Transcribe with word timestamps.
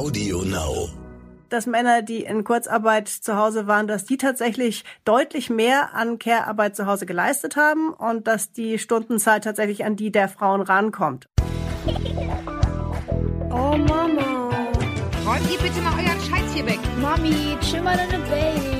Audio 0.00 0.42
Now. 0.44 0.88
dass 1.50 1.66
Männer, 1.66 2.00
die 2.00 2.22
in 2.22 2.42
Kurzarbeit 2.42 3.06
zu 3.06 3.36
Hause 3.36 3.66
waren, 3.66 3.86
dass 3.86 4.06
die 4.06 4.16
tatsächlich 4.16 4.82
deutlich 5.04 5.50
mehr 5.50 5.94
an 5.94 6.18
Care-Arbeit 6.18 6.74
zu 6.74 6.86
Hause 6.86 7.04
geleistet 7.04 7.56
haben 7.56 7.90
und 7.92 8.26
dass 8.26 8.50
die 8.50 8.78
Stundenzahl 8.78 9.40
tatsächlich 9.40 9.84
an 9.84 9.96
die 9.96 10.10
der 10.10 10.30
Frauen 10.30 10.62
rankommt. 10.62 11.28
Oh 13.50 13.76
Mama. 13.76 14.48
Räumt 15.26 15.50
ihr 15.52 15.58
bitte 15.58 15.82
mal 15.82 15.92
euren 15.92 16.20
Scheiß 16.22 16.54
hier 16.54 16.64
weg. 16.64 16.80
Mami, 17.02 17.58
chill 17.60 17.82
mal 17.82 17.98
deine 17.98 18.24
Base. 18.24 18.79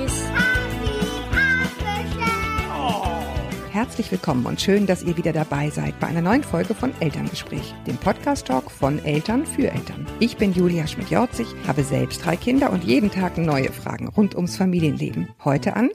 Herzlich 3.81 4.12
willkommen 4.12 4.45
und 4.45 4.61
schön, 4.61 4.87
dass 4.87 5.03
ihr 5.05 5.17
wieder 5.17 5.33
dabei 5.33 5.71
seid 5.71 5.99
bei 6.01 6.09
einer 6.09 6.21
neuen 6.21 6.45
Folge 6.45 6.75
von 6.75 6.93
Elterngespräch, 7.01 7.75
dem 7.87 7.96
Podcast-Talk 7.96 8.71
von 8.71 9.03
Eltern 9.07 9.46
für 9.46 9.71
Eltern. 9.71 10.07
Ich 10.19 10.37
bin 10.37 10.53
Julia 10.53 10.87
Schmidt-Jorzig, 10.87 11.46
habe 11.67 11.82
selbst 11.82 12.23
drei 12.23 12.37
Kinder 12.37 12.75
und 12.75 12.85
jeden 12.85 13.11
Tag 13.11 13.39
neue 13.39 13.73
Fragen 13.73 14.09
rund 14.09 14.35
ums 14.35 14.59
Familienleben. 14.59 15.31
Heute 15.46 15.77
an 15.77 15.89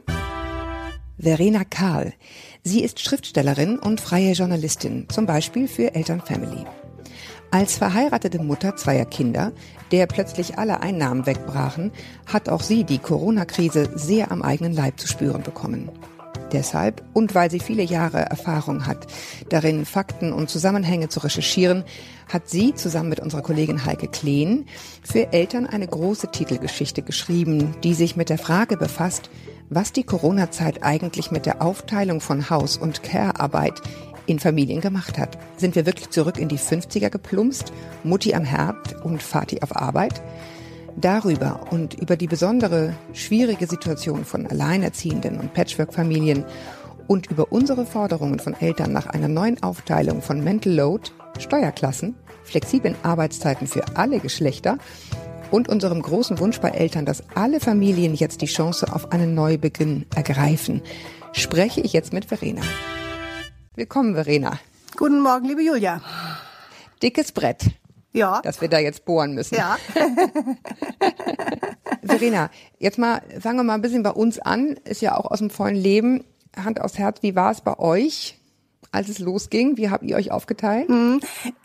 Verena 1.20 1.64
Kahl. 1.64 2.14
Sie 2.64 2.82
ist 2.82 3.02
Schriftstellerin 3.02 3.78
und 3.78 4.02
freie 4.02 4.32
Journalistin, 4.32 5.06
zum 5.10 5.28
Beispiel 5.28 5.68
für 5.68 5.94
Eltern 5.94 6.22
Family. 6.22 6.66
Als 7.52 7.78
verheiratete 7.78 8.42
Mutter 8.42 8.76
zweier 8.78 9.06
Kinder, 9.06 9.52
der 9.92 10.08
plötzlich 10.08 10.58
alle 10.58 10.82
Einnahmen 10.82 11.28
wegbrachen, 11.28 11.92
hat 12.26 12.50
auch 12.50 12.62
sie 12.62 12.84
die 12.84 12.98
Corona-Krise 12.98 13.92
sehr 13.94 14.32
am 14.32 14.42
eigenen 14.42 14.74
Leib 14.74 15.00
zu 15.00 15.08
spüren 15.08 15.44
bekommen. 15.44 15.92
Deshalb 16.56 17.04
und 17.12 17.36
weil 17.36 17.52
sie 17.52 17.60
viele 17.60 17.84
Jahre 17.84 18.20
Erfahrung 18.20 18.88
hat, 18.88 19.08
darin 19.50 19.86
Fakten 19.86 20.32
und 20.32 20.50
Zusammenhänge 20.50 21.10
zu 21.10 21.20
recherchieren, 21.20 21.84
hat 22.32 22.48
sie 22.48 22.74
zusammen 22.74 23.10
mit 23.10 23.20
unserer 23.20 23.42
Kollegin 23.42 23.86
Heike 23.86 24.08
Kleen 24.08 24.66
für 25.04 25.34
Eltern 25.34 25.68
eine 25.68 25.86
große 25.86 26.32
Titelgeschichte 26.32 27.02
geschrieben, 27.02 27.76
die 27.84 27.94
sich 27.94 28.16
mit 28.16 28.30
der 28.30 28.38
Frage 28.38 28.78
befasst, 28.78 29.30
was 29.70 29.92
die 29.92 30.04
Corona-Zeit 30.04 30.82
eigentlich 30.82 31.30
mit 31.30 31.46
der 31.46 31.62
Aufteilung 31.62 32.22
von 32.22 32.50
Haus- 32.50 32.78
und 32.78 33.04
Care-Arbeit 33.04 33.82
in 34.26 34.40
Familien 34.40 34.80
gemacht 34.80 35.18
hat. 35.18 35.38
Sind 35.58 35.76
wir 35.76 35.86
wirklich 35.86 36.10
zurück 36.12 36.38
in 36.38 36.48
die 36.48 36.58
50er 36.58 37.10
geplumpst, 37.10 37.74
Mutti 38.06 38.34
am 38.34 38.46
Herd 38.46 39.04
und 39.04 39.22
Vati 39.22 39.62
auf 39.62 39.76
Arbeit? 39.76 40.22
Darüber 40.98 41.60
und 41.72 41.94
über 41.96 42.16
die 42.16 42.28
besondere, 42.28 42.94
schwierige 43.12 43.68
Situation 43.68 44.24
von 44.24 44.48
Alleinerziehenden 44.48 45.40
und 45.40 45.54
Patchwork-Familien 45.54 46.46
und 47.08 47.30
über 47.30 47.52
unsere 47.52 47.86
Forderungen 47.86 48.40
von 48.40 48.54
Eltern 48.54 48.94
nach 48.94 49.08
einer 49.08 49.28
neuen 49.28 49.62
Aufteilung 49.62 50.22
von 50.22 50.42
Mental 50.42 50.74
Load, 50.74 51.12
Steuerklassen, 51.38 52.16
flexiblen 52.44 52.96
Arbeitszeiten 53.04 53.68
für 53.68 53.84
alle 53.98 54.20
Geschlechter 54.20 54.78
und 55.52 55.68
unserem 55.68 56.02
großen 56.02 56.40
Wunsch 56.40 56.60
bei 56.60 56.70
Eltern, 56.70 57.06
dass 57.06 57.24
alle 57.36 57.60
Familien 57.60 58.16
jetzt 58.16 58.42
die 58.42 58.48
Chance 58.48 58.94
auf 58.94 59.12
einen 59.12 59.36
Neubeginn 59.36 60.06
ergreifen, 60.16 60.82
spreche 61.34 61.82
ich 61.82 61.92
jetzt 61.92 62.14
mit 62.14 62.26
Verena. 62.26 62.62
Willkommen, 63.76 64.16
Verena. 64.16 64.60
Guten 64.96 65.20
Morgen, 65.20 65.46
liebe 65.46 65.62
Julia. 65.62 66.02
Dickes 67.04 67.34
Brett 67.34 67.66
Ja. 68.16 68.42
dass 68.42 68.62
wir 68.62 68.70
da 68.70 68.80
jetzt 68.80 69.06
bohren 69.06 69.34
müssen. 69.34 69.56
Ja. 69.56 69.78
Verena, 72.04 72.50
jetzt 72.80 72.98
mal, 72.98 73.22
fangen 73.40 73.58
wir 73.58 73.64
mal 73.64 73.76
ein 73.76 73.82
bisschen 73.82 74.04
bei 74.04 74.12
uns 74.12 74.40
an. 74.40 74.78
Ist 74.86 75.02
ja 75.02 75.18
auch 75.18 75.30
aus 75.30 75.40
dem 75.40 75.50
vollen 75.50 75.76
Leben. 75.76 76.24
Hand 76.56 76.80
aufs 76.82 76.98
Herz, 76.98 77.22
wie 77.22 77.36
war 77.36 77.52
es 77.52 77.62
bei 77.62 77.78
euch, 77.78 78.38
als 78.96 79.10
es 79.10 79.20
losging? 79.20 79.78
Wie 79.78 79.90
habt 79.90 80.04
ihr 80.04 80.16
euch 80.16 80.32
aufgeteilt? 80.32 80.90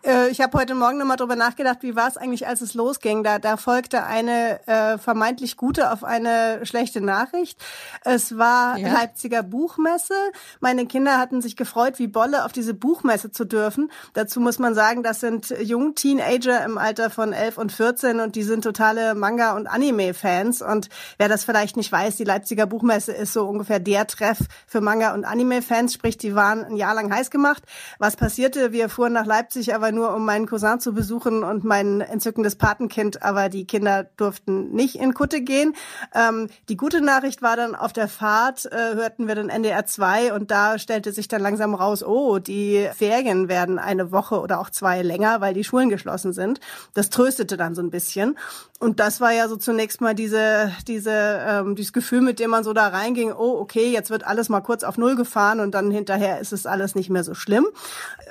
Äh, 0.04 0.28
ich 0.30 0.40
habe 0.40 0.58
heute 0.58 0.74
Morgen 0.74 0.98
nochmal 0.98 1.16
drüber 1.16 1.36
nachgedacht, 1.36 1.78
wie 1.82 1.94
war 1.94 2.08
es 2.08 2.16
eigentlich, 2.16 2.46
als 2.46 2.60
es 2.60 2.74
losging. 2.74 3.22
Da, 3.22 3.38
da 3.38 3.56
folgte 3.56 4.04
eine 4.04 4.66
äh, 4.66 4.98
vermeintlich 4.98 5.56
gute 5.56 5.92
auf 5.92 6.02
eine 6.04 6.60
schlechte 6.66 7.00
Nachricht. 7.00 7.58
Es 8.04 8.36
war 8.36 8.76
Ja. 8.78 8.92
Leipziger 8.92 9.42
Buchmesse. 9.42 10.14
Meine 10.60 10.86
Kinder 10.86 11.18
hatten 11.18 11.40
sich 11.40 11.56
gefreut, 11.56 11.98
wie 11.98 12.08
Bolle 12.08 12.44
auf 12.44 12.52
diese 12.52 12.74
Buchmesse 12.74 13.30
zu 13.30 13.44
dürfen. 13.44 13.90
Dazu 14.14 14.40
muss 14.40 14.58
man 14.58 14.74
sagen, 14.74 15.02
das 15.02 15.20
sind 15.20 15.50
jung 15.62 15.94
Teenager 15.94 16.64
im 16.64 16.78
Alter 16.78 17.10
von 17.10 17.32
11 17.32 17.58
und 17.58 17.70
14 17.72 18.20
und 18.20 18.34
die 18.36 18.42
sind 18.42 18.62
totale 18.64 19.14
Manga- 19.14 19.54
und 19.56 19.68
Anime-Fans. 19.68 20.62
Und 20.62 20.88
wer 21.18 21.28
das 21.28 21.44
vielleicht 21.44 21.76
nicht 21.76 21.92
weiß, 21.92 22.16
die 22.16 22.24
Leipziger 22.24 22.66
Buchmesse 22.66 23.12
ist 23.12 23.32
so 23.32 23.46
ungefähr 23.46 23.78
der 23.78 24.06
Treff 24.06 24.38
für 24.66 24.80
Manga- 24.80 25.14
und 25.14 25.24
Anime-Fans. 25.24 25.94
Sprich, 25.94 26.18
die 26.18 26.34
waren 26.34 26.64
ein 26.64 26.76
Jahr 26.76 26.94
lang 26.94 27.08
heiß 27.20 27.30
gemacht. 27.30 27.62
Was 27.98 28.16
passierte? 28.16 28.72
Wir 28.72 28.88
fuhren 28.88 29.12
nach 29.12 29.26
Leipzig, 29.26 29.74
aber 29.74 29.92
nur 29.92 30.14
um 30.14 30.24
meinen 30.24 30.46
Cousin 30.46 30.80
zu 30.80 30.92
besuchen 30.92 31.44
und 31.44 31.64
mein 31.64 32.00
entzückendes 32.00 32.56
Patenkind. 32.56 33.22
Aber 33.22 33.48
die 33.48 33.66
Kinder 33.66 34.04
durften 34.16 34.72
nicht 34.72 34.96
in 34.96 35.14
Kutte 35.14 35.42
gehen. 35.42 35.74
Ähm, 36.14 36.48
die 36.68 36.76
gute 36.76 37.00
Nachricht 37.00 37.42
war 37.42 37.56
dann 37.56 37.74
auf 37.74 37.92
der 37.92 38.08
Fahrt, 38.08 38.66
äh, 38.66 38.94
hörten 38.94 39.28
wir 39.28 39.34
dann 39.34 39.50
NDR 39.50 39.84
2 39.84 40.32
und 40.32 40.50
da 40.50 40.78
stellte 40.78 41.12
sich 41.12 41.28
dann 41.28 41.42
langsam 41.42 41.74
raus, 41.74 42.02
oh, 42.02 42.38
die 42.38 42.88
Ferien 42.96 43.48
werden 43.48 43.78
eine 43.78 44.12
Woche 44.12 44.40
oder 44.40 44.60
auch 44.60 44.70
zwei 44.70 45.02
länger, 45.02 45.40
weil 45.40 45.54
die 45.54 45.64
Schulen 45.64 45.90
geschlossen 45.90 46.32
sind. 46.32 46.60
Das 46.94 47.10
tröstete 47.10 47.56
dann 47.56 47.74
so 47.74 47.82
ein 47.82 47.90
bisschen. 47.90 48.36
Und 48.78 48.98
das 48.98 49.20
war 49.20 49.32
ja 49.32 49.46
so 49.46 49.56
zunächst 49.56 50.00
mal 50.00 50.14
diese, 50.14 50.72
diese, 50.88 51.10
ähm, 51.46 51.74
dieses 51.74 51.92
Gefühl, 51.92 52.22
mit 52.22 52.40
dem 52.40 52.48
man 52.48 52.64
so 52.64 52.72
da 52.72 52.88
reinging, 52.88 53.30
oh, 53.30 53.58
okay, 53.60 53.92
jetzt 53.92 54.08
wird 54.08 54.26
alles 54.26 54.48
mal 54.48 54.62
kurz 54.62 54.84
auf 54.84 54.96
Null 54.96 55.16
gefahren 55.16 55.60
und 55.60 55.72
dann 55.72 55.90
hinterher 55.90 56.40
ist 56.40 56.54
es 56.54 56.64
alles 56.64 56.94
nicht 56.94 57.09
mehr 57.10 57.24
so 57.24 57.34
schlimm. 57.34 57.66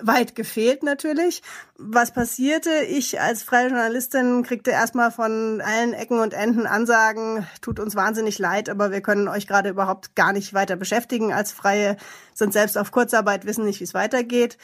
Weit 0.01 0.35
gefehlt 0.35 0.84
natürlich. 0.84 1.44
Was 1.78 2.12
passierte? 2.12 2.72
Ich 2.90 3.22
als 3.22 3.44
freie 3.44 3.67
Journalistin 3.67 4.44
kriegte 4.44 4.72
erstmal 4.72 5.12
von 5.12 5.62
allen 5.62 5.94
Ecken 5.94 6.19
und 6.19 6.34
Enden 6.34 6.66
Ansagen, 6.66 7.47
tut 7.62 7.79
uns 7.79 7.95
wahnsinnig 7.95 8.40
leid, 8.40 8.69
aber 8.69 8.91
wir 8.91 9.01
können 9.01 9.28
euch 9.28 9.47
gerade 9.47 9.69
überhaupt 9.69 10.16
gar 10.16 10.34
nicht 10.34 10.53
weiter 10.53 10.75
beschäftigen 10.75 11.34
als 11.34 11.51
Freie, 11.51 11.97
sind 12.34 12.53
selbst 12.53 12.78
auf 12.78 12.91
Kurzarbeit, 12.91 13.45
wissen 13.45 13.66
nicht, 13.66 13.79
wie 13.79 13.85
es 13.85 13.94
weitergeht. 13.94 14.57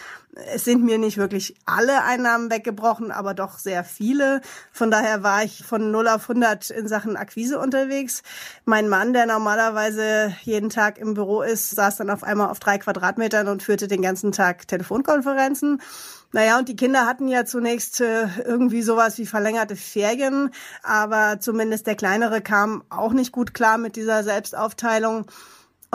Es 0.53 0.65
sind 0.65 0.83
mir 0.83 0.97
nicht 0.97 1.17
wirklich 1.17 1.55
alle 1.65 2.03
Einnahmen 2.03 2.51
weggebrochen, 2.51 3.11
aber 3.11 3.33
doch 3.33 3.57
sehr 3.57 3.85
viele. 3.85 4.41
Von 4.71 4.91
daher 4.91 5.23
war 5.23 5.43
ich 5.43 5.63
von 5.63 5.91
0 5.91 6.09
auf 6.09 6.29
100 6.29 6.69
in 6.71 6.89
Sachen 6.89 7.15
Akquise 7.15 7.57
unterwegs. 7.57 8.21
Mein 8.65 8.89
Mann, 8.89 9.13
der 9.13 9.27
normalerweise 9.27 10.35
jeden 10.43 10.69
Tag 10.69 10.97
im 10.97 11.13
Büro 11.13 11.41
ist, 11.41 11.71
saß 11.71 11.95
dann 11.95 12.09
auf 12.09 12.23
einmal 12.23 12.49
auf 12.49 12.59
drei 12.59 12.77
Quadratmetern 12.77 13.47
und 13.47 13.63
führte 13.63 13.87
den 13.87 14.01
ganzen 14.01 14.33
Tag 14.33 14.67
Telefonkonferenzen. 14.67 15.81
Naja, 16.33 16.57
und 16.59 16.67
die 16.67 16.75
Kinder 16.75 17.05
hatten 17.05 17.29
ja 17.29 17.45
zunächst 17.45 18.01
äh, 18.01 18.27
irgendwie 18.43 18.81
sowas 18.81 19.17
wie 19.17 19.25
verlängerte 19.25 19.77
Ferien, 19.77 20.49
aber 20.83 21.39
zumindest 21.39 21.87
der 21.87 21.95
Kleinere 21.95 22.41
kam 22.41 22.83
auch 22.89 23.13
nicht 23.13 23.31
gut 23.31 23.53
klar 23.53 23.77
mit 23.77 23.95
dieser 23.95 24.21
Selbstaufteilung. 24.21 25.27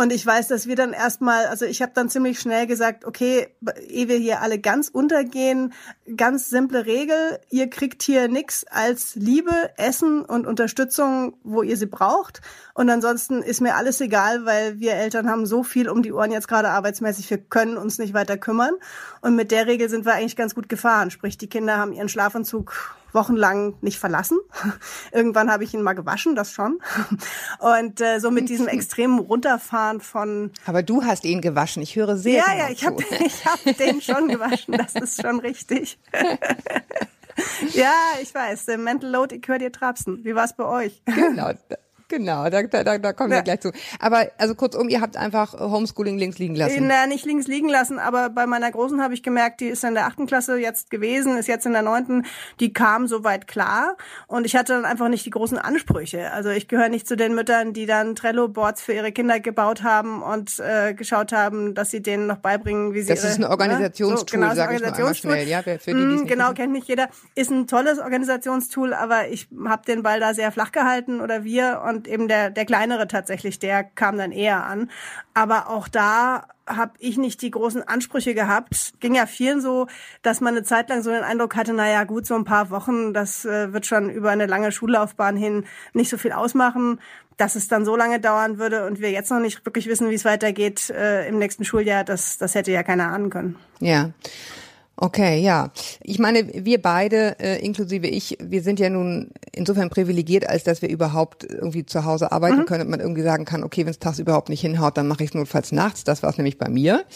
Und 0.00 0.14
ich 0.14 0.24
weiß, 0.24 0.48
dass 0.48 0.66
wir 0.66 0.76
dann 0.76 0.94
erstmal, 0.94 1.44
also 1.44 1.66
ich 1.66 1.82
habe 1.82 1.92
dann 1.94 2.08
ziemlich 2.08 2.40
schnell 2.40 2.66
gesagt, 2.66 3.04
okay, 3.04 3.48
ehe 3.86 4.08
wir 4.08 4.16
hier 4.16 4.40
alle 4.40 4.58
ganz 4.58 4.88
untergehen, 4.88 5.74
ganz 6.16 6.48
simple 6.48 6.86
Regel, 6.86 7.38
ihr 7.50 7.68
kriegt 7.68 8.02
hier 8.02 8.26
nix 8.28 8.64
als 8.64 9.14
Liebe, 9.14 9.52
Essen 9.76 10.24
und 10.24 10.46
Unterstützung, 10.46 11.36
wo 11.44 11.62
ihr 11.62 11.76
sie 11.76 11.84
braucht. 11.84 12.40
Und 12.72 12.88
ansonsten 12.88 13.42
ist 13.42 13.60
mir 13.60 13.74
alles 13.74 14.00
egal, 14.00 14.46
weil 14.46 14.80
wir 14.80 14.94
Eltern 14.94 15.28
haben 15.28 15.44
so 15.44 15.62
viel 15.62 15.86
um 15.90 16.02
die 16.02 16.14
Ohren 16.14 16.32
jetzt 16.32 16.48
gerade 16.48 16.70
arbeitsmäßig, 16.70 17.28
wir 17.28 17.36
können 17.36 17.76
uns 17.76 17.98
nicht 17.98 18.14
weiter 18.14 18.38
kümmern. 18.38 18.72
Und 19.20 19.36
mit 19.36 19.50
der 19.50 19.66
Regel 19.66 19.90
sind 19.90 20.06
wir 20.06 20.14
eigentlich 20.14 20.34
ganz 20.34 20.54
gut 20.54 20.70
gefahren. 20.70 21.10
Sprich, 21.10 21.36
die 21.36 21.50
Kinder 21.50 21.76
haben 21.76 21.92
ihren 21.92 22.08
Schlafanzug 22.08 22.96
wochenlang 23.14 23.74
nicht 23.80 23.98
verlassen. 23.98 24.38
Irgendwann 25.12 25.50
habe 25.50 25.64
ich 25.64 25.74
ihn 25.74 25.82
mal 25.82 25.94
gewaschen, 25.94 26.34
das 26.34 26.52
schon. 26.52 26.80
Und 27.58 28.00
äh, 28.00 28.18
so 28.20 28.30
mit 28.30 28.48
diesem 28.48 28.68
extremen 28.68 29.18
Runterfahren 29.18 30.00
von 30.00 30.50
Aber 30.66 30.82
du 30.82 31.04
hast 31.04 31.24
ihn 31.24 31.40
gewaschen. 31.40 31.82
Ich 31.82 31.96
höre 31.96 32.16
sehr 32.16 32.38
ja, 32.38 32.44
genau 32.44 32.58
ja, 32.58 32.70
ich 32.70 32.86
habe 32.86 33.04
ich 33.24 33.44
hab 33.46 33.76
den 33.76 34.00
schon 34.00 34.28
gewaschen, 34.28 34.76
das 34.76 34.94
ist 34.94 35.22
schon 35.22 35.40
richtig. 35.40 35.98
ja, 37.72 37.92
ich 38.22 38.34
weiß, 38.34 38.66
der 38.66 38.78
Mental 38.78 39.10
Load, 39.10 39.34
ich 39.34 39.46
höre 39.46 39.58
dir 39.58 39.72
trapsen. 39.72 40.24
Wie 40.24 40.34
war's 40.34 40.56
bei 40.56 40.64
euch? 40.64 41.02
Genau, 41.04 41.52
genau, 42.10 42.50
da, 42.50 42.62
da, 42.64 42.98
da- 42.98 43.12
kommen 43.14 43.30
Ja. 43.30 43.38
wir 43.38 43.42
gleich 43.44 43.60
zu. 43.60 43.72
Aber 43.98 44.26
also 44.36 44.54
kurzum, 44.54 44.88
ihr 44.90 45.00
habt 45.00 45.16
einfach 45.16 45.54
Homeschooling 45.58 46.18
links 46.18 46.36
liegen 46.38 46.54
lassen. 46.56 46.86
Na, 46.86 47.06
nicht 47.06 47.24
links 47.24 47.46
liegen 47.46 47.68
lassen, 47.70 47.98
aber 47.98 48.28
bei 48.28 48.46
meiner 48.46 48.70
Großen 48.70 49.00
habe 49.02 49.14
ich 49.14 49.22
gemerkt, 49.22 49.60
die 49.60 49.68
ist 49.68 49.82
in 49.84 49.94
der 49.94 50.06
achten 50.06 50.26
Klasse 50.26 50.58
jetzt 50.58 50.90
gewesen, 50.90 51.38
ist 51.38 51.46
jetzt 51.48 51.64
in 51.64 51.72
der 51.72 51.82
neunten, 51.82 52.26
die 52.60 52.72
kam 52.74 53.06
soweit 53.06 53.46
klar 53.46 53.96
und 54.26 54.44
ich 54.44 54.56
hatte 54.56 54.74
dann 54.74 54.84
einfach 54.84 55.08
nicht 55.08 55.24
die 55.24 55.30
großen 55.30 55.56
Ansprüche. 55.58 56.30
Also 56.32 56.50
ich 56.50 56.68
gehöre 56.68 56.88
nicht 56.90 57.06
zu 57.08 57.16
den 57.16 57.34
Müttern, 57.34 57.72
die 57.72 57.86
dann 57.86 58.14
Trello-Boards 58.14 58.82
für 58.82 58.92
ihre 58.92 59.12
Kinder 59.12 59.40
gebaut 59.40 59.82
haben 59.82 60.22
und 60.22 60.58
äh, 60.58 60.92
geschaut 60.92 61.32
haben, 61.32 61.74
dass 61.74 61.90
sie 61.90 62.02
denen 62.02 62.26
noch 62.26 62.38
beibringen, 62.38 62.92
wie 62.92 63.02
sie 63.02 63.08
Das 63.08 63.22
ihre, 63.22 63.32
ist 63.32 63.38
ein 63.38 63.44
Organisationstool, 63.44 64.40
ne? 64.40 64.46
so, 64.46 64.50
genau, 64.50 64.54
sag 64.54 64.72
ist 64.74 64.82
ein 64.84 64.92
ich 64.92 64.98
nur 64.98 65.14
schnell, 65.14 65.48
ja, 65.48 65.62
für 65.62 65.78
die, 65.78 65.94
Mm, 65.94 66.26
Genau, 66.26 66.52
kennt 66.52 66.72
nicht 66.72 66.88
jeder. 66.88 67.08
Ist 67.34 67.50
ein 67.50 67.66
tolles 67.66 67.98
Organisationstool, 67.98 68.94
aber 68.94 69.28
ich 69.28 69.48
habe 69.66 69.82
den 69.86 70.02
Ball 70.02 70.20
da 70.20 70.34
sehr 70.34 70.50
flach 70.52 70.72
gehalten 70.72 71.20
oder 71.20 71.44
wir 71.44 71.82
und 71.86 71.99
eben 72.06 72.28
der, 72.28 72.50
der 72.50 72.64
kleinere 72.64 73.08
tatsächlich, 73.08 73.58
der 73.58 73.84
kam 73.84 74.18
dann 74.18 74.32
eher 74.32 74.64
an. 74.64 74.90
Aber 75.34 75.68
auch 75.68 75.88
da 75.88 76.46
habe 76.66 76.92
ich 76.98 77.18
nicht 77.18 77.42
die 77.42 77.50
großen 77.50 77.86
Ansprüche 77.86 78.34
gehabt. 78.34 78.92
Ging 79.00 79.14
ja 79.14 79.26
vielen 79.26 79.60
so, 79.60 79.86
dass 80.22 80.40
man 80.40 80.54
eine 80.54 80.62
Zeit 80.62 80.88
lang 80.88 81.02
so 81.02 81.10
den 81.10 81.24
Eindruck 81.24 81.56
hatte, 81.56 81.72
naja 81.72 82.04
gut, 82.04 82.26
so 82.26 82.34
ein 82.34 82.44
paar 82.44 82.70
Wochen, 82.70 83.12
das 83.12 83.44
äh, 83.44 83.72
wird 83.72 83.86
schon 83.86 84.10
über 84.10 84.30
eine 84.30 84.46
lange 84.46 84.72
Schullaufbahn 84.72 85.36
hin 85.36 85.64
nicht 85.92 86.10
so 86.10 86.18
viel 86.18 86.32
ausmachen. 86.32 87.00
Dass 87.36 87.54
es 87.54 87.68
dann 87.68 87.86
so 87.86 87.96
lange 87.96 88.20
dauern 88.20 88.58
würde 88.58 88.86
und 88.86 89.00
wir 89.00 89.10
jetzt 89.10 89.30
noch 89.30 89.40
nicht 89.40 89.64
wirklich 89.64 89.86
wissen, 89.86 90.10
wie 90.10 90.14
es 90.14 90.26
weitergeht 90.26 90.90
äh, 90.90 91.26
im 91.26 91.38
nächsten 91.38 91.64
Schuljahr, 91.64 92.04
das, 92.04 92.36
das 92.36 92.54
hätte 92.54 92.70
ja 92.70 92.82
keiner 92.82 93.10
ahnen 93.10 93.30
können. 93.30 93.56
Ja. 93.78 94.10
Okay, 95.02 95.40
ja. 95.40 95.70
Ich 96.02 96.18
meine, 96.18 96.46
wir 96.66 96.82
beide, 96.82 97.40
äh, 97.40 97.58
inklusive 97.64 98.06
ich, 98.06 98.36
wir 98.38 98.62
sind 98.62 98.78
ja 98.78 98.90
nun 98.90 99.30
insofern 99.50 99.88
privilegiert, 99.88 100.46
als 100.46 100.62
dass 100.62 100.82
wir 100.82 100.90
überhaupt 100.90 101.42
irgendwie 101.42 101.86
zu 101.86 102.04
Hause 102.04 102.32
arbeiten 102.32 102.58
mhm. 102.58 102.64
können 102.66 102.82
und 102.82 102.90
man 102.90 103.00
irgendwie 103.00 103.22
sagen 103.22 103.46
kann, 103.46 103.64
okay, 103.64 103.86
wenn 103.86 103.92
es 103.92 103.98
tags 103.98 104.18
überhaupt 104.18 104.50
nicht 104.50 104.60
hinhaut, 104.60 104.98
dann 104.98 105.08
mache 105.08 105.24
ich 105.24 105.30
es 105.30 105.34
notfalls 105.34 105.72
nachts. 105.72 106.04
Das 106.04 106.22
war 106.22 106.28
es 106.28 106.36
nämlich 106.36 106.58
bei 106.58 106.68
mir. 106.68 107.06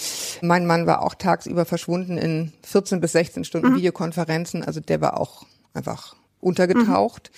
Mein 0.40 0.66
Mann 0.66 0.86
war 0.86 1.02
auch 1.02 1.14
tagsüber 1.14 1.66
verschwunden 1.66 2.16
in 2.16 2.54
14 2.62 3.02
bis 3.02 3.12
16 3.12 3.44
Stunden 3.44 3.72
mhm. 3.72 3.76
Videokonferenzen. 3.76 4.64
Also 4.64 4.80
der 4.80 5.02
war 5.02 5.20
auch 5.20 5.44
einfach 5.74 6.16
untergetaucht. 6.40 7.30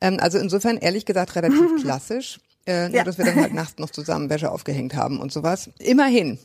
Mhm. 0.00 0.14
Ähm, 0.14 0.20
also 0.20 0.38
insofern 0.38 0.76
ehrlich 0.76 1.06
gesagt 1.06 1.34
relativ 1.34 1.66
klassisch. 1.82 2.38
Äh, 2.68 2.90
nur, 2.90 3.02
dass 3.02 3.16
wir 3.16 3.24
dann 3.24 3.36
halt 3.36 3.54
nachts 3.54 3.78
noch 3.78 3.88
zusammen 3.88 4.28
Wäsche 4.28 4.50
aufgehängt 4.50 4.94
haben 4.94 5.20
und 5.20 5.32
sowas. 5.32 5.70
Immerhin. 5.78 6.38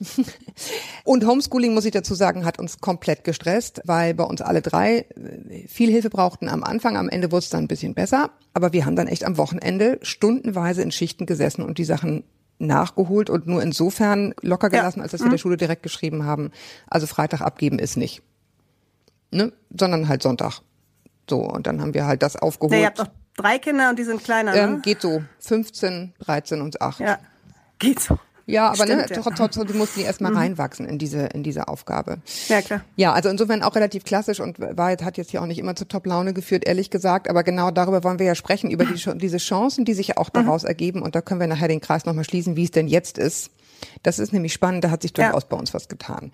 Und 1.04 1.28
Homeschooling, 1.28 1.74
muss 1.74 1.84
ich 1.84 1.92
dazu 1.92 2.16
sagen, 2.16 2.46
hat 2.46 2.60
uns 2.60 2.80
komplett 2.80 3.26
gestresst, 3.26 3.82
weil 3.84 4.14
bei 4.14 4.24
uns 4.24 4.42
alle 4.42 4.62
drei 4.62 5.00
äh, 5.00 5.68
viel 5.68 5.92
Hilfe 5.92 6.10
brauchten 6.10 6.48
am 6.48 6.64
Anfang. 6.64 6.96
Am 6.96 7.10
Ende 7.10 7.34
wurde 7.34 7.44
es 7.44 7.50
dann 7.50 7.66
ein 7.66 7.68
bisschen 7.68 7.94
besser. 7.94 8.30
Aber 8.54 8.72
wir 8.72 8.86
haben 8.86 8.96
dann 8.96 9.08
echt 9.08 9.26
am 9.26 9.38
Wochenende 9.38 10.00
stundenweise 10.02 10.82
in 10.82 10.94
Schichten 10.94 11.26
gesessen 11.26 11.62
und 11.62 11.78
die 11.78 11.84
Sachen 11.84 12.24
nachgeholt 12.58 13.30
und 13.30 13.46
nur 13.46 13.62
insofern 13.62 14.34
locker 14.42 14.70
gelassen, 14.70 15.00
ja. 15.00 15.04
als 15.04 15.12
dass 15.12 15.20
wir 15.20 15.28
mhm. 15.28 15.32
der 15.32 15.38
Schule 15.40 15.58
direkt 15.58 15.84
geschrieben 15.84 16.24
haben, 16.24 16.52
also 16.88 17.06
Freitag 17.06 17.42
abgeben 17.42 17.80
ist 17.80 17.98
nicht. 17.98 18.22
Ne? 19.32 19.52
Sondern 19.78 20.08
halt 20.08 20.24
Sonntag. 20.24 20.62
So, 21.30 21.42
und 21.42 21.68
dann 21.68 21.82
haben 21.82 21.94
wir 21.94 22.06
halt 22.06 22.24
das 22.24 22.38
aufgeholt. 22.38 22.72
Nee, 22.72 22.82
ihr 22.82 22.88
habt 22.88 23.00
doch 23.00 23.10
drei 23.38 23.60
Kinder 23.60 23.90
und 23.90 24.00
die 24.00 24.04
sind 24.04 24.24
kleiner, 24.24 24.54
ähm, 24.56 24.76
ne? 24.76 24.82
Geht 24.82 25.02
so. 25.02 25.24
15, 25.40 26.14
13 26.20 26.62
und 26.62 26.82
8. 26.82 27.00
Ja, 27.00 27.20
geht 27.80 28.00
so. 28.00 28.18
Ja, 28.46 28.68
aber 28.68 28.86
ne, 28.86 29.06
Stimmt, 29.06 29.10
ne, 29.10 29.16
ja. 29.16 29.36
trotzdem, 29.36 29.68
die 29.68 29.74
mussten 29.74 30.02
die 30.02 30.06
erstmal 30.06 30.32
mhm. 30.32 30.38
reinwachsen 30.38 30.86
in 30.86 30.98
diese, 30.98 31.28
in 31.28 31.44
diese 31.44 31.70
Aufgabe. 31.70 32.18
Ja, 32.50 32.62
klar. 32.62 32.82
Ja, 32.98 33.14
also 33.14 33.30
insofern 33.30 33.64
auch 33.64 33.76
relativ 33.76 34.04
klassisch 34.04 34.42
und 34.42 34.60
war 34.60 34.92
jetzt, 34.92 35.04
hat 35.04 35.18
jetzt 35.18 35.32
hier 35.32 35.42
auch 35.42 35.46
nicht 35.46 35.60
immer 35.60 35.76
zu 35.76 35.88
Top-Laune 35.88 36.34
geführt, 36.34 36.66
ehrlich 36.68 36.90
gesagt. 36.90 37.30
Aber 37.30 37.44
genau 37.44 37.72
darüber 37.72 38.04
wollen 38.04 38.20
wir 38.20 38.26
ja 38.26 38.36
sprechen, 38.36 38.70
über 38.70 38.86
die, 38.86 38.96
diese 39.18 39.38
Chancen, 39.38 39.86
die 39.86 39.94
sich 39.94 40.18
auch 40.18 40.28
mhm. 40.34 40.44
daraus 40.46 40.64
mhm. 40.64 40.70
ergeben. 40.70 41.02
Und 41.02 41.16
da 41.16 41.22
können 41.22 41.40
wir 41.40 41.48
nachher 41.48 41.70
den 41.70 41.80
Kreis 41.80 42.06
nochmal 42.06 42.26
schließen, 42.26 42.58
wie 42.58 42.66
es 42.66 42.72
denn 42.72 42.88
jetzt 42.88 43.18
ist 43.18 43.50
das 44.04 44.20
ist 44.20 44.34
nämlich 44.34 44.54
spannend, 44.54 44.84
da 44.84 44.92
hat 44.92 45.02
sich 45.02 45.14
durchaus 45.14 45.44
ja. 45.44 45.48
bei 45.50 45.58
uns 45.58 45.74
was 45.74 45.88
getan. 45.88 46.32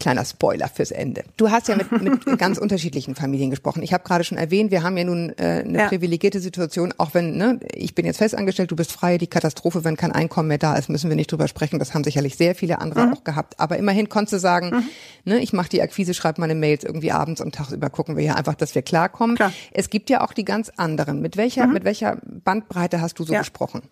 Kleiner 0.00 0.24
Spoiler 0.24 0.68
fürs 0.68 0.90
Ende. 0.90 1.24
Du 1.36 1.50
hast 1.50 1.68
ja 1.68 1.76
mit, 1.76 1.90
mit 2.02 2.24
ganz 2.38 2.58
unterschiedlichen 2.58 3.14
Familien 3.14 3.50
gesprochen. 3.50 3.82
Ich 3.82 3.92
habe 3.92 4.04
gerade 4.04 4.24
schon 4.24 4.38
erwähnt, 4.38 4.70
wir 4.70 4.82
haben 4.82 4.96
ja 4.96 5.04
nun 5.04 5.30
äh, 5.38 5.62
eine 5.64 5.78
ja. 5.78 5.88
privilegierte 5.88 6.40
Situation, 6.40 6.94
auch 6.98 7.14
wenn, 7.14 7.36
ne, 7.36 7.60
ich 7.74 7.94
bin 7.94 8.06
jetzt 8.06 8.18
festangestellt, 8.18 8.70
du 8.70 8.76
bist 8.76 8.92
frei, 8.92 9.18
die 9.18 9.26
Katastrophe, 9.26 9.84
wenn 9.84 9.96
kein 9.96 10.12
Einkommen 10.12 10.48
mehr 10.48 10.58
da 10.58 10.74
ist, 10.76 10.88
müssen 10.88 11.08
wir 11.10 11.16
nicht 11.16 11.30
drüber 11.30 11.48
sprechen. 11.48 11.78
Das 11.78 11.94
haben 11.94 12.04
sicherlich 12.04 12.36
sehr 12.36 12.54
viele 12.54 12.80
andere 12.80 13.06
mhm. 13.06 13.12
auch 13.14 13.24
gehabt. 13.24 13.58
Aber 13.60 13.76
immerhin 13.76 14.08
konntest 14.08 14.34
du 14.34 14.38
sagen, 14.38 14.70
mhm. 14.70 14.84
ne, 15.24 15.38
ich 15.40 15.52
mache 15.52 15.68
die 15.68 15.82
Akquise, 15.82 16.14
schreibe 16.14 16.40
meine 16.40 16.54
Mails 16.54 16.84
irgendwie 16.84 17.12
abends 17.12 17.40
und 17.40 17.54
tagsüber 17.54 17.90
gucken 17.90 18.16
wir 18.16 18.24
ja 18.24 18.34
einfach, 18.34 18.54
dass 18.54 18.74
wir 18.74 18.82
klarkommen. 18.82 19.36
Klar. 19.36 19.52
Es 19.72 19.90
gibt 19.90 20.10
ja 20.10 20.22
auch 20.22 20.32
die 20.32 20.44
ganz 20.44 20.70
anderen. 20.76 21.20
Mit 21.20 21.36
welcher, 21.36 21.66
mhm. 21.66 21.74
mit 21.74 21.84
welcher 21.84 22.18
Bandbreite 22.24 23.00
hast 23.00 23.18
du 23.18 23.24
so 23.24 23.32
ja. 23.32 23.40
gesprochen? 23.40 23.82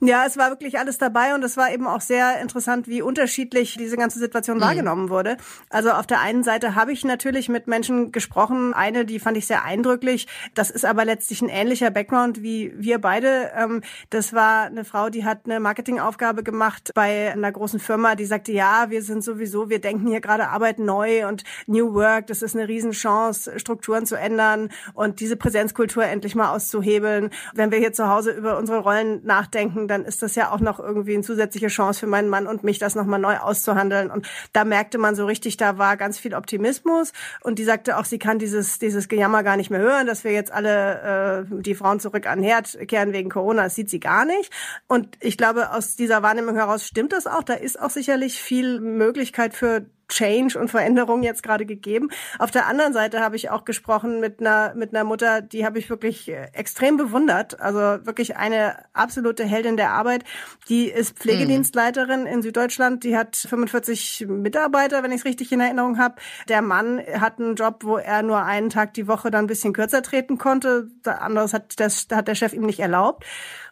Ja, 0.00 0.26
es 0.26 0.36
war 0.36 0.50
wirklich 0.50 0.78
alles 0.78 0.98
dabei 0.98 1.34
und 1.34 1.42
es 1.42 1.56
war 1.56 1.72
eben 1.72 1.86
auch 1.86 2.02
sehr 2.02 2.40
interessant, 2.40 2.86
wie 2.86 3.00
unterschiedlich 3.00 3.76
diese 3.78 3.96
ganze 3.96 4.18
Situation 4.18 4.58
mhm. 4.58 4.62
wahrgenommen 4.62 5.08
wurde. 5.08 5.38
Also 5.70 5.90
auf 5.90 6.06
der 6.06 6.20
einen 6.20 6.44
Seite 6.44 6.74
habe 6.74 6.92
ich 6.92 7.02
natürlich 7.04 7.48
mit 7.48 7.66
Menschen 7.66 8.12
gesprochen. 8.12 8.74
Eine, 8.74 9.06
die 9.06 9.18
fand 9.18 9.38
ich 9.38 9.46
sehr 9.46 9.64
eindrücklich. 9.64 10.26
Das 10.54 10.70
ist 10.70 10.84
aber 10.84 11.06
letztlich 11.06 11.40
ein 11.40 11.48
ähnlicher 11.48 11.90
Background 11.90 12.42
wie 12.42 12.74
wir 12.76 12.98
beide. 12.98 13.52
Ähm, 13.56 13.80
das 14.10 14.34
war 14.34 14.64
eine 14.66 14.84
Frau, 14.84 15.08
die 15.08 15.24
hat 15.24 15.46
eine 15.46 15.60
Marketingaufgabe 15.60 16.42
gemacht 16.42 16.90
bei 16.94 17.32
einer 17.32 17.50
großen 17.50 17.80
Firma, 17.80 18.16
die 18.16 18.26
sagte, 18.26 18.52
ja, 18.52 18.90
wir 18.90 19.02
sind 19.02 19.24
sowieso, 19.24 19.70
wir 19.70 19.80
denken 19.80 20.08
hier 20.08 20.20
gerade 20.20 20.48
Arbeit 20.48 20.78
neu 20.78 21.26
und 21.26 21.44
New 21.66 21.94
Work, 21.94 22.26
das 22.26 22.42
ist 22.42 22.54
eine 22.54 22.68
Riesenchance, 22.68 23.58
Strukturen 23.58 24.04
zu 24.04 24.16
ändern 24.16 24.68
und 24.92 25.20
diese 25.20 25.36
Präsenzkultur 25.36 26.04
endlich 26.04 26.34
mal 26.34 26.50
auszuhebeln. 26.50 27.30
Wenn 27.54 27.70
wir 27.70 27.78
hier 27.78 27.94
zu 27.94 28.08
Hause 28.08 28.32
über 28.32 28.58
unsere 28.58 28.80
Rollen 28.80 29.24
nachdenken, 29.24 29.85
dann 29.88 30.04
ist 30.04 30.22
das 30.22 30.34
ja 30.34 30.50
auch 30.50 30.60
noch 30.60 30.78
irgendwie 30.78 31.14
eine 31.14 31.22
zusätzliche 31.22 31.68
Chance 31.68 32.00
für 32.00 32.06
meinen 32.06 32.28
Mann 32.28 32.46
und 32.46 32.64
mich, 32.64 32.78
das 32.78 32.94
nochmal 32.94 33.20
neu 33.20 33.36
auszuhandeln. 33.38 34.10
Und 34.10 34.28
da 34.52 34.64
merkte 34.64 34.98
man 34.98 35.14
so 35.14 35.26
richtig, 35.26 35.56
da 35.56 35.78
war 35.78 35.96
ganz 35.96 36.18
viel 36.18 36.34
Optimismus. 36.34 37.12
Und 37.42 37.58
die 37.58 37.64
sagte 37.64 37.96
auch, 37.96 38.04
sie 38.04 38.18
kann 38.18 38.38
dieses, 38.38 38.78
dieses 38.78 39.08
Gejammer 39.08 39.42
gar 39.42 39.56
nicht 39.56 39.70
mehr 39.70 39.80
hören, 39.80 40.06
dass 40.06 40.24
wir 40.24 40.32
jetzt 40.32 40.52
alle 40.52 41.46
äh, 41.50 41.62
die 41.62 41.74
Frauen 41.74 42.00
zurück 42.00 42.26
an 42.26 42.40
den 42.40 42.48
Herd 42.48 42.76
kehren 42.88 43.12
wegen 43.12 43.30
Corona. 43.30 43.64
Das 43.64 43.74
sieht 43.74 43.90
sie 43.90 44.00
gar 44.00 44.24
nicht. 44.24 44.52
Und 44.86 45.16
ich 45.20 45.36
glaube, 45.36 45.72
aus 45.72 45.96
dieser 45.96 46.22
Wahrnehmung 46.22 46.56
heraus 46.56 46.86
stimmt 46.86 47.12
das 47.12 47.26
auch. 47.26 47.42
Da 47.42 47.54
ist 47.54 47.80
auch 47.80 47.90
sicherlich 47.90 48.40
viel 48.40 48.80
Möglichkeit 48.80 49.54
für 49.54 49.86
Change 50.08 50.58
und 50.58 50.70
Veränderung 50.70 51.22
jetzt 51.22 51.42
gerade 51.42 51.66
gegeben. 51.66 52.10
Auf 52.38 52.50
der 52.50 52.66
anderen 52.66 52.92
Seite 52.92 53.20
habe 53.20 53.36
ich 53.36 53.50
auch 53.50 53.64
gesprochen 53.64 54.20
mit 54.20 54.40
einer 54.40 54.74
mit 54.74 54.94
einer 54.94 55.04
Mutter, 55.04 55.42
die 55.42 55.64
habe 55.66 55.78
ich 55.78 55.90
wirklich 55.90 56.28
äh, 56.28 56.48
extrem 56.52 56.96
bewundert. 56.96 57.60
Also 57.60 57.78
wirklich 58.06 58.36
eine 58.36 58.76
absolute 58.92 59.44
Heldin 59.44 59.76
der 59.76 59.90
Arbeit. 59.90 60.24
Die 60.68 60.88
ist 60.88 61.18
Pflegedienstleiterin 61.18 62.20
mhm. 62.22 62.26
in 62.26 62.42
Süddeutschland. 62.42 63.04
Die 63.04 63.16
hat 63.16 63.36
45 63.36 64.26
Mitarbeiter, 64.28 65.02
wenn 65.02 65.12
ich 65.12 65.18
es 65.18 65.24
richtig 65.24 65.52
in 65.52 65.60
Erinnerung 65.60 65.98
habe. 65.98 66.16
Der 66.48 66.62
Mann 66.62 67.00
hat 67.00 67.38
einen 67.38 67.56
Job, 67.56 67.82
wo 67.82 67.96
er 67.96 68.22
nur 68.22 68.42
einen 68.42 68.70
Tag 68.70 68.94
die 68.94 69.08
Woche 69.08 69.30
dann 69.30 69.44
ein 69.44 69.48
bisschen 69.48 69.72
kürzer 69.72 70.02
treten 70.02 70.38
konnte. 70.38 70.88
Anderes 71.04 71.52
hat 71.52 71.78
das 71.80 72.06
hat 72.12 72.28
der 72.28 72.34
Chef 72.34 72.52
ihm 72.52 72.62
nicht 72.62 72.80
erlaubt. 72.80 73.24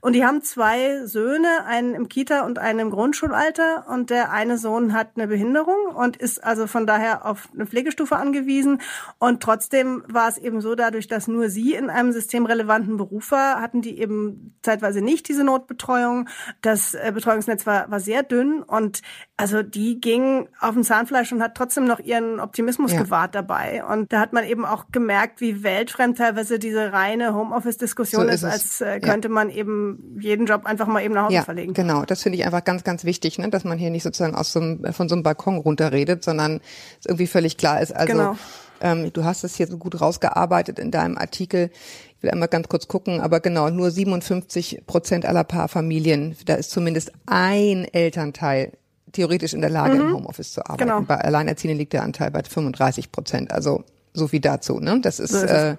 Und 0.05 0.13
die 0.13 0.23
haben 0.23 0.43
zwei 0.43 1.07
Söhne, 1.07 1.65
einen 1.65 1.95
im 1.95 2.11
Kita 2.11 2.45
und 2.45 2.59
einen 2.59 2.79
im 2.79 2.91
Grundschulalter. 2.91 3.87
Und 3.89 4.11
der 4.11 4.33
eine 4.33 4.59
Sohn 4.59 4.93
hat 4.93 5.13
eine 5.17 5.29
Behinderung 5.29 5.97
und 5.97 6.19
ist 6.19 6.45
also 6.45 6.67
von 6.67 6.87
daher 6.87 7.25
auf 7.25 7.49
eine 7.55 7.65
Pflegestufe 7.65 8.17
angewiesen. 8.17 8.83
Und 9.19 9.43
trotzdem 9.43 10.05
war 10.07 10.29
es 10.29 10.37
eben 10.37 10.61
so, 10.61 10.75
dadurch, 10.75 11.07
dass 11.09 11.27
nur 11.27 11.49
sie 11.49 11.73
in 11.73 11.89
einem 11.89 12.13
systemrelevanten 12.13 12.99
Beruf 12.99 13.31
war, 13.31 13.63
hatten 13.63 13.81
die 13.81 13.99
eben 13.99 14.55
zeitweise 14.61 15.01
nicht 15.01 15.27
diese 15.27 15.43
Notbetreuung. 15.43 16.29
Das 16.61 16.93
äh, 16.93 17.11
Betreuungsnetz 17.15 17.65
war, 17.65 17.91
war 17.91 18.01
sehr 18.01 18.23
dünn 18.23 18.63
und 18.63 19.01
also 19.39 19.63
die 19.63 20.03
ging 20.03 20.49
auf 20.61 20.75
dem 20.75 20.85
Zahnfleisch 20.85 21.33
und 21.33 21.43
hat 21.43 21.55
trotzdem 21.55 21.87
noch 21.87 21.99
ihren 21.99 22.41
Optimismus 22.41 22.93
ja. 22.93 23.03
gewahrt 23.03 23.35
dabei. 23.35 23.83
Und 23.85 24.13
da 24.13 24.21
hat 24.21 24.35
man 24.35 24.45
eben 24.45 24.67
auch 24.67 24.93
gemerkt, 24.93 25.41
wie 25.41 25.63
weltfremd 25.63 26.19
teilweise 26.19 26.59
diese 26.59 26.93
reine 26.93 27.35
Homeoffice-Diskussion 27.35 28.27
so 28.27 28.29
ist, 28.29 28.43
ist 28.43 28.45
als 28.45 28.81
äh, 28.83 29.01
könnte 29.01 29.29
ja. 29.29 29.35
man 29.35 29.49
eben 29.49 29.94
jeden 30.19 30.47
Job 30.47 30.67
einfach 30.67 30.87
mal 30.87 31.03
eben 31.03 31.15
nach 31.15 31.25
Hause 31.25 31.35
ja, 31.35 31.43
verlegen. 31.43 31.75
Genau, 31.75 32.05
das 32.05 32.23
finde 32.23 32.39
ich 32.39 32.45
einfach 32.45 32.65
ganz, 32.65 32.85
ganz 32.85 33.05
wichtig, 33.05 33.39
ne? 33.39 33.49
dass 33.49 33.65
man 33.65 33.79
hier 33.79 33.91
nicht 33.91 34.03
sozusagen 34.03 34.35
aus 34.35 34.53
so 34.53 34.61
einem, 34.61 34.93
von 34.93 35.09
so 35.09 35.15
einem 35.15 35.23
Balkon 35.23 35.59
runterredet, 35.59 36.25
sondern 36.25 36.61
es 37.01 37.07
irgendwie 37.07 37.27
völlig 37.27 37.57
klar 37.57 37.81
ist. 37.81 37.95
Also 37.95 38.13
genau. 38.13 38.37
ähm, 38.81 39.13
du 39.13 39.25
hast 39.25 39.45
es 39.45 39.57
hier 39.57 39.67
so 39.67 39.79
gut 39.79 40.01
rausgearbeitet 40.01 40.79
in 40.79 40.91
deinem 40.91 41.19
Artikel. 41.19 41.71
Ich 42.17 42.23
will 42.23 42.31
einmal 42.31 42.49
ganz 42.49 42.69
kurz 42.69 42.89
gucken, 42.89 43.21
aber 43.21 43.41
genau, 43.41 43.71
nur 43.71 43.91
57 43.91 44.83
Prozent 44.87 45.27
aller 45.27 45.45
Paarfamilien, 45.45 46.37
da 46.47 46.55
ist 46.55 46.71
zumindest 46.71 47.13
ein 47.27 47.85
Elternteil 47.85 48.73
theoretisch 49.13 49.55
in 49.55 49.61
der 49.61 49.71
Lage, 49.71 49.95
mhm. 49.95 50.01
im 50.01 50.15
Homeoffice 50.15 50.53
zu 50.53 50.65
arbeiten. 50.65 50.89
Genau. 50.89 51.01
Bei 51.03 51.17
Alleinerziehenden 51.19 51.79
liegt 51.79 51.93
der 51.93 52.03
Anteil 52.03 52.31
bei 52.31 52.43
35 52.43 53.13
Prozent. 53.13 53.53
Also 53.53 53.85
so 54.13 54.29
viel 54.29 54.41
dazu. 54.41 54.81
Ne? 54.81 55.01
Das 55.01 55.19
ist, 55.21 55.33
so 55.33 55.39
ist 55.39 55.51
äh, 55.51 55.77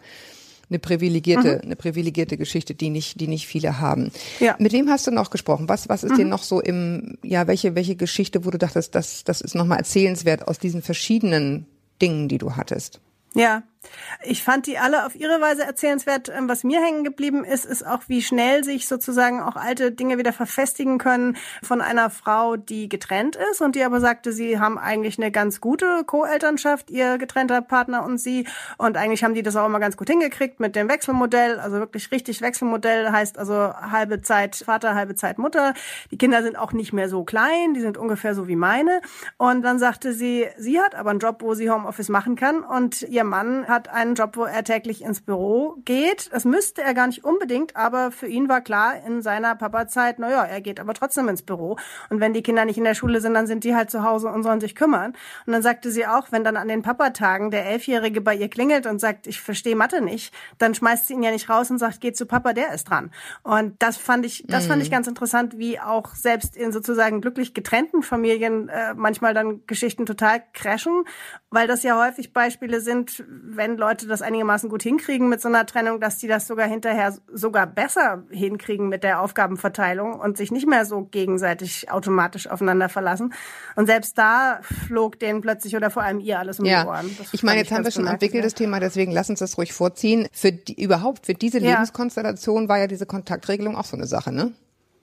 eine 0.70 0.80
privilegierte, 0.80 1.56
mhm. 1.56 1.62
eine 1.64 1.76
privilegierte 1.76 2.38
Geschichte, 2.38 2.74
die 2.74 2.90
nicht, 2.90 3.20
die 3.20 3.28
nicht 3.28 3.48
viele 3.48 3.80
haben. 3.80 4.12
Ja. 4.40 4.56
Mit 4.60 4.74
wem 4.74 4.90
hast 4.90 5.08
du 5.08 5.12
noch 5.12 5.30
gesprochen? 5.30 5.70
Was, 5.70 5.90
was 5.90 6.04
ist 6.04 6.14
mhm. 6.14 6.18
dir 6.18 6.26
noch 6.26 6.44
so 6.44 6.62
im, 6.62 7.18
ja, 7.24 7.48
welche, 7.48 7.76
welche 7.76 7.96
Geschichte, 7.96 8.46
wo 8.46 8.52
du 8.52 8.58
dachtest, 8.58 8.96
das, 8.96 9.24
das 9.24 9.42
ist 9.42 9.56
nochmal 9.56 9.80
erzählenswert 9.80 10.48
aus 10.48 10.60
diesen 10.60 10.82
verschiedenen 10.82 11.66
Dingen, 12.02 12.28
die 12.28 12.38
du 12.38 12.56
hattest? 12.56 13.00
Ja, 13.36 13.64
ich 14.24 14.44
fand 14.44 14.68
die 14.68 14.78
alle 14.78 15.06
auf 15.06 15.16
ihre 15.16 15.42
Weise 15.42 15.64
erzählenswert. 15.64 16.30
Ähm, 16.30 16.50
was 16.50 16.64
mir 16.64 16.82
hängen 16.82 17.04
geblieben 17.04 17.44
ist, 17.44 17.66
ist 17.66 17.86
auch, 17.86 18.04
wie 18.08 18.22
schnell 18.22 18.64
sich 18.64 18.88
sozusagen 18.88 19.42
auch 19.42 19.56
alte 19.56 19.92
Dinge 19.92 20.18
wieder 20.18 20.34
verfestigen 20.34 20.98
können 20.98 21.38
von 21.64 21.82
einer 21.82 22.10
Frau, 22.10 22.56
die 22.56 22.90
getrennt 22.90 23.38
ist 23.52 23.62
und 23.62 23.76
die 23.76 23.84
aber 23.84 24.00
sagte, 24.00 24.32
sie 24.32 24.60
haben 24.60 24.78
eigentlich 24.78 25.18
eine 25.18 25.32
ganz 25.32 25.62
gute 25.62 26.04
Co-Elternschaft, 26.06 26.90
ihr 26.90 27.18
getrennter 27.18 27.62
Partner 27.62 28.04
und 28.04 28.18
sie. 28.18 28.48
Und 28.78 28.98
eigentlich 28.98 29.24
haben 29.24 29.34
die 29.34 29.44
das 29.44 29.56
auch 29.56 29.66
immer 29.66 29.80
ganz 29.80 29.98
gut 29.98 30.10
hingekriegt 30.10 30.60
mit 30.60 30.76
dem 30.76 30.90
Wechselmodell. 30.90 31.60
Also 31.60 31.78
wirklich 31.78 32.12
richtig 32.12 32.42
Wechselmodell 32.42 33.12
heißt 33.12 33.38
also 33.38 33.74
halbe 33.74 34.22
Zeit 34.22 34.56
Vater, 34.56 34.96
halbe 34.96 35.16
Zeit 35.16 35.38
Mutter. 35.38 35.74
Die 36.12 36.18
Kinder 36.18 36.44
sind 36.44 36.58
auch 36.58 36.74
nicht 36.74 36.94
mehr 36.94 37.10
so 37.10 37.24
klein, 37.24 37.74
die 37.74 37.82
sind 37.82 37.98
ungefähr 37.98 38.36
so 38.36 38.48
wie 38.48 38.56
meine. 38.56 39.02
Und 39.38 39.62
dann 39.62 39.80
sagte 39.80 40.14
sie, 40.14 40.48
sie 40.58 40.80
hat 40.80 40.96
aber 40.96 41.12
einen 41.12 41.20
Job, 41.20 41.42
wo 41.42 41.54
sie 41.54 41.70
Homeoffice 41.70 42.10
machen 42.10 42.36
kann 42.36 42.62
und 42.62 43.02
ihr 43.04 43.24
Mann 43.24 43.68
hat 43.68 43.75
hat 43.76 43.90
einen 43.90 44.16
Job, 44.16 44.38
wo 44.38 44.46
er 44.46 44.64
täglich 44.64 45.04
ins 45.04 45.22
Büro 45.22 45.76
geht. 45.84 46.32
Das 46.32 46.46
müsste 46.46 46.82
er 46.82 46.94
gar 46.94 47.08
nicht 47.08 47.26
unbedingt, 47.26 47.76
aber 47.76 48.12
für 48.12 48.28
ihn 48.28 48.48
war 48.48 48.62
klar 48.62 48.96
in 49.06 49.22
seiner 49.22 49.56
Papazeit, 49.56 50.18
naja, 50.18 50.44
er 50.44 50.62
geht 50.62 50.80
aber 50.80 50.94
trotzdem 50.94 51.28
ins 51.28 51.42
Büro. 51.42 51.78
Und 52.10 52.22
wenn 52.22 52.34
die 52.34 52.42
Kinder 52.42 52.64
nicht 52.64 52.78
in 52.78 52.86
der 52.86 52.96
Schule 52.96 53.20
sind, 53.20 53.34
dann 53.34 53.48
sind 53.48 53.66
die 53.66 53.76
halt 53.76 53.92
zu 53.92 54.04
Hause 54.04 54.30
und 54.30 54.44
sollen 54.44 54.62
sich 54.62 54.76
kümmern. 54.76 55.14
Und 55.46 55.54
dann 55.54 55.62
sagte 55.62 55.92
sie 55.92 56.08
auch, 56.08 56.32
wenn 56.32 56.46
dann 56.46 56.56
an 56.56 56.70
den 56.70 56.82
Papatagen 56.82 57.52
der 57.52 57.66
Elfjährige 57.66 58.22
bei 58.22 58.34
ihr 58.34 58.50
klingelt 58.50 58.86
und 58.86 59.00
sagt, 59.00 59.28
ich 59.28 59.42
verstehe 59.42 59.76
Mathe 59.76 60.02
nicht, 60.02 60.34
dann 60.58 60.74
schmeißt 60.74 61.08
sie 61.08 61.14
ihn 61.14 61.24
ja 61.24 61.32
nicht 61.32 61.50
raus 61.50 61.70
und 61.70 61.78
sagt, 61.78 62.00
geh 62.00 62.14
zu 62.14 62.26
Papa, 62.26 62.54
der 62.54 62.74
ist 62.74 62.86
dran. 62.86 63.12
Und 63.44 63.76
das 63.82 63.98
fand 63.98 64.26
ich, 64.26 64.46
das 64.48 64.64
mhm. 64.64 64.70
fand 64.70 64.84
ich 64.84 64.92
ganz 64.92 65.08
interessant, 65.08 65.58
wie 65.58 65.80
auch 65.80 66.16
selbst 66.16 66.56
in 66.56 66.72
sozusagen 66.72 67.20
glücklich 67.20 67.54
getrennten 67.54 68.04
Familien 68.04 68.70
äh, 68.70 68.94
manchmal 68.94 69.34
dann 69.34 69.66
Geschichten 69.68 70.06
total 70.06 70.44
crashen, 70.54 71.04
weil 71.50 71.68
das 71.68 71.84
ja 71.84 72.00
häufig 72.00 72.32
Beispiele 72.32 72.80
sind, 72.80 73.24
wenn 73.28 73.65
Leute 73.74 74.08
das 74.08 74.22
einigermaßen 74.22 74.70
gut 74.70 74.84
hinkriegen 74.84 75.30
mit 75.30 75.42
so 75.42 75.48
einer 75.48 75.66
Trennung, 75.66 76.00
dass 76.00 76.18
die 76.18 76.28
das 76.28 76.48
sogar 76.48 76.68
hinterher 76.68 77.16
sogar 77.32 77.68
besser 77.68 78.24
hinkriegen 78.30 78.88
mit 78.90 79.04
der 79.04 79.22
Aufgabenverteilung 79.22 80.20
und 80.20 80.38
sich 80.38 80.52
nicht 80.52 80.68
mehr 80.68 80.86
so 80.86 81.04
gegenseitig 81.04 81.92
automatisch 81.92 82.48
aufeinander 82.48 82.90
verlassen. 82.90 83.34
Und 83.76 83.88
selbst 83.88 84.18
da 84.18 84.60
flog 84.62 85.20
denen 85.20 85.42
plötzlich 85.42 85.76
oder 85.76 85.90
vor 85.90 86.04
allem 86.04 86.20
ihr 86.20 86.40
alles 86.40 86.60
um 86.60 86.66
ja. 86.66 86.84
die 86.84 86.88
Ohren. 86.88 87.16
Das 87.18 87.34
ich 87.34 87.44
meine, 87.44 87.60
jetzt 87.60 87.72
haben 87.72 87.84
wir 87.84 87.92
schon 87.92 88.08
entwickelt 88.08 88.46
das 88.46 88.54
Thema, 88.54 88.80
deswegen 88.80 89.12
lass 89.12 89.30
uns 89.30 89.40
das 89.40 89.58
ruhig 89.58 89.74
vorziehen. 89.74 90.28
Für 90.32 90.52
die, 90.52 90.82
überhaupt, 90.82 91.26
für 91.26 91.34
diese 91.34 91.60
ja. 91.60 91.72
Lebenskonstellation 91.72 92.70
war 92.70 92.80
ja 92.80 92.88
diese 92.88 93.06
Kontaktregelung 93.06 93.76
auch 93.76 93.86
so 93.86 93.98
eine 93.98 94.08
Sache, 94.08 94.32
ne? 94.32 94.54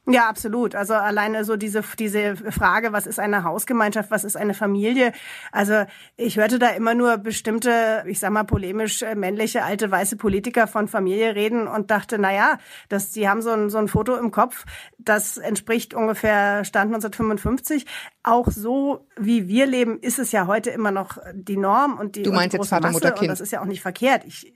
Ja, 0.09 0.29
absolut. 0.29 0.75
Also 0.75 0.95
alleine 0.95 1.45
so 1.45 1.57
diese, 1.57 1.83
diese 1.97 2.35
Frage, 2.35 2.93
was 2.93 3.07
ist 3.07 3.21
eine 3.21 3.45
Hausgemeinschaft, 3.45 4.11
was 4.11 4.25
ist 4.25 4.37
eine 4.37 4.53
Familie? 4.53 5.13
Also 5.53 5.85
ich 6.17 6.39
hörte 6.39 6.59
da 6.59 6.71
immer 6.71 6.95
nur 6.95 7.19
bestimmte, 7.19 8.03
ich 8.07 8.19
sag 8.19 8.31
mal 8.33 8.43
polemisch 8.43 9.03
äh, 9.03 9.15
männliche 9.15 9.63
alte 9.63 9.89
weiße 9.93 10.17
Politiker 10.17 10.67
von 10.67 10.89
Familie 10.89 11.37
reden 11.37 11.69
und 11.69 11.93
dachte, 11.93 12.19
na 12.19 12.35
ja, 12.35 12.59
das, 12.89 13.13
die 13.13 13.29
haben 13.29 13.43
so 13.43 13.51
ein, 13.51 13.71
so 13.71 13.79
ein 13.79 13.87
Foto 13.87 14.17
im 14.17 14.33
Kopf, 14.33 14.65
das 14.99 15.37
entspricht 15.37 15.95
ungefähr 15.95 16.65
Stand 16.65 16.93
1955. 16.93 17.87
Auch 18.25 18.49
so, 18.51 19.07
wie 19.17 19.47
wir 19.47 19.67
leben, 19.67 20.01
ist 20.01 20.19
es 20.19 20.33
ja 20.33 20.49
heute 20.49 20.71
immer 20.71 20.91
noch 20.91 21.19
die 21.33 21.57
Norm 21.57 21.97
und 21.99 22.17
die 22.17 22.23
Du 22.23 22.33
meinst 22.33 22.55
jetzt 22.55 22.71
Vater, 22.71 22.91
Mutter, 22.91 23.13
Kind. 23.13 23.23
Und 23.23 23.29
das 23.29 23.41
ist 23.41 23.53
ja 23.53 23.61
auch 23.61 23.67
nicht 23.67 23.83
verkehrt. 23.83 24.25
Ich, 24.27 24.53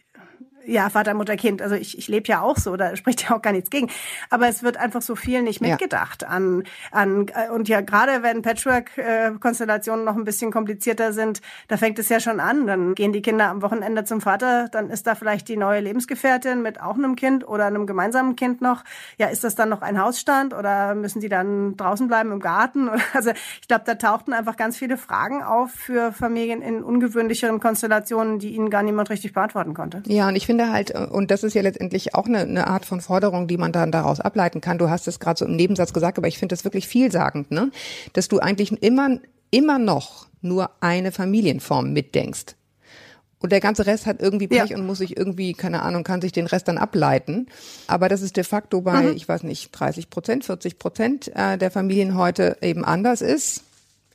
ja, 0.66 0.90
Vater, 0.90 1.14
Mutter, 1.14 1.36
Kind. 1.36 1.62
Also 1.62 1.74
ich, 1.74 1.96
ich 1.98 2.08
lebe 2.08 2.28
ja 2.28 2.40
auch 2.40 2.56
so, 2.56 2.76
da 2.76 2.96
spricht 2.96 3.28
ja 3.28 3.36
auch 3.36 3.42
gar 3.42 3.52
nichts 3.52 3.70
gegen. 3.70 3.90
Aber 4.30 4.48
es 4.48 4.62
wird 4.62 4.76
einfach 4.76 5.02
so 5.02 5.16
viel 5.16 5.42
nicht 5.42 5.60
mitgedacht 5.60 6.22
ja. 6.22 6.28
an, 6.28 6.64
an 6.90 7.26
und 7.52 7.68
ja, 7.68 7.80
gerade 7.80 8.22
wenn 8.22 8.42
Patchwork-Konstellationen 8.42 10.04
noch 10.04 10.16
ein 10.16 10.24
bisschen 10.24 10.50
komplizierter 10.50 11.12
sind, 11.12 11.40
da 11.68 11.76
fängt 11.76 11.98
es 11.98 12.08
ja 12.08 12.20
schon 12.20 12.40
an. 12.40 12.66
Dann 12.66 12.94
gehen 12.94 13.12
die 13.12 13.22
Kinder 13.22 13.48
am 13.48 13.62
Wochenende 13.62 14.04
zum 14.04 14.20
Vater, 14.20 14.68
dann 14.70 14.90
ist 14.90 15.06
da 15.06 15.14
vielleicht 15.14 15.48
die 15.48 15.56
neue 15.56 15.80
Lebensgefährtin 15.80 16.62
mit 16.62 16.80
auch 16.80 16.96
einem 16.96 17.16
Kind 17.16 17.46
oder 17.46 17.66
einem 17.66 17.86
gemeinsamen 17.86 18.36
Kind 18.36 18.60
noch. 18.60 18.84
Ja, 19.18 19.28
ist 19.28 19.44
das 19.44 19.54
dann 19.54 19.68
noch 19.68 19.82
ein 19.82 20.00
Hausstand 20.00 20.54
oder 20.54 20.94
müssen 20.94 21.20
die 21.20 21.28
dann 21.28 21.76
draußen 21.76 22.08
bleiben 22.08 22.32
im 22.32 22.40
Garten? 22.40 22.90
Also 23.12 23.30
ich 23.62 23.68
glaube, 23.68 23.84
da 23.86 23.94
tauchten 23.94 24.34
einfach 24.34 24.56
ganz 24.56 24.76
viele 24.76 24.98
Fragen 24.98 25.42
auf 25.42 25.70
für 25.70 26.12
Familien 26.12 26.60
in 26.60 26.82
ungewöhnlicheren 26.82 27.60
Konstellationen, 27.60 28.38
die 28.38 28.54
ihnen 28.54 28.68
gar 28.68 28.82
niemand 28.82 29.08
richtig 29.08 29.32
beantworten 29.32 29.72
konnte. 29.72 30.02
Ja, 30.06 30.28
und 30.28 30.36
ich 30.36 30.44
finde 30.44 30.55
finde 30.56 30.72
halt, 30.72 30.94
äh, 30.94 31.06
und 31.10 31.30
das 31.30 31.42
ist 31.42 31.54
ja 31.54 31.62
letztendlich 31.62 32.14
auch 32.14 32.26
eine, 32.26 32.40
eine 32.40 32.66
Art 32.66 32.84
von 32.84 33.00
Forderung, 33.00 33.46
die 33.46 33.58
man 33.58 33.72
dann 33.72 33.92
daraus 33.92 34.20
ableiten 34.20 34.60
kann. 34.60 34.78
Du 34.78 34.90
hast 34.90 35.08
es 35.08 35.20
gerade 35.20 35.38
so 35.38 35.44
im 35.44 35.56
Nebensatz 35.56 35.92
gesagt, 35.92 36.18
aber 36.18 36.28
ich 36.28 36.38
finde 36.38 36.54
das 36.54 36.64
wirklich 36.64 36.88
vielsagend, 36.88 37.50
ne? 37.50 37.70
Dass 38.12 38.28
du 38.28 38.38
eigentlich 38.38 38.72
immer, 38.82 39.18
immer 39.50 39.78
noch 39.78 40.26
nur 40.40 40.70
eine 40.80 41.12
Familienform 41.12 41.92
mitdenkst. 41.92 42.56
Und 43.38 43.52
der 43.52 43.60
ganze 43.60 43.86
Rest 43.86 44.06
hat 44.06 44.20
irgendwie 44.20 44.48
Pech 44.48 44.70
ja. 44.70 44.76
und 44.76 44.86
muss 44.86 44.98
sich 44.98 45.16
irgendwie, 45.16 45.52
keine 45.52 45.82
Ahnung, 45.82 46.04
kann 46.04 46.22
sich 46.22 46.32
den 46.32 46.46
Rest 46.46 46.68
dann 46.68 46.78
ableiten. 46.78 47.48
Aber 47.86 48.08
das 48.08 48.22
ist 48.22 48.36
de 48.36 48.44
facto 48.44 48.80
bei, 48.80 49.02
mhm. 49.02 49.16
ich 49.16 49.28
weiß 49.28 49.42
nicht, 49.42 49.70
30 49.72 50.08
Prozent, 50.08 50.44
40 50.44 50.78
Prozent 50.78 51.30
äh, 51.34 51.58
der 51.58 51.70
Familien 51.70 52.16
heute 52.16 52.56
eben 52.62 52.84
anders 52.84 53.20
ist 53.20 53.65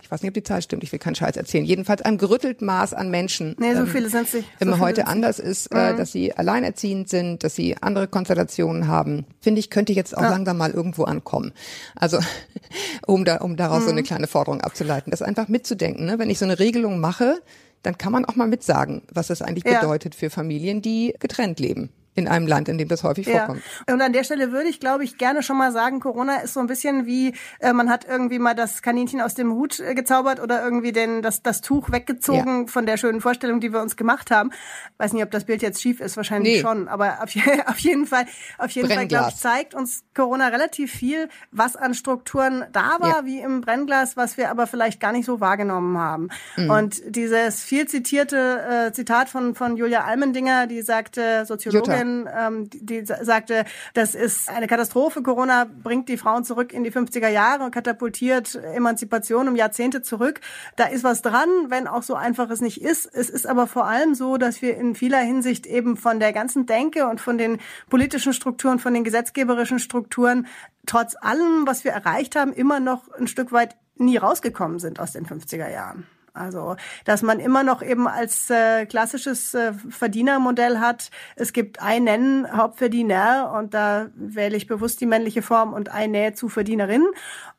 ich 0.02 0.10
weiß 0.10 0.22
nicht, 0.22 0.30
ob 0.30 0.34
die 0.34 0.44
Zahl 0.44 0.62
stimmt, 0.62 0.84
ich 0.84 0.92
will 0.92 1.00
keinen 1.00 1.16
Scheiß 1.16 1.38
erzählen, 1.38 1.66
jedenfalls 1.66 2.02
ein 2.02 2.18
gerüttelt 2.18 2.62
Maß 2.62 2.94
an 2.94 3.10
Menschen. 3.10 3.56
Nee, 3.60 3.74
so 3.74 3.82
ähm, 3.82 3.88
viele 3.88 4.10
sind 4.10 4.28
sie. 4.28 4.44
Wenn 4.60 4.70
so 4.70 4.80
heute 4.80 5.08
anders 5.08 5.40
ist, 5.40 5.68
äh, 5.68 5.94
mhm. 5.94 5.98
dass 5.98 6.12
sie 6.12 6.34
alleinerziehend 6.34 7.10
sind, 7.10 7.44
dass 7.44 7.56
sie 7.56 7.78
andere 7.82 8.08
Konstellationen 8.08 8.88
haben, 8.88 9.26
finde 9.40 9.60
ich, 9.60 9.70
könnte 9.70 9.94
jetzt 9.94 10.18
auch 10.18 10.24
ja. 10.24 10.30
langsam 10.30 10.58
mal 10.58 10.72
irgendwo 10.72 11.04
ankommen. 11.04 11.54
Also, 11.96 12.20
um 13.08 13.26
da, 13.26 13.38
um 13.38 13.56
daraus 13.56 13.82
mhm. 13.82 13.86
so 13.86 13.92
eine 13.92 14.04
kleine 14.04 14.28
Forderung 14.28 14.62
abzuleiten, 14.62 15.12
das 15.12 15.22
einfach 15.22 15.48
mitzudenken. 15.48 16.06
Ne? 16.06 16.20
Wenn 16.20 16.30
ich 16.30 16.40
so 16.40 16.46
eine 16.46 16.60
Regelung 16.60 17.00
mache, 17.00 17.42
dann 17.84 17.98
kann 17.98 18.12
man 18.12 18.26
auch 18.26 18.36
mal 18.36 18.48
mitsagen, 18.48 19.02
was 19.12 19.28
das 19.28 19.42
eigentlich 19.42 19.66
ja. 19.66 19.80
bedeutet 19.80 20.16
für 20.16 20.30
Familien, 20.30 20.82
die 20.82 21.16
getrennt 21.20 21.60
leben 21.60 21.90
in 22.14 22.28
einem 22.28 22.46
Land, 22.46 22.68
in 22.68 22.78
dem 22.78 22.90
das 22.90 23.04
häufig 23.04 23.26
ja. 23.26 23.40
vorkommt. 23.40 23.64
Und 23.90 24.02
an 24.02 24.12
der 24.12 24.24
Stelle 24.24 24.52
würde 24.52 24.68
ich, 24.68 24.80
glaube 24.80 25.04
ich, 25.04 25.18
gerne 25.18 25.44
schon 25.44 25.58
mal 25.58 25.72
sagen, 25.72 26.02
Corona 26.02 26.38
ist 26.38 26.54
so 26.54 26.60
ein 26.60 26.68
bisschen 26.68 27.06
wie, 27.06 27.34
äh, 27.60 27.72
man 27.72 27.90
hat 27.90 28.06
irgendwie 28.06 28.38
mal 28.38 28.54
das 28.54 28.82
Kaninchen 28.82 29.22
aus 29.22 29.34
dem 29.34 29.54
Hut 29.54 29.80
äh, 29.80 29.96
gezaubert 29.96 30.42
oder 30.42 30.62
irgendwie 30.62 30.92
den, 30.92 31.22
das, 31.22 31.42
das 31.42 31.62
Tuch 31.62 31.90
weggezogen 31.90 32.62
ja. 32.62 32.68
von 32.68 32.86
der 32.86 32.98
schönen 32.98 33.22
Vorstellung, 33.22 33.62
die 33.62 33.72
wir 33.72 33.82
uns 33.82 33.96
gemacht 33.96 34.30
haben. 34.30 34.52
Weiß 34.98 35.14
nicht, 35.14 35.24
ob 35.24 35.32
das 35.32 35.46
Bild 35.46 35.62
jetzt 35.62 35.82
schief 35.82 36.02
ist, 36.02 36.18
wahrscheinlich 36.18 36.56
nee. 36.56 36.62
schon, 36.62 36.90
aber 36.90 37.24
auf, 37.24 37.30
auf, 37.68 37.80
jeden 37.80 38.06
Fall, 38.06 38.26
auf 38.58 38.72
jeden 38.72 38.90
Fall, 38.90 39.08
glaube 39.08 39.30
ich, 39.30 39.38
zeigt 39.38 39.74
uns 39.74 40.04
Corona 40.14 40.50
relativ 40.50 40.92
viel, 40.92 41.30
was 41.52 41.78
an 41.78 41.94
Strukturen 41.94 42.66
da 42.74 42.98
war, 43.00 43.22
ja. 43.22 43.26
wie 43.26 43.40
im 43.40 43.62
Brennglas, 43.62 44.18
was 44.18 44.36
wir 44.36 44.50
aber 44.52 44.68
vielleicht 44.68 45.00
gar 45.00 45.14
nicht 45.14 45.26
so 45.26 45.40
wahrgenommen 45.40 45.98
haben. 45.98 46.28
Mhm. 46.58 46.70
Und 46.70 47.02
dieses 47.08 47.64
viel 47.64 47.88
zitierte 47.88 48.88
äh, 48.88 48.92
Zitat 48.92 49.30
von, 49.30 49.56
von 49.56 49.78
Julia 49.78 50.04
Almendinger, 50.04 50.68
die 50.68 50.82
sagte, 50.82 51.46
Soziologin, 51.46 52.01
Ministerin, 52.02 52.30
ähm, 52.36 52.70
die, 52.70 52.86
die 52.86 53.06
sagte, 53.06 53.66
das 53.94 54.16
ist 54.16 54.50
eine 54.50 54.68
Katastrophe. 54.68 55.22
Corona 55.22 55.66
bringt 55.66 56.10
die 56.10 56.18
Frauen 56.18 56.44
zurück 56.44 56.74
in 56.74 56.84
die 56.84 56.92
50er 56.92 57.28
Jahre 57.28 57.64
und 57.64 57.72
katapultiert 57.72 58.56
Emanzipation 58.56 59.48
um 59.48 59.56
Jahrzehnte 59.56 60.02
zurück. 60.02 60.40
Da 60.76 60.86
ist 60.86 61.04
was 61.04 61.22
dran, 61.22 61.50
wenn 61.70 61.88
auch 61.88 62.04
so 62.04 62.16
einfach 62.16 62.50
es 62.50 62.62
nicht 62.62 62.82
ist. 62.82 63.06
Es 63.06 63.30
ist 63.30 63.48
aber 63.48 63.68
vor 63.68 63.86
allem 63.86 64.16
so, 64.16 64.38
dass 64.38 64.62
wir 64.62 64.78
in 64.78 64.96
vieler 64.96 65.20
Hinsicht 65.20 65.66
eben 65.66 65.98
von 65.98 66.20
der 66.20 66.34
ganzen 66.34 66.66
Denke 66.66 67.08
und 67.08 67.22
von 67.22 67.38
den 67.38 67.60
politischen 67.90 68.34
Strukturen, 68.34 68.80
von 68.80 68.94
den 68.94 69.04
gesetzgeberischen 69.04 69.80
Strukturen 69.80 70.48
trotz 70.86 71.16
allem, 71.20 71.68
was 71.68 71.84
wir 71.84 71.92
erreicht 71.92 72.36
haben, 72.36 72.54
immer 72.54 72.80
noch 72.80 73.12
ein 73.14 73.28
Stück 73.28 73.52
weit 73.52 73.76
nie 73.96 74.18
rausgekommen 74.18 74.80
sind 74.80 75.00
aus 75.00 75.12
den 75.14 75.26
50er 75.28 75.70
Jahren. 75.70 76.08
Also, 76.34 76.78
dass 77.04 77.24
man 77.24 77.40
immer 77.40 77.64
noch 77.64 77.82
eben 77.82 78.08
als 78.08 78.50
äh, 78.50 78.86
klassisches 78.86 79.54
äh, 79.54 79.74
Verdienermodell 79.90 80.80
hat. 80.80 81.12
Es 81.36 81.52
gibt 81.52 81.82
einen 81.82 82.56
Hauptverdiener 82.56 83.54
und 83.58 83.74
da 83.74 84.10
wähle 84.16 84.56
ich 84.56 84.66
bewusst 84.66 85.02
die 85.02 85.06
männliche 85.06 85.42
Form 85.42 85.74
und 85.74 85.90
eine 85.90 86.34
Zuverdienerin. 86.34 87.06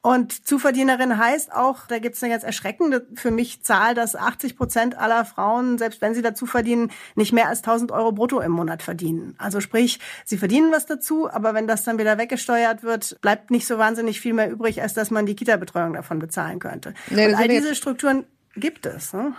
Und 0.00 0.47
Zuverdienerin 0.49 1.17
heißt 1.17 1.52
auch, 1.52 1.87
da 1.87 1.99
gibt 1.99 2.17
es 2.17 2.23
eine 2.23 2.33
ganz 2.33 2.43
erschreckende 2.45 3.07
für 3.14 3.31
mich 3.31 3.62
Zahl, 3.62 3.95
dass 3.95 4.17
80 4.17 4.57
Prozent 4.57 4.99
aller 4.99 5.25
Frauen, 5.25 5.79
selbst 5.79 6.00
wenn 6.00 6.14
sie 6.14 6.23
dazu 6.23 6.47
verdienen, 6.47 6.91
nicht 7.14 7.33
mehr 7.33 7.49
als 7.49 7.59
1000 7.59 7.93
Euro 7.93 8.11
brutto 8.11 8.41
im 8.41 8.52
Monat 8.52 8.83
verdienen. 8.83 9.37
Also 9.38 9.61
sprich, 9.61 10.00
sie 10.25 10.38
verdienen 10.38 10.73
was 10.73 10.87
dazu, 10.87 11.31
aber 11.31 11.55
wenn 11.55 11.69
das 11.69 11.85
dann 11.85 11.99
wieder 11.99 12.19
weggesteuert 12.19 12.83
wird, 12.83 13.19
bleibt 13.21 13.50
nicht 13.50 13.67
so 13.67 13.79
wahnsinnig 13.79 14.21
viel 14.21 14.33
mehr 14.33 14.50
übrig, 14.50 14.83
als 14.83 14.95
dass 14.95 15.11
man 15.11 15.26
die 15.26 15.37
Kita-Betreuung 15.37 15.93
davon 15.93 16.19
bezahlen 16.19 16.59
könnte. 16.59 16.95
Nee, 17.11 17.29
und 17.29 17.35
all 17.37 17.47
diese 17.47 17.75
Strukturen 17.75 18.25
gibt 18.55 18.85
es. 18.85 19.13
Ne? 19.13 19.33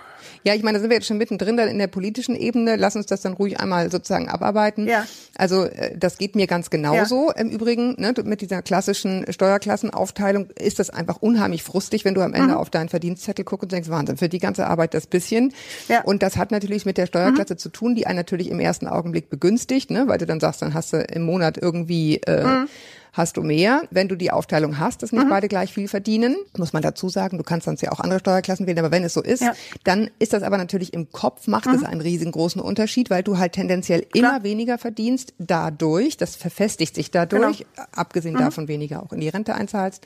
Ja, 0.44 0.56
ich 0.56 0.64
meine, 0.64 0.78
da 0.78 0.82
sind 0.82 0.90
wir 0.90 0.98
jetzt 0.98 1.08
schon 1.08 1.18
mittendrin 1.18 1.56
dann 1.56 1.68
in 1.68 1.78
der 1.78 1.88
politischen 1.88 2.36
Ebene. 2.36 2.76
Lass 2.76 2.96
uns 2.96 3.06
das 3.06 3.22
dann 3.22 3.34
ruhig 3.34 3.60
einmal 3.60 3.92
sozusagen 3.92 4.28
abarbeiten. 4.28 4.88
Ja. 4.88 5.06
Also 5.36 5.66
äh, 5.66 5.96
das 5.98 6.18
geht 6.18 6.36
mir 6.36 6.48
ganz 6.48 6.70
genauso. 6.70 7.28
Ja. 7.30 7.42
Im 7.42 7.50
Übrigen, 7.50 7.96
ne, 8.00 8.14
mit 8.24 8.42
dieser 8.42 8.62
klassischen 8.62 9.26
Steuerklassenaufteilung 9.32 10.50
ist 10.52 10.80
das 10.80 10.90
einfach 10.90 11.18
unheimlich 11.18 11.64
frustig, 11.64 12.06
wenn 12.06 12.16
du 12.16 12.22
am 12.22 12.34
Ende 12.34 12.54
mhm. 12.54 12.58
auf 12.58 12.70
deinen 12.70 12.90
Verdienstzettel 12.90 13.46
guckst 13.46 13.64
und 13.64 13.72
denkst, 13.72 13.90
Wahnsinn, 13.90 14.18
für 14.18 14.30
die 14.30 14.40
ganze 14.40 14.68
Arbeit 14.68 14.94
das 14.94 15.06
bisschen. 15.06 15.54
Ja. 15.88 16.02
Und 16.02 16.24
das 16.24 16.38
hat 16.38 16.52
natürlich 16.52 16.86
mit 16.86 16.98
der 16.98 17.06
Steuerklasse 17.06 17.54
mhm. 17.54 17.60
zu 17.60 17.70
tun, 17.70 17.96
die 17.96 18.08
einen 18.08 18.18
natürlich 18.18 18.50
im 18.50 18.60
ersten 18.60 18.88
Augenblick 18.88 19.30
begünstigt, 19.30 19.92
ne, 19.92 20.08
weil 20.08 20.18
du 20.18 20.26
dann 20.26 20.40
sagst, 20.40 20.62
dann 20.62 20.74
hast 20.74 20.94
du 20.94 20.98
im 20.98 21.24
Monat 21.24 21.58
irgendwie 21.58 22.18
äh, 22.26 22.44
mhm 22.44 22.68
hast 23.14 23.38
du 23.38 23.44
mehr. 23.44 23.84
Wenn 23.92 24.08
du 24.08 24.18
die 24.18 24.32
Aufteilung 24.32 24.80
hast, 24.80 25.04
dass 25.04 25.12
nicht 25.12 25.26
mhm. 25.26 25.30
beide 25.30 25.48
gleich 25.48 25.72
viel 25.72 25.88
verdienen, 25.88 26.36
muss 26.58 26.74
man 26.74 26.82
dazu 26.82 27.10
sagen, 27.10 27.38
du 27.38 27.44
kannst 27.44 27.66
sonst 27.66 27.82
ja 27.82 27.92
auch 27.92 28.00
andere 28.00 28.20
Steuerklassen 28.20 28.68
wählen, 28.68 28.80
aber 28.80 28.92
wenn 28.92 29.04
es 29.04 29.14
so 29.14 29.22
ist, 29.22 29.42
ja. 29.42 29.54
dann 29.84 30.10
ist 30.20 30.34
das 30.34 30.44
aber 30.44 30.58
natürlich 30.58 30.94
im 30.94 31.12
Kopf, 31.12 31.48
macht 31.48 31.68
mhm. 31.68 31.76
es 31.76 31.84
einen 31.84 32.02
riesengroßen 32.02 32.60
Unterschied, 32.60 33.12
weil 33.12 33.24
du 33.24 33.38
halt 33.38 33.54
tendenziell 33.54 34.02
Klar. 34.02 34.36
immer 34.36 34.44
weniger 34.44 34.78
verdienst 34.80 35.36
dadurch, 35.38 36.18
das 36.18 36.36
verfestigt 36.36 36.96
sich 36.96 37.12
dadurch, 37.12 37.60
genau. 37.60 37.88
abgesehen 37.92 38.34
mhm. 38.34 38.40
davon 38.40 38.68
weniger 38.68 39.04
auch 39.04 39.14
in 39.14 39.22
die 39.22 39.30
Rente 39.30 39.54
einzahlst, 39.54 40.04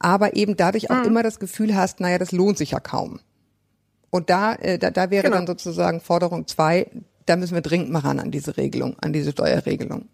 aber 0.00 0.36
eben 0.36 0.56
dadurch 0.56 0.90
auch 0.90 0.96
mhm. 0.96 1.04
immer 1.04 1.22
das 1.22 1.38
Gefühl 1.38 1.76
hast, 1.76 2.00
naja, 2.00 2.18
das 2.18 2.32
lohnt 2.32 2.58
sich 2.58 2.72
ja 2.72 2.80
kaum. 2.80 3.20
Und 4.10 4.28
da, 4.28 4.54
äh, 4.54 4.76
da, 4.76 4.90
da 4.90 5.10
wäre 5.10 5.22
genau. 5.22 5.36
dann 5.36 5.46
sozusagen 5.46 6.00
Forderung 6.00 6.48
zwei, 6.48 6.90
da 7.26 7.36
müssen 7.36 7.54
wir 7.54 7.62
dringend 7.62 7.90
mal 7.90 8.00
ran 8.00 8.18
an 8.18 8.32
diese 8.32 8.56
Regelung, 8.56 8.96
an 9.00 9.12
diese 9.12 9.30
Steuerregelung. 9.30 10.08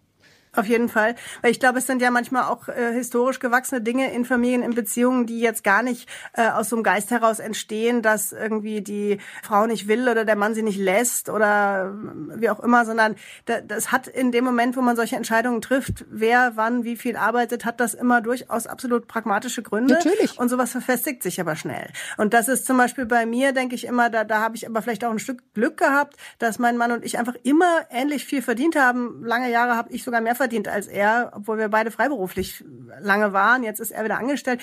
Auf 0.57 0.65
jeden 0.65 0.89
Fall. 0.89 1.15
Weil 1.41 1.51
ich 1.51 1.59
glaube, 1.59 1.79
es 1.79 1.87
sind 1.87 2.01
ja 2.01 2.11
manchmal 2.11 2.43
auch 2.43 2.67
äh, 2.67 2.91
historisch 2.93 3.39
gewachsene 3.39 3.81
Dinge 3.81 4.11
in 4.11 4.25
Familien, 4.25 4.63
in 4.63 4.73
Beziehungen, 4.73 5.25
die 5.25 5.39
jetzt 5.39 5.63
gar 5.63 5.83
nicht 5.83 6.09
äh, 6.33 6.49
aus 6.49 6.69
so 6.69 6.75
einem 6.75 6.83
Geist 6.83 7.11
heraus 7.11 7.39
entstehen, 7.39 8.01
dass 8.01 8.31
irgendwie 8.31 8.81
die 8.81 9.19
Frau 9.43 9.67
nicht 9.67 9.87
will 9.87 10.09
oder 10.09 10.25
der 10.25 10.35
Mann 10.35 10.55
sie 10.55 10.63
nicht 10.63 10.79
lässt 10.79 11.29
oder 11.29 11.93
äh, 11.93 12.41
wie 12.41 12.49
auch 12.49 12.59
immer, 12.59 12.85
sondern 12.85 13.15
da, 13.45 13.61
das 13.61 13.91
hat 13.91 14.07
in 14.07 14.31
dem 14.31 14.43
Moment, 14.45 14.75
wo 14.75 14.81
man 14.81 14.95
solche 14.95 15.15
Entscheidungen 15.15 15.61
trifft, 15.61 16.05
wer 16.09 16.53
wann 16.55 16.83
wie 16.83 16.95
viel 16.95 17.15
arbeitet, 17.15 17.65
hat 17.65 17.79
das 17.79 17.93
immer 17.93 18.21
durchaus 18.21 18.65
absolut 18.65 19.07
pragmatische 19.07 19.61
Gründe. 19.61 19.93
Natürlich. 19.93 20.39
Und 20.39 20.49
sowas 20.49 20.71
verfestigt 20.71 21.21
sich 21.21 21.39
aber 21.39 21.55
schnell. 21.55 21.87
Und 22.17 22.33
das 22.33 22.47
ist 22.47 22.65
zum 22.65 22.77
Beispiel 22.77 23.05
bei 23.05 23.27
mir, 23.27 23.51
denke 23.51 23.75
ich 23.75 23.85
immer, 23.85 24.09
da, 24.09 24.23
da 24.23 24.39
habe 24.39 24.55
ich 24.55 24.67
aber 24.67 24.81
vielleicht 24.81 25.05
auch 25.05 25.11
ein 25.11 25.19
Stück 25.19 25.53
Glück 25.53 25.77
gehabt, 25.77 26.17
dass 26.39 26.57
mein 26.57 26.77
Mann 26.77 26.91
und 26.91 27.05
ich 27.05 27.19
einfach 27.19 27.35
immer 27.43 27.81
ähnlich 27.91 28.25
viel 28.25 28.41
verdient 28.41 28.75
haben. 28.75 29.23
Lange 29.23 29.51
Jahre 29.51 29.75
habe 29.75 29.91
ich 29.91 30.03
sogar 30.03 30.21
mehr 30.21 30.35
verdient 30.35 30.46
verdient 30.47 30.69
als 30.69 30.87
er, 30.87 31.33
obwohl 31.35 31.57
wir 31.57 31.67
beide 31.67 31.91
freiberuflich 31.91 32.63
lange 33.01 33.33
waren. 33.33 33.63
Jetzt 33.63 33.81
ist 33.81 33.91
er 33.91 34.05
wieder 34.05 34.17
angestellt. 34.17 34.61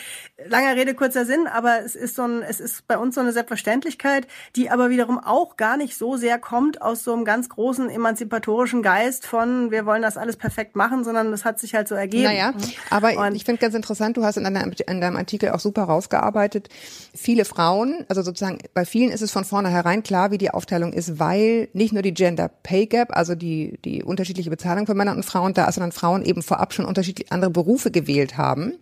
Langer 0.48 0.76
Rede, 0.76 0.94
kurzer 0.94 1.26
Sinn, 1.26 1.46
aber 1.46 1.80
es 1.84 1.94
ist 1.94 2.16
so 2.16 2.22
ein, 2.22 2.42
es 2.42 2.58
ist 2.58 2.86
bei 2.86 2.96
uns 2.96 3.14
so 3.14 3.20
eine 3.20 3.32
Selbstverständlichkeit, 3.32 4.26
die 4.56 4.70
aber 4.70 4.88
wiederum 4.88 5.18
auch 5.18 5.58
gar 5.58 5.76
nicht 5.76 5.98
so 5.98 6.16
sehr 6.16 6.38
kommt 6.38 6.80
aus 6.80 7.04
so 7.04 7.12
einem 7.12 7.26
ganz 7.26 7.50
großen 7.50 7.90
emanzipatorischen 7.90 8.82
Geist 8.82 9.26
von, 9.26 9.70
wir 9.70 9.84
wollen 9.84 10.00
das 10.00 10.16
alles 10.16 10.36
perfekt 10.36 10.74
machen, 10.74 11.04
sondern 11.04 11.30
das 11.30 11.44
hat 11.44 11.58
sich 11.58 11.74
halt 11.74 11.86
so 11.86 11.94
ergeben. 11.94 12.24
Naja, 12.24 12.54
aber 12.88 13.14
Und 13.18 13.34
ich 13.34 13.44
finde 13.44 13.60
ganz 13.60 13.74
interessant, 13.74 14.16
du 14.16 14.24
hast 14.24 14.38
in, 14.38 14.44
deiner, 14.44 14.64
in 14.64 15.00
deinem 15.02 15.16
Artikel 15.16 15.50
auch 15.50 15.60
super 15.60 15.82
rausgearbeitet, 15.82 16.70
viele 17.14 17.44
Frauen, 17.44 18.06
also 18.08 18.22
sozusagen 18.22 18.58
bei 18.72 18.86
vielen 18.86 19.10
ist 19.10 19.20
es 19.20 19.30
von 19.30 19.44
vornherein 19.44 20.02
klar, 20.02 20.30
wie 20.30 20.38
die 20.38 20.50
Aufteilung 20.50 20.94
ist, 20.94 21.18
weil 21.18 21.68
nicht 21.74 21.92
nur 21.92 22.02
die 22.02 22.14
Gender 22.14 22.48
Pay 22.62 22.86
Gap, 22.86 23.14
also 23.14 23.34
die, 23.34 23.78
die 23.84 24.02
unterschiedliche 24.02 24.48
Bezahlung 24.48 24.86
von 24.86 24.96
Männern 24.96 25.16
und 25.16 25.24
Frauen 25.24 25.52
da 25.52 25.66
sondern 25.74 25.92
Frauen 25.92 26.24
eben 26.24 26.42
vorab 26.42 26.72
schon 26.72 26.84
unterschiedlich 26.84 27.32
andere 27.32 27.50
Berufe 27.50 27.90
gewählt 27.90 28.36
haben. 28.36 28.74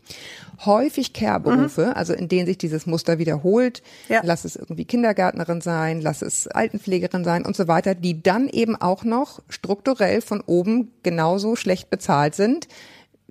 Häufig 0.65 1.13
Care-Berufe, 1.13 1.87
mhm. 1.87 1.93
also 1.93 2.13
in 2.13 2.29
denen 2.29 2.47
sich 2.47 2.59
dieses 2.59 2.87
Muster 2.87 3.19
wiederholt. 3.19 3.83
Ja. 4.09 4.21
Lass 4.23 4.45
es 4.45 4.57
irgendwie 4.57 4.85
Kindergärtnerin 4.85 5.61
sein, 5.61 6.01
lass 6.01 6.23
es 6.23 6.47
Altenpflegerin 6.47 7.25
sein 7.25 7.45
und 7.45 7.57
so 7.57 7.69
weiter, 7.69 7.95
die 7.95 8.23
dann 8.23 8.49
eben 8.49 8.77
auch 8.77 9.05
noch 9.05 9.41
strukturell 9.49 10.21
von 10.21 10.41
oben 10.41 10.93
genauso 11.03 11.57
schlecht 11.57 11.91
bezahlt 11.91 12.35
sind, 12.35 12.69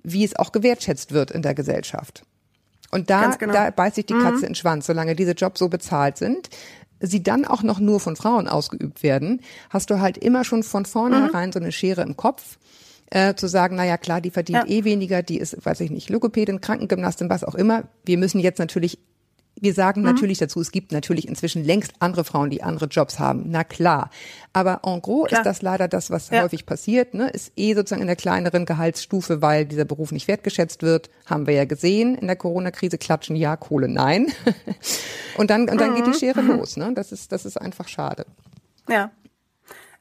wie 0.02 0.24
es 0.24 0.36
auch 0.36 0.52
gewertschätzt 0.52 1.12
wird 1.12 1.30
in 1.30 1.42
der 1.42 1.54
Gesellschaft. 1.54 2.24
Und 2.90 3.08
da, 3.08 3.30
genau. 3.36 3.54
da 3.54 3.70
beißt 3.70 3.94
sich 3.94 4.06
die 4.06 4.12
Katze 4.12 4.38
mhm. 4.38 4.42
in 4.44 4.48
den 4.50 4.54
Schwanz, 4.54 4.86
solange 4.86 5.16
diese 5.16 5.32
Jobs 5.32 5.58
so 5.58 5.68
bezahlt 5.68 6.18
sind 6.18 6.50
sie 7.02 7.22
dann 7.22 7.44
auch 7.44 7.62
noch 7.62 7.80
nur 7.80 8.00
von 8.00 8.16
Frauen 8.16 8.48
ausgeübt 8.48 9.02
werden, 9.02 9.40
hast 9.70 9.90
du 9.90 10.00
halt 10.00 10.16
immer 10.16 10.44
schon 10.44 10.62
von 10.62 10.86
vornherein 10.86 11.48
mhm. 11.48 11.52
so 11.52 11.58
eine 11.58 11.72
Schere 11.72 12.02
im 12.02 12.16
Kopf 12.16 12.58
äh, 13.12 13.34
zu 13.34 13.46
sagen, 13.46 13.76
naja 13.76 13.98
klar, 13.98 14.20
die 14.20 14.30
verdient 14.30 14.64
ja. 14.66 14.74
eh 14.74 14.84
weniger, 14.84 15.22
die 15.22 15.38
ist, 15.38 15.64
weiß 15.64 15.80
ich 15.80 15.90
nicht, 15.90 16.08
Logopädin, 16.08 16.60
Krankengymnastin, 16.60 17.28
was 17.28 17.44
auch 17.44 17.54
immer. 17.54 17.84
Wir 18.04 18.16
müssen 18.16 18.40
jetzt 18.40 18.58
natürlich 18.58 18.98
wir 19.60 19.74
sagen 19.74 20.00
mhm. 20.00 20.06
natürlich 20.06 20.38
dazu, 20.38 20.60
es 20.60 20.72
gibt 20.72 20.92
natürlich 20.92 21.28
inzwischen 21.28 21.62
längst 21.62 21.92
andere 22.00 22.24
Frauen, 22.24 22.50
die 22.50 22.62
andere 22.62 22.86
Jobs 22.86 23.18
haben. 23.18 23.44
Na 23.46 23.64
klar. 23.64 24.10
Aber 24.52 24.80
en 24.84 25.00
gros 25.02 25.28
klar. 25.28 25.40
ist 25.40 25.46
das 25.46 25.62
leider 25.62 25.88
das, 25.88 26.10
was 26.10 26.30
ja. 26.30 26.42
häufig 26.42 26.66
passiert. 26.66 27.14
Ne? 27.14 27.28
Ist 27.28 27.52
eh 27.54 27.74
sozusagen 27.74 28.00
in 28.00 28.08
der 28.08 28.16
kleineren 28.16 28.64
Gehaltsstufe, 28.64 29.42
weil 29.42 29.66
dieser 29.66 29.84
Beruf 29.84 30.10
nicht 30.10 30.26
wertgeschätzt 30.26 30.82
wird. 30.82 31.10
Haben 31.26 31.46
wir 31.46 31.54
ja 31.54 31.64
gesehen 31.64 32.16
in 32.16 32.26
der 32.26 32.36
Corona-Krise. 32.36 32.98
Klatschen 32.98 33.36
ja, 33.36 33.56
Kohle 33.56 33.88
nein. 33.88 34.32
und 35.36 35.50
dann, 35.50 35.68
und 35.68 35.80
dann 35.80 35.90
mhm. 35.90 35.96
geht 35.96 36.06
die 36.06 36.10
mhm. 36.10 36.14
Schere 36.14 36.42
mhm. 36.42 36.50
los. 36.56 36.76
Ne? 36.76 36.92
Das 36.94 37.12
ist, 37.12 37.30
das 37.30 37.44
ist 37.44 37.60
einfach 37.60 37.86
schade. 37.86 38.24
Ja. 38.88 39.12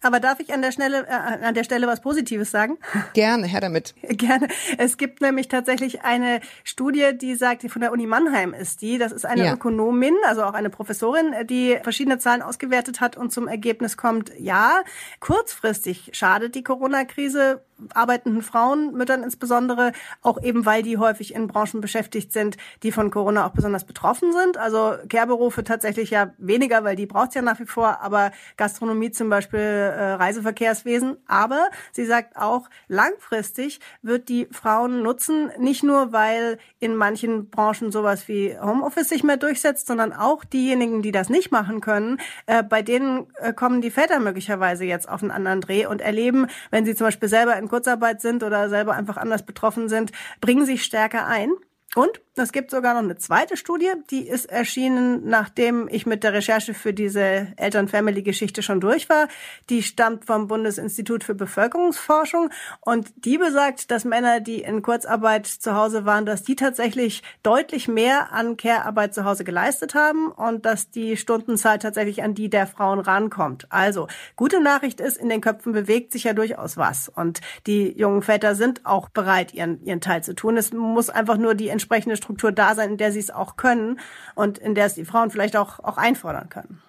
Aber 0.01 0.20
darf 0.20 0.39
ich 0.39 0.53
an 0.53 0.62
der 0.62 0.72
Stelle, 0.72 1.08
äh, 1.08 1.46
an 1.46 1.53
der 1.53 1.63
Stelle 1.63 1.88
was 1.88 2.01
Positives 2.01 2.51
sagen? 2.51 2.77
Gerne, 3.13 3.48
her 3.48 3.62
damit. 3.62 3.93
Gerne. 4.01 4.48
Es 4.77 4.98
gibt 4.98 5.22
nämlich 5.22 5.48
tatsächlich 5.48 6.01
eine 6.01 6.41
Studie, 6.63 7.12
die 7.15 7.36
sagt, 7.36 7.63
die 7.63 7.70
von 7.70 7.81
der 7.81 7.91
Uni 7.91 8.08
Mannheim 8.08 8.53
ist 8.53 8.81
die. 8.81 8.98
Das 8.98 9.12
ist 9.12 9.25
eine 9.25 9.46
ja. 9.46 9.53
Ökonomin, 9.53 10.15
also 10.25 10.43
auch 10.43 10.53
eine 10.53 10.70
Professorin, 10.70 11.34
die 11.48 11.77
verschiedene 11.84 12.17
Zahlen 12.17 12.41
ausgewertet 12.41 13.00
hat 13.00 13.15
und 13.17 13.31
zum 13.31 13.48
Ergebnis 13.48 13.96
kommt, 13.96 14.31
ja, 14.39 14.81
kurzfristig 15.20 16.10
schadet 16.13 16.55
die 16.55 16.63
Corona-Krise 16.63 17.62
arbeitenden 17.93 18.41
Frauen, 18.41 18.93
Müttern 18.93 19.23
insbesondere, 19.23 19.91
auch 20.21 20.41
eben 20.41 20.65
weil 20.65 20.83
die 20.83 20.97
häufig 20.97 21.33
in 21.33 21.47
Branchen 21.47 21.81
beschäftigt 21.81 22.31
sind, 22.33 22.57
die 22.83 22.91
von 22.91 23.11
Corona 23.11 23.45
auch 23.45 23.51
besonders 23.51 23.85
betroffen 23.85 24.33
sind. 24.33 24.57
Also 24.57 24.95
Care-Berufe 25.09 25.63
tatsächlich 25.63 26.11
ja 26.11 26.33
weniger, 26.38 26.83
weil 26.83 26.95
die 26.95 27.05
braucht 27.05 27.29
es 27.29 27.35
ja 27.35 27.41
nach 27.41 27.59
wie 27.59 27.65
vor, 27.65 28.01
aber 28.01 28.31
Gastronomie 28.57 29.11
zum 29.11 29.29
Beispiel, 29.29 29.59
äh, 29.59 30.13
Reiseverkehrswesen. 30.13 31.17
Aber 31.27 31.69
sie 31.91 32.05
sagt 32.05 32.38
auch, 32.38 32.69
langfristig 32.88 33.79
wird 34.01 34.29
die 34.29 34.47
Frauen 34.51 35.01
nutzen, 35.01 35.51
nicht 35.57 35.83
nur, 35.83 36.11
weil 36.11 36.58
in 36.79 36.95
manchen 36.95 37.49
Branchen 37.49 37.91
sowas 37.91 38.27
wie 38.27 38.58
Homeoffice 38.60 39.10
sich 39.10 39.23
mehr 39.23 39.38
durchsetzt, 39.38 39.88
sondern 39.88 40.13
auch 40.13 40.43
diejenigen, 40.43 41.01
die 41.01 41.12
das 41.12 41.29
nicht 41.29 41.51
machen 41.51 41.82
können, 41.82 42.19
äh, 42.45 42.63
bei 42.63 42.82
denen 42.82 43.27
äh, 43.36 43.53
kommen 43.53 43.82
die 43.82 43.91
Väter 43.91 44.19
möglicherweise 44.19 44.86
jetzt 44.86 45.10
auf 45.10 45.21
einen 45.21 45.32
anderen 45.32 45.62
Dreh 45.62 45.86
und 45.86 46.01
erleben, 46.01 46.47
wenn 46.69 46.86
sie 46.86 46.95
zum 46.95 47.08
Beispiel 47.08 47.29
selber 47.29 47.56
in 47.58 47.67
Kurzarbeit 47.71 48.19
sind 48.19 48.43
oder 48.43 48.67
selber 48.67 48.93
einfach 48.93 49.15
anders 49.15 49.45
betroffen 49.45 49.88
sind, 49.88 50.12
bringen 50.41 50.65
sich 50.65 50.84
stärker 50.84 51.25
ein. 51.25 51.51
Und 51.95 52.21
es 52.36 52.54
gibt 52.54 52.72
sogar 52.72 52.94
noch 52.94 53.02
eine 53.02 53.17
zweite 53.17 53.58
Studie, 53.58 53.91
die 54.10 54.26
ist 54.26 54.46
erschienen, 54.46 55.28
nachdem 55.28 55.89
ich 55.91 56.06
mit 56.06 56.24
der 56.24 56.32
Recherche 56.32 56.74
für 56.74 56.94
diese 56.94 57.48
Eltern-Family-Geschichte 57.58 58.63
schon 58.63 58.80
durch 58.80 59.10
war. 59.10 59.28
Die 59.70 59.84
stammt 59.84 60.24
vom 60.24 60.48
Bundesinstitut 60.48 61.26
für 61.26 61.36
Bevölkerungsforschung 61.36 62.50
und 62.80 63.12
die 63.17 63.38
besagt, 63.38 63.91
dass 63.91 64.06
Männer, 64.06 64.39
die 64.39 64.62
in 64.62 64.82
Kurzarbeit 64.82 65.46
zu 65.46 65.76
Hause 65.76 66.06
waren, 66.06 66.26
dass 66.26 66.44
die 66.44 66.56
tatsächlich 66.56 67.22
deutlich 67.44 67.89
mehr 67.89 68.32
an 68.32 68.56
Care-Arbeit 68.56 69.13
zu 69.13 69.26
Hause 69.26 69.44
geleistet 69.44 69.94
haben 69.94 70.32
und 70.32 70.65
dass 70.65 70.89
die 70.89 71.17
Stundenzahl 71.17 71.80
tatsächlich 71.80 72.24
an 72.24 72.34
die 72.34 72.50
der 72.50 72.65
Frauen 72.65 73.00
rankommt. 73.00 73.67
Also, 73.70 74.08
gute 74.38 74.62
Nachricht 74.62 75.02
ist, 75.02 75.17
in 75.17 75.28
den 75.28 75.41
Köpfen 75.41 75.74
bewegt 75.74 76.13
sich 76.13 76.24
ja 76.24 76.32
durchaus 76.32 76.78
was 76.78 77.10
und 77.10 77.41
die 77.67 77.91
jungen 77.98 78.22
Väter 78.22 78.56
sind 78.56 78.86
auch 78.86 79.10
bereit, 79.10 79.54
ihren, 79.54 79.84
ihren 79.84 80.00
Teil 80.00 80.24
zu 80.24 80.34
tun. 80.34 80.56
Es 80.56 80.72
muss 80.72 81.10
einfach 81.10 81.36
nur 81.36 81.56
die 81.56 81.67
entsprechende 81.67 82.20
Struktur 82.21 82.51
da 82.51 82.75
sein, 82.75 82.91
in 82.91 82.97
der 82.97 83.12
sie 83.12 83.19
es 83.19 83.31
auch 83.31 83.55
können 83.57 83.99
und 84.36 84.57
in 84.57 84.75
der 84.75 84.86
es 84.86 84.95
die 84.95 85.05
Frauen 85.05 85.31
vielleicht 85.31 85.57
auch, 85.57 85.79
auch 85.79 85.97
einfordern 85.97 86.49
können. 86.49 86.81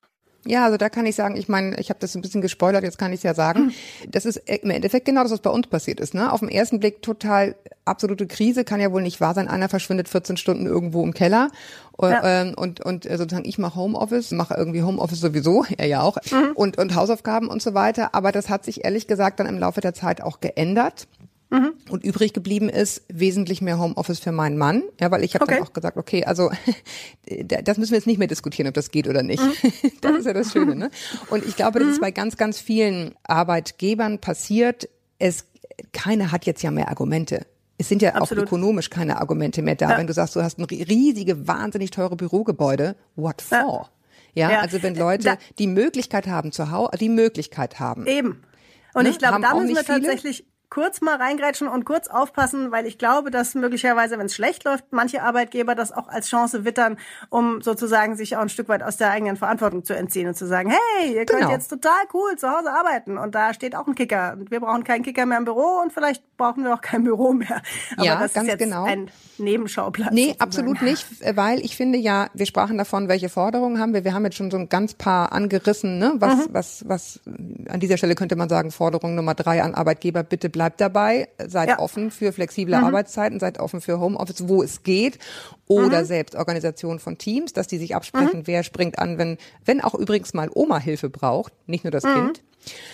Ja, 0.45 0.64
also 0.64 0.77
da 0.77 0.88
kann 0.88 1.07
ich 1.07 1.14
sagen, 1.14 1.37
ich 1.37 1.49
meine, 1.49 1.79
ich 1.79 1.88
habe 1.88 2.01
das 2.01 2.16
ein 2.16 2.23
bisschen 2.23 2.40
gespoilert, 2.40 2.83
jetzt 2.83 2.99
kann 2.99 3.12
ich 3.12 3.18
es 3.18 3.23
ja 3.23 3.33
sagen. 3.35 3.73
Das 4.09 4.27
ist 4.27 4.38
im 4.38 4.71
Endeffekt 4.71 5.07
genau 5.07 5.23
das, 5.23 5.31
was 5.31 5.40
bei 5.40 5.51
uns 5.51 5.68
passiert 5.68 6.01
ist. 6.01 6.14
Ne? 6.14 6.33
Auf 6.33 6.40
den 6.40 6.49
ersten 6.49 6.81
Blick 6.81 7.01
total 7.01 7.55
absolute 7.85 8.27
Krise, 8.27 8.64
kann 8.64 8.81
ja 8.81 8.90
wohl 8.90 9.03
nicht 9.03 9.21
wahr 9.21 9.35
sein. 9.35 9.47
Einer 9.47 9.68
verschwindet 9.68 10.09
14 10.09 10.37
Stunden 10.37 10.66
irgendwo 10.66 11.05
im 11.05 11.14
Keller 11.14 11.49
ja. 12.01 12.42
ähm, 12.42 12.55
und, 12.57 12.81
und 12.85 13.07
äh, 13.07 13.16
sozusagen 13.18 13.49
ich 13.49 13.59
mache 13.59 13.77
Homeoffice, 13.77 14.33
mache 14.33 14.55
irgendwie 14.55 14.83
Homeoffice 14.83 15.21
sowieso, 15.21 15.64
er 15.77 15.87
ja 15.87 16.01
auch, 16.03 16.16
mhm. 16.31 16.53
und, 16.55 16.79
und 16.79 16.95
Hausaufgaben 16.97 17.49
und 17.49 17.62
so 17.62 17.75
weiter. 17.75 18.14
Aber 18.14 18.33
das 18.33 18.49
hat 18.49 18.64
sich 18.64 18.85
ehrlich 18.85 19.07
gesagt 19.07 19.38
dann 19.38 19.47
im 19.47 19.59
Laufe 19.59 19.81
der 19.81 19.95
Zeit 19.95 20.21
auch 20.21 20.40
geändert. 20.40 21.07
Mhm. 21.53 21.75
Und 21.91 22.03
übrig 22.03 22.33
geblieben 22.33 22.71
ist 22.71 23.03
wesentlich 23.12 23.61
mehr 23.61 23.79
Homeoffice 23.79 24.19
für 24.19 24.33
meinen 24.33 24.57
Mann. 24.57 24.83
Ja, 24.99 25.11
weil 25.11 25.23
ich 25.23 25.35
habe 25.35 25.45
okay. 25.45 25.57
dann 25.57 25.65
auch 25.65 25.75
gesagt, 25.75 25.99
okay, 25.99 26.25
also 26.25 26.51
das 27.47 27.77
müssen 27.77 27.91
wir 27.91 27.99
jetzt 27.99 28.07
nicht 28.07 28.19
mehr 28.19 28.27
diskutieren, 28.27 28.69
ob 28.69 28.75
das 28.75 28.91
geht 28.91 29.07
oder 29.07 29.23
nicht. 29.23 29.43
Mhm. 29.43 29.53
Das 30.01 30.17
ist 30.17 30.27
ja 30.27 30.33
das 30.33 30.53
Schöne. 30.53 30.75
Ne? 30.75 30.91
Und 31.29 31.45
ich 31.47 31.55
glaube, 31.55 31.79
das 31.79 31.88
ist 31.88 31.97
mhm. 31.99 32.03
bei 32.03 32.11
ganz, 32.11 32.37
ganz 32.37 32.59
vielen 32.59 33.15
Arbeitgebern 33.25 34.19
passiert. 34.19 34.88
Es 35.19 35.47
keiner 35.93 36.33
hat 36.33 36.47
jetzt 36.47 36.62
ja 36.62 36.71
mehr 36.71 36.88
Argumente. 36.88 37.47
Es 37.79 37.88
sind 37.88 38.01
ja 38.01 38.15
Absolut. 38.15 38.45
auch 38.45 38.47
ökonomisch 38.49 38.91
keine 38.91 39.21
Argumente 39.21 39.61
mehr 39.61 39.75
da. 39.75 39.91
Ja. 39.91 39.99
Wenn 39.99 40.07
du 40.07 40.12
sagst, 40.12 40.35
du 40.37 40.43
hast 40.43 40.59
ein 40.59 40.65
riesige, 40.65 41.47
wahnsinnig 41.47 41.91
teure 41.91 42.17
Bürogebäude, 42.17 42.97
what 43.17 43.43
for? 43.43 43.91
Ja, 44.35 44.51
ja, 44.51 44.61
also 44.61 44.83
wenn 44.83 44.95
Leute 44.95 45.25
da, 45.25 45.37
die 45.59 45.67
Möglichkeit 45.67 46.27
haben 46.27 46.53
zu 46.53 46.71
Hause, 46.71 46.93
die 46.99 47.11
Möglichkeit 47.11 47.81
haben. 47.81 48.07
Eben. 48.07 48.43
Und 48.95 49.05
ne? 49.05 49.11
ich 49.11 49.19
glaube, 49.19 49.41
da 49.41 49.55
müssen 49.55 49.75
wir 49.75 49.85
tatsächlich 49.85 50.47
kurz 50.73 51.03
mal 51.03 51.17
reingrätschen 51.17 51.69
und 51.69 51.85
kurz 51.85 52.09
aufpassen, 52.09 52.73
weil 52.73 52.87
ich 52.87 52.97
glaube, 52.97 53.31
dass 53.31 53.55
möglicherweise, 53.55 54.19
wenn 54.19 54.25
es 54.25 54.35
schlecht 54.35 54.65
läuft, 54.65 54.87
manche 54.91 55.23
Arbeitgeber 55.23 55.75
das 55.75 55.93
auch 55.93 56.09
als 56.09 56.29
Chance 56.31 56.65
wittern, 56.65 56.97
um 57.29 57.61
sozusagen 57.61 58.17
sich 58.17 58.39
auch 58.39 58.41
ein 58.41 58.49
Stück 58.49 58.71
weit 58.71 58.83
aus 58.83 58.97
der 58.97 59.11
eigenen 59.11 59.37
Verantwortung 59.37 59.85
zu 59.85 59.95
entziehen 59.95 60.29
und 60.29 60.35
zu 60.35 60.47
sagen, 60.47 60.71
hey, 60.71 61.13
ihr 61.13 61.27
könnt 61.27 61.41
genau. 61.41 61.53
jetzt 61.53 61.69
total 61.69 62.01
cool 62.15 62.37
zu 62.37 62.51
Hause 62.51 62.73
arbeiten 62.73 63.19
und 63.19 63.35
da 63.35 63.53
steht 63.53 63.77
auch 63.77 63.87
ein 63.87 63.95
Kicker 63.95 64.33
und 64.33 64.51
wir 64.51 64.61
brauchen 64.61 64.83
keinen 64.83 65.03
Kicker 65.03 65.27
mehr 65.27 65.37
im 65.37 65.45
Büro 65.45 65.83
und 65.83 65.93
vielleicht 65.93 66.25
brauchen 66.43 66.65
wir 66.65 66.75
auch 66.75 66.81
kein 66.81 67.05
Büro 67.05 67.33
mehr. 67.33 67.63
Aber 67.97 68.05
ja, 68.05 68.21
das 68.21 68.33
ganz 68.33 68.49
ist 68.49 68.53
jetzt 68.53 68.65
genau. 68.65 68.85
ein 68.85 69.11
Nebenschauplatz. 69.39 70.13
Nee, 70.13 70.35
absolut 70.39 70.83
nicht, 70.83 71.07
weil 71.37 71.61
ich 71.61 71.77
finde 71.77 71.99
ja, 71.99 72.29
wir 72.35 72.47
sprachen 72.47 72.79
davon, 72.79 73.09
welche 73.09 73.29
Forderungen 73.29 73.79
haben 73.79 73.95
wir. 73.95 74.05
Wir 74.05 74.13
haben 74.13 74.25
jetzt 74.25 74.37
schon 74.37 74.51
so 74.51 74.57
ein 74.57 74.69
ganz 74.69 74.95
paar 74.95 75.33
angerissen, 75.33 75.99
ne? 75.99 76.15
was, 76.17 76.49
mhm. 76.49 76.49
was, 76.51 76.85
was 76.89 77.21
an 77.69 77.81
dieser 77.81 77.97
Stelle 77.97 78.15
könnte 78.15 78.35
man 78.37 78.49
sagen, 78.49 78.73
Forderung 78.73 79.15
Nummer 79.15 79.35
drei 79.35 79.63
an 79.63 79.75
Arbeitgeber, 79.75 80.25
bitte 80.25 80.51
bleibt 80.51 80.81
dabei, 80.81 81.29
seid 81.47 81.69
ja. 81.69 81.79
offen 81.79 82.11
für 82.11 82.33
flexible 82.33 82.77
mhm. 82.77 82.85
Arbeitszeiten, 82.85 83.39
seid 83.39 83.61
offen 83.61 83.81
für 83.81 84.01
Homeoffice, 84.01 84.49
wo 84.49 84.63
es 84.63 84.83
geht, 84.83 85.19
oder 85.69 86.01
mhm. 86.01 86.07
Selbstorganisation 86.07 86.99
von 86.99 87.19
Teams, 87.19 87.53
dass 87.53 87.69
die 87.69 87.79
sich 87.79 87.95
absprechen, 87.95 88.41
mhm. 88.41 88.47
wer 88.47 88.65
springt 88.65 88.99
an, 88.99 89.17
wenn, 89.19 89.39
wenn 89.65 89.81
auch 89.81 89.95
übrigens 89.95 90.35
mal 90.35 90.51
Oma 90.53 90.79
Hilfe 90.79 91.09
braucht, 91.09 91.53
nicht 91.67 91.85
nur 91.85 91.93
das 91.93 92.05
mhm. 92.05 92.15
Kind. 92.15 92.43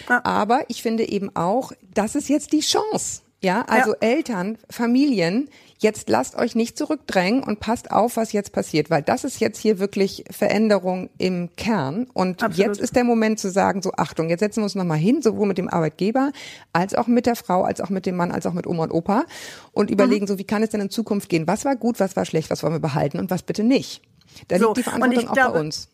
Ja. 0.08 0.24
Aber 0.24 0.64
ich 0.68 0.82
finde 0.82 1.08
eben 1.08 1.34
auch, 1.34 1.72
das 1.94 2.14
ist 2.14 2.28
jetzt 2.28 2.52
die 2.52 2.60
Chance. 2.60 3.22
Ja, 3.40 3.62
also 3.68 3.90
Ja. 3.92 3.96
Eltern, 4.00 4.58
Familien, 4.68 5.48
jetzt 5.78 6.08
lasst 6.08 6.34
euch 6.34 6.56
nicht 6.56 6.76
zurückdrängen 6.76 7.44
und 7.44 7.60
passt 7.60 7.92
auf, 7.92 8.16
was 8.16 8.32
jetzt 8.32 8.50
passiert, 8.52 8.90
weil 8.90 9.00
das 9.02 9.22
ist 9.22 9.38
jetzt 9.38 9.58
hier 9.60 9.78
wirklich 9.78 10.24
Veränderung 10.28 11.08
im 11.18 11.50
Kern. 11.54 12.08
Und 12.14 12.42
Absolut. 12.42 12.56
jetzt 12.66 12.80
ist 12.80 12.96
der 12.96 13.04
Moment 13.04 13.38
zu 13.38 13.48
sagen, 13.50 13.80
so 13.80 13.92
Achtung, 13.96 14.28
jetzt 14.28 14.40
setzen 14.40 14.58
wir 14.60 14.64
uns 14.64 14.74
nochmal 14.74 14.98
hin, 14.98 15.22
sowohl 15.22 15.46
mit 15.46 15.56
dem 15.56 15.68
Arbeitgeber, 15.68 16.32
als 16.72 16.96
auch 16.96 17.06
mit 17.06 17.26
der 17.26 17.36
Frau, 17.36 17.62
als 17.62 17.80
auch 17.80 17.90
mit 17.90 18.06
dem 18.06 18.16
Mann, 18.16 18.32
als 18.32 18.44
auch 18.44 18.54
mit 18.54 18.66
Oma 18.66 18.82
und 18.84 18.90
Opa 18.92 19.24
und 19.70 19.88
überlegen, 19.90 20.24
Mhm. 20.24 20.28
so 20.28 20.38
wie 20.38 20.44
kann 20.44 20.64
es 20.64 20.70
denn 20.70 20.80
in 20.80 20.90
Zukunft 20.90 21.28
gehen? 21.28 21.46
Was 21.46 21.64
war 21.64 21.76
gut, 21.76 22.00
was 22.00 22.16
war 22.16 22.24
schlecht, 22.24 22.50
was 22.50 22.64
wollen 22.64 22.72
wir 22.74 22.80
behalten 22.80 23.20
und 23.20 23.30
was 23.30 23.44
bitte 23.44 23.62
nicht? 23.62 24.02
Da 24.48 24.58
So, 24.58 24.66
liegt 24.66 24.78
die 24.78 24.82
Verantwortung 24.82 25.28
auch 25.28 25.32
glaube- 25.34 25.52
bei 25.52 25.60
uns. 25.60 25.88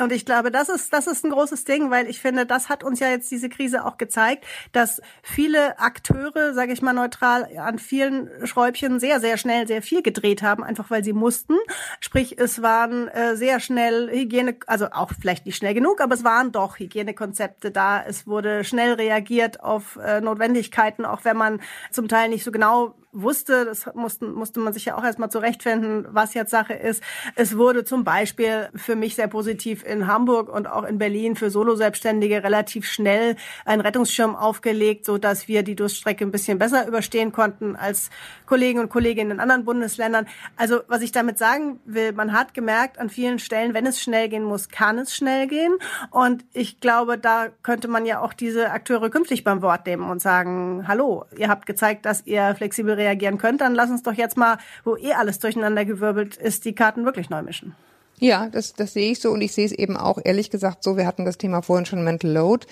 Und 0.00 0.12
ich 0.12 0.24
glaube, 0.24 0.50
das 0.50 0.68
ist, 0.68 0.92
das 0.92 1.06
ist 1.06 1.24
ein 1.24 1.30
großes 1.30 1.64
Ding, 1.64 1.90
weil 1.90 2.08
ich 2.08 2.20
finde, 2.20 2.46
das 2.46 2.68
hat 2.68 2.82
uns 2.82 3.00
ja 3.00 3.08
jetzt 3.08 3.30
diese 3.30 3.48
Krise 3.48 3.84
auch 3.84 3.98
gezeigt, 3.98 4.44
dass 4.72 5.02
viele 5.22 5.78
Akteure, 5.78 6.54
sage 6.54 6.72
ich 6.72 6.82
mal 6.82 6.92
neutral, 6.92 7.48
an 7.58 7.78
vielen 7.78 8.30
Schräubchen 8.46 8.98
sehr, 8.98 9.20
sehr 9.20 9.36
schnell 9.36 9.66
sehr 9.66 9.82
viel 9.82 10.02
gedreht 10.02 10.42
haben, 10.42 10.64
einfach 10.64 10.90
weil 10.90 11.04
sie 11.04 11.12
mussten. 11.12 11.56
Sprich, 12.00 12.38
es 12.38 12.62
waren 12.62 13.08
äh, 13.08 13.36
sehr 13.36 13.60
schnell 13.60 14.10
Hygiene, 14.10 14.56
also 14.66 14.86
auch 14.92 15.10
vielleicht 15.20 15.46
nicht 15.46 15.56
schnell 15.56 15.74
genug, 15.74 16.00
aber 16.00 16.14
es 16.14 16.24
waren 16.24 16.52
doch 16.52 16.78
Hygienekonzepte 16.78 17.70
da. 17.70 18.02
Es 18.02 18.26
wurde 18.26 18.64
schnell 18.64 18.94
reagiert 18.94 19.62
auf 19.62 19.96
äh, 19.96 20.20
Notwendigkeiten, 20.20 21.04
auch 21.04 21.24
wenn 21.24 21.36
man 21.36 21.60
zum 21.90 22.08
Teil 22.08 22.30
nicht 22.30 22.44
so 22.44 22.52
genau 22.52 22.94
wusste, 23.12 23.64
das 23.64 23.92
mussten, 23.94 24.32
musste 24.32 24.60
man 24.60 24.72
sich 24.72 24.84
ja 24.84 24.96
auch 24.96 25.02
erstmal 25.02 25.30
zurechtfinden, 25.30 26.06
was 26.10 26.34
jetzt 26.34 26.50
Sache 26.50 26.74
ist. 26.74 27.02
Es 27.34 27.56
wurde 27.56 27.84
zum 27.84 28.04
Beispiel 28.04 28.68
für 28.76 28.94
mich 28.94 29.16
sehr 29.16 29.26
positiv 29.26 29.84
in 29.84 30.06
Hamburg 30.06 30.48
und 30.48 30.68
auch 30.68 30.84
in 30.84 30.98
Berlin 30.98 31.34
für 31.34 31.50
Solo-Selbstständige 31.50 32.44
relativ 32.44 32.86
schnell 32.86 33.36
ein 33.64 33.80
Rettungsschirm 33.80 34.36
aufgelegt, 34.36 35.04
so 35.04 35.18
dass 35.18 35.48
wir 35.48 35.64
die 35.64 35.74
Durststrecke 35.74 36.24
ein 36.24 36.30
bisschen 36.30 36.58
besser 36.58 36.86
überstehen 36.86 37.32
konnten 37.32 37.74
als 37.74 38.10
Kollegen 38.46 38.78
und 38.78 38.90
Kolleginnen 38.90 39.32
in 39.32 39.40
anderen 39.40 39.64
Bundesländern. 39.64 40.26
Also 40.56 40.80
was 40.86 41.02
ich 41.02 41.10
damit 41.10 41.38
sagen 41.38 41.80
will, 41.84 42.12
man 42.12 42.32
hat 42.32 42.54
gemerkt 42.54 42.98
an 42.98 43.10
vielen 43.10 43.40
Stellen, 43.40 43.74
wenn 43.74 43.86
es 43.86 44.00
schnell 44.00 44.28
gehen 44.28 44.44
muss, 44.44 44.68
kann 44.68 44.98
es 44.98 45.14
schnell 45.14 45.48
gehen. 45.48 45.74
Und 46.10 46.44
ich 46.52 46.80
glaube, 46.80 47.18
da 47.18 47.48
könnte 47.62 47.88
man 47.88 48.06
ja 48.06 48.20
auch 48.20 48.34
diese 48.34 48.70
Akteure 48.70 49.10
künftig 49.10 49.42
beim 49.42 49.62
Wort 49.62 49.86
nehmen 49.86 50.08
und 50.08 50.20
sagen, 50.20 50.84
hallo, 50.86 51.24
ihr 51.36 51.48
habt 51.48 51.66
gezeigt, 51.66 52.06
dass 52.06 52.24
ihr 52.26 52.54
flexibel 52.54 52.99
reagieren 53.00 53.38
könnt, 53.38 53.60
dann 53.60 53.74
lass 53.74 53.90
uns 53.90 54.02
doch 54.02 54.12
jetzt 54.12 54.36
mal, 54.36 54.58
wo 54.84 54.96
eh 54.96 55.14
alles 55.14 55.38
durcheinander 55.38 55.84
gewirbelt 55.84 56.36
ist, 56.36 56.64
die 56.64 56.74
Karten 56.74 57.04
wirklich 57.04 57.30
neu 57.30 57.42
mischen. 57.42 57.74
Ja, 58.20 58.48
das, 58.50 58.74
das 58.74 58.92
sehe 58.92 59.10
ich 59.10 59.20
so 59.20 59.30
und 59.30 59.40
ich 59.40 59.52
sehe 59.52 59.64
es 59.64 59.72
eben 59.72 59.96
auch 59.96 60.18
ehrlich 60.22 60.50
gesagt 60.50 60.84
so. 60.84 60.96
Wir 60.96 61.06
hatten 61.06 61.24
das 61.24 61.38
Thema 61.38 61.62
vorhin 61.62 61.86
schon 61.86 62.04
Mental 62.04 62.30
Load, 62.30 62.66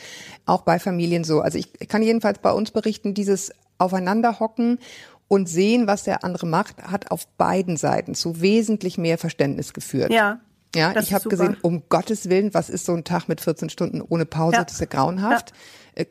auch 0.45 0.61
bei 0.61 0.79
Familien 0.79 1.25
so. 1.25 1.41
Also 1.41 1.59
ich 1.59 1.88
kann 1.88 2.03
jedenfalls 2.03 2.38
bei 2.38 2.53
uns 2.53 2.71
berichten, 2.71 3.14
dieses 3.14 3.51
Aufeinanderhocken 3.79 4.79
und 5.27 5.49
sehen, 5.49 5.87
was 5.87 6.05
der 6.05 6.23
andere 6.23 6.47
macht, 6.47 6.83
hat 6.83 7.11
auf 7.11 7.27
beiden 7.38 7.79
Seiten 7.79 8.14
zu 8.14 8.43
wesentlich 8.43 8.99
mehr 8.99 9.17
Verständnis 9.17 9.73
geführt. 9.73 10.12
Ja. 10.12 10.41
Ja, 10.75 10.95
ich 11.01 11.14
habe 11.14 11.31
gesehen, 11.31 11.57
um 11.62 11.85
Gottes 11.88 12.29
Willen, 12.29 12.53
was 12.53 12.69
ist 12.69 12.85
so 12.85 12.93
ein 12.93 13.03
Tag 13.03 13.27
mit 13.27 13.41
14 13.41 13.71
Stunden 13.71 14.03
ohne 14.03 14.27
Pause? 14.27 14.57
Ja. 14.57 14.64
Das 14.64 14.75
ist 14.75 14.81
ja 14.81 14.87
grauenhaft. 14.87 15.51
Äh, 15.51 15.55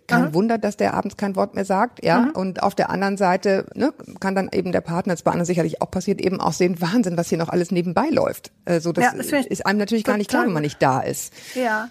Kein 0.07 0.33
Wunder, 0.33 0.57
dass 0.57 0.75
der 0.75 0.93
abends 0.93 1.15
kein 1.15 1.35
Wort 1.35 1.55
mehr 1.55 1.65
sagt, 1.65 2.03
ja. 2.03 2.19
Mhm. 2.19 2.31
Und 2.31 2.63
auf 2.63 2.75
der 2.75 2.89
anderen 2.89 3.17
Seite 3.17 3.65
ne, 3.73 3.93
kann 4.19 4.35
dann 4.35 4.49
eben 4.51 4.71
der 4.71 4.81
Partner, 4.81 5.13
das 5.13 5.23
bei 5.23 5.31
anderen 5.31 5.45
sicherlich 5.45 5.81
auch 5.81 5.89
passiert, 5.89 6.19
eben 6.19 6.41
auch 6.41 6.53
sehen, 6.53 6.81
Wahnsinn, 6.81 7.17
was 7.17 7.29
hier 7.29 7.37
noch 7.37 7.49
alles 7.49 7.71
nebenbei 7.71 8.09
läuft. 8.09 8.51
Äh, 8.65 8.79
so, 8.79 8.91
das, 8.91 9.03
Ja, 9.05 9.11
das 9.15 9.27
ist 9.45 9.65
einem 9.65 9.79
natürlich 9.79 10.03
gar 10.03 10.17
nicht 10.17 10.29
klar, 10.29 10.45
wenn 10.45 10.53
man 10.53 10.63
nicht 10.63 10.81
da 10.81 10.99
ist. 10.99 11.33
Ja. 11.55 11.87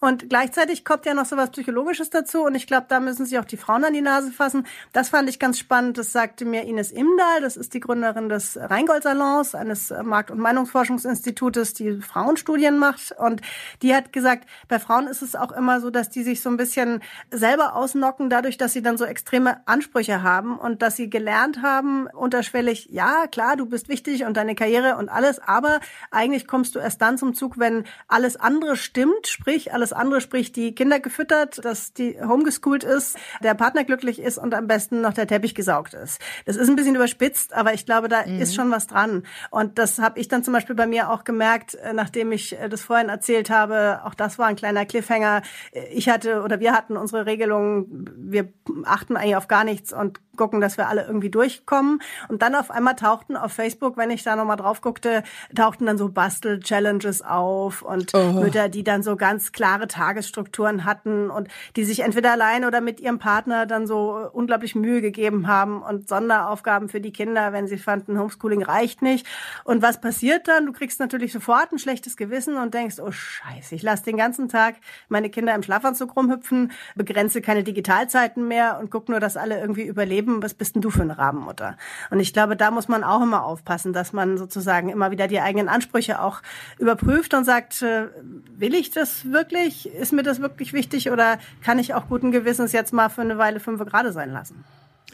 Und 0.00 0.30
gleichzeitig 0.30 0.84
kommt 0.84 1.04
ja 1.04 1.12
noch 1.12 1.26
so 1.26 1.36
was 1.36 1.50
Psychologisches 1.50 2.08
dazu. 2.10 2.42
Und 2.42 2.54
ich 2.54 2.66
glaube, 2.66 2.86
da 2.88 3.00
müssen 3.00 3.26
sich 3.26 3.38
auch 3.38 3.44
die 3.44 3.58
Frauen 3.58 3.84
an 3.84 3.92
die 3.92 4.00
Nase 4.00 4.32
fassen. 4.32 4.66
Das 4.92 5.10
fand 5.10 5.28
ich 5.28 5.38
ganz 5.38 5.58
spannend. 5.58 5.98
Das 5.98 6.12
sagte 6.12 6.46
mir 6.46 6.64
Ines 6.64 6.90
Imdahl. 6.90 7.42
Das 7.42 7.56
ist 7.56 7.74
die 7.74 7.80
Gründerin 7.80 8.28
des 8.28 8.56
Rheingold-Salons, 8.58 9.54
eines 9.54 9.92
Markt- 10.02 10.30
und 10.30 10.38
Meinungsforschungsinstitutes, 10.38 11.74
die 11.74 12.00
Frauenstudien 12.00 12.78
macht. 12.78 13.12
Und 13.18 13.42
die 13.82 13.94
hat 13.94 14.12
gesagt, 14.12 14.48
bei 14.68 14.78
Frauen 14.78 15.06
ist 15.06 15.20
es 15.20 15.36
auch 15.36 15.52
immer 15.52 15.80
so, 15.80 15.90
dass 15.90 16.08
die 16.08 16.22
sich 16.22 16.40
so 16.40 16.48
ein 16.48 16.56
bisschen 16.56 17.02
selber 17.30 17.76
ausnocken, 17.76 18.30
dadurch, 18.30 18.56
dass 18.56 18.72
sie 18.72 18.82
dann 18.82 18.96
so 18.96 19.04
extreme 19.04 19.66
Ansprüche 19.66 20.22
haben 20.22 20.58
und 20.58 20.82
dass 20.82 20.96
sie 20.96 21.10
gelernt 21.10 21.62
haben, 21.62 22.06
unterschwellig, 22.06 22.88
ja, 22.90 23.26
klar, 23.26 23.56
du 23.56 23.66
bist 23.66 23.88
wichtig 23.88 24.24
und 24.24 24.36
deine 24.36 24.54
Karriere 24.54 24.96
und 24.96 25.08
alles, 25.08 25.40
aber 25.40 25.80
eigentlich 26.10 26.46
kommst 26.46 26.74
du 26.74 26.78
erst 26.78 27.02
dann 27.02 27.18
zum 27.18 27.34
Zug, 27.34 27.58
wenn 27.58 27.84
alles 28.08 28.36
andere 28.36 28.76
stimmt, 28.76 29.26
sprich, 29.26 29.72
alles 29.74 29.89
andere, 29.92 30.20
sprich, 30.20 30.52
die 30.52 30.74
Kinder 30.74 31.00
gefüttert, 31.00 31.64
dass 31.64 31.92
die 31.92 32.20
homeschooled 32.20 32.84
ist, 32.84 33.16
der 33.42 33.54
Partner 33.54 33.84
glücklich 33.84 34.20
ist 34.20 34.38
und 34.38 34.54
am 34.54 34.66
besten 34.66 35.00
noch 35.00 35.12
der 35.12 35.26
Teppich 35.26 35.54
gesaugt 35.54 35.94
ist. 35.94 36.20
Das 36.46 36.56
ist 36.56 36.68
ein 36.68 36.76
bisschen 36.76 36.94
überspitzt, 36.94 37.52
aber 37.52 37.74
ich 37.74 37.86
glaube, 37.86 38.08
da 38.08 38.20
ist 38.20 38.54
schon 38.54 38.70
was 38.70 38.86
dran. 38.86 39.24
Und 39.50 39.78
das 39.78 39.98
habe 39.98 40.18
ich 40.20 40.28
dann 40.28 40.44
zum 40.44 40.54
Beispiel 40.54 40.74
bei 40.74 40.86
mir 40.86 41.10
auch 41.10 41.24
gemerkt, 41.24 41.74
äh, 41.74 41.92
nachdem 41.92 42.32
ich 42.32 42.58
äh, 42.58 42.68
das 42.68 42.82
vorhin 42.82 43.08
erzählt 43.08 43.50
habe, 43.50 44.00
auch 44.04 44.14
das 44.14 44.38
war 44.38 44.46
ein 44.46 44.56
kleiner 44.56 44.86
Cliffhanger. 44.86 45.42
Äh, 45.72 45.86
Ich 45.92 46.08
hatte 46.08 46.42
oder 46.42 46.60
wir 46.60 46.72
hatten 46.72 46.96
unsere 46.96 47.26
Regelung, 47.26 47.86
wir 48.16 48.52
achten 48.84 49.16
eigentlich 49.16 49.36
auf 49.36 49.48
gar 49.48 49.64
nichts 49.64 49.92
und 49.92 50.20
gucken, 50.40 50.62
dass 50.62 50.78
wir 50.78 50.88
alle 50.88 51.06
irgendwie 51.06 51.28
durchkommen. 51.28 52.00
Und 52.28 52.40
dann 52.40 52.54
auf 52.54 52.70
einmal 52.70 52.96
tauchten 52.96 53.36
auf 53.36 53.52
Facebook, 53.52 53.98
wenn 53.98 54.10
ich 54.10 54.22
da 54.22 54.36
nochmal 54.36 54.56
drauf 54.56 54.80
guckte, 54.80 55.22
tauchten 55.54 55.84
dann 55.84 55.98
so 55.98 56.08
Bastel-Challenges 56.08 57.20
auf 57.20 57.82
und 57.82 58.14
Mütter, 58.14 58.70
die 58.70 58.82
dann 58.82 59.02
so 59.02 59.16
ganz 59.16 59.52
klare 59.52 59.86
Tagesstrukturen 59.86 60.86
hatten 60.86 61.28
und 61.28 61.48
die 61.76 61.84
sich 61.84 62.00
entweder 62.00 62.32
allein 62.32 62.64
oder 62.64 62.80
mit 62.80 63.00
ihrem 63.00 63.18
Partner 63.18 63.66
dann 63.66 63.86
so 63.86 64.30
unglaublich 64.32 64.74
Mühe 64.74 65.02
gegeben 65.02 65.46
haben 65.46 65.82
und 65.82 66.08
Sonderaufgaben 66.08 66.88
für 66.88 67.02
die 67.02 67.12
Kinder, 67.12 67.52
wenn 67.52 67.66
sie 67.66 67.76
fanden, 67.76 68.18
Homeschooling 68.18 68.62
reicht 68.62 69.02
nicht. 69.02 69.26
Und 69.64 69.82
was 69.82 70.00
passiert 70.00 70.48
dann? 70.48 70.64
Du 70.64 70.72
kriegst 70.72 71.00
natürlich 71.00 71.34
sofort 71.34 71.70
ein 71.70 71.78
schlechtes 71.78 72.16
Gewissen 72.16 72.56
und 72.56 72.72
denkst, 72.72 72.96
oh 72.98 73.10
Scheiße, 73.10 73.74
ich 73.74 73.82
lasse 73.82 74.04
den 74.04 74.16
ganzen 74.16 74.48
Tag 74.48 74.76
meine 75.10 75.28
Kinder 75.28 75.54
im 75.54 75.62
Schlafanzug 75.62 76.16
rumhüpfen, 76.16 76.72
begrenze 76.94 77.42
keine 77.42 77.62
Digitalzeiten 77.62 78.48
mehr 78.48 78.78
und 78.80 78.90
guck 78.90 79.10
nur, 79.10 79.20
dass 79.20 79.36
alle 79.36 79.60
irgendwie 79.60 79.82
überleben. 79.82 80.29
Was 80.40 80.54
bist 80.54 80.74
denn 80.74 80.82
du 80.82 80.90
für 80.90 81.02
eine 81.02 81.18
Rabenmutter? 81.18 81.76
Und 82.10 82.20
ich 82.20 82.32
glaube, 82.32 82.56
da 82.56 82.70
muss 82.70 82.88
man 82.88 83.04
auch 83.04 83.22
immer 83.22 83.44
aufpassen, 83.44 83.92
dass 83.92 84.12
man 84.12 84.38
sozusagen 84.38 84.88
immer 84.88 85.10
wieder 85.10 85.28
die 85.28 85.40
eigenen 85.40 85.68
Ansprüche 85.68 86.22
auch 86.22 86.42
überprüft 86.78 87.34
und 87.34 87.44
sagt, 87.44 87.82
äh, 87.82 88.08
will 88.56 88.74
ich 88.74 88.90
das 88.90 89.30
wirklich? 89.30 89.92
Ist 89.92 90.12
mir 90.12 90.22
das 90.22 90.40
wirklich 90.40 90.72
wichtig 90.72 91.10
oder 91.10 91.38
kann 91.62 91.78
ich 91.78 91.94
auch 91.94 92.08
guten 92.08 92.32
Gewissens 92.32 92.72
jetzt 92.72 92.92
mal 92.92 93.08
für 93.08 93.22
eine 93.22 93.38
Weile 93.38 93.60
fünf 93.60 93.84
gerade 93.84 94.12
sein 94.12 94.30
lassen? 94.30 94.64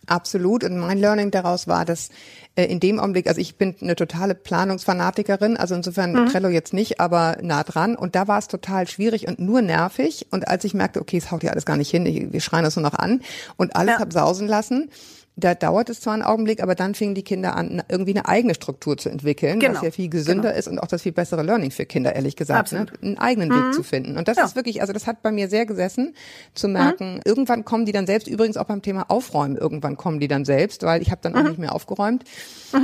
Absolut. 0.06 0.64
Und 0.64 0.78
mein 0.78 0.98
Learning 0.98 1.30
daraus 1.30 1.66
war, 1.66 1.84
dass 1.84 2.10
äh, 2.54 2.64
in 2.64 2.80
dem 2.80 2.98
Augenblick, 3.00 3.26
also 3.26 3.40
ich 3.40 3.56
bin 3.56 3.74
eine 3.80 3.96
totale 3.96 4.34
Planungsfanatikerin, 4.34 5.56
also 5.56 5.74
insofern 5.74 6.12
Mhm. 6.12 6.26
Trello 6.26 6.48
jetzt 6.48 6.72
nicht, 6.72 7.00
aber 7.00 7.38
nah 7.42 7.64
dran. 7.64 7.96
Und 7.96 8.14
da 8.14 8.28
war 8.28 8.38
es 8.38 8.48
total 8.48 8.86
schwierig 8.86 9.26
und 9.28 9.38
nur 9.38 9.62
nervig. 9.62 10.26
Und 10.30 10.48
als 10.48 10.64
ich 10.64 10.74
merkte, 10.74 11.00
okay, 11.00 11.16
es 11.16 11.30
haut 11.30 11.42
ja 11.42 11.50
alles 11.50 11.64
gar 11.66 11.76
nicht 11.76 11.90
hin, 11.90 12.06
ich, 12.06 12.32
wir 12.32 12.40
schreien 12.40 12.64
das 12.64 12.76
nur 12.76 12.82
noch 12.84 12.94
an 12.98 13.20
und 13.56 13.74
alles 13.76 13.94
Ja. 13.94 14.00
hab 14.00 14.12
sausen 14.12 14.46
lassen. 14.48 14.90
Da 15.38 15.54
dauert 15.54 15.90
es 15.90 16.00
zwar 16.00 16.14
einen 16.14 16.22
Augenblick, 16.22 16.62
aber 16.62 16.74
dann 16.74 16.94
fingen 16.94 17.14
die 17.14 17.22
Kinder 17.22 17.54
an, 17.56 17.82
irgendwie 17.90 18.12
eine 18.12 18.26
eigene 18.26 18.54
Struktur 18.54 18.96
zu 18.96 19.10
entwickeln, 19.10 19.60
Genau. 19.60 19.74
was 19.74 19.82
ja 19.82 19.90
viel 19.90 20.08
gesünder 20.08 20.54
ist 20.54 20.66
und 20.66 20.78
auch 20.78 20.86
das 20.86 21.02
viel 21.02 21.12
bessere 21.12 21.42
Learning 21.42 21.70
für 21.70 21.84
Kinder, 21.84 22.16
ehrlich 22.16 22.36
gesagt, 22.36 22.72
ne? 22.72 22.80
Absolut. 22.80 23.02
Mhm. 23.02 23.08
einen 23.08 23.18
eigenen 23.18 23.50
Weg 23.50 23.74
zu 23.74 23.82
finden. 23.82 24.16
Und 24.16 24.28
das 24.28 24.38
Ja. 24.38 24.44
ist 24.46 24.56
wirklich, 24.56 24.80
also 24.80 24.94
das 24.94 25.06
hat 25.06 25.22
bei 25.22 25.30
mir 25.32 25.48
sehr 25.48 25.66
gesessen, 25.66 26.14
zu 26.54 26.68
Mhm. 26.68 26.72
merken, 26.72 27.20
irgendwann 27.26 27.66
kommen 27.66 27.84
die 27.84 27.92
dann 27.92 28.06
selbst, 28.06 28.28
übrigens 28.28 28.56
auch 28.56 28.64
beim 28.64 28.80
Thema 28.80 29.10
Aufräumen, 29.10 29.56
irgendwann 29.58 29.98
kommen 29.98 30.20
die 30.20 30.28
dann 30.28 30.46
selbst, 30.46 30.82
weil 30.84 31.02
ich 31.02 31.10
habe 31.10 31.20
dann 31.22 31.34
auch 31.34 31.42
Mhm. 31.42 31.48
nicht 31.48 31.58
mehr 31.58 31.74
aufgeräumt, 31.74 32.24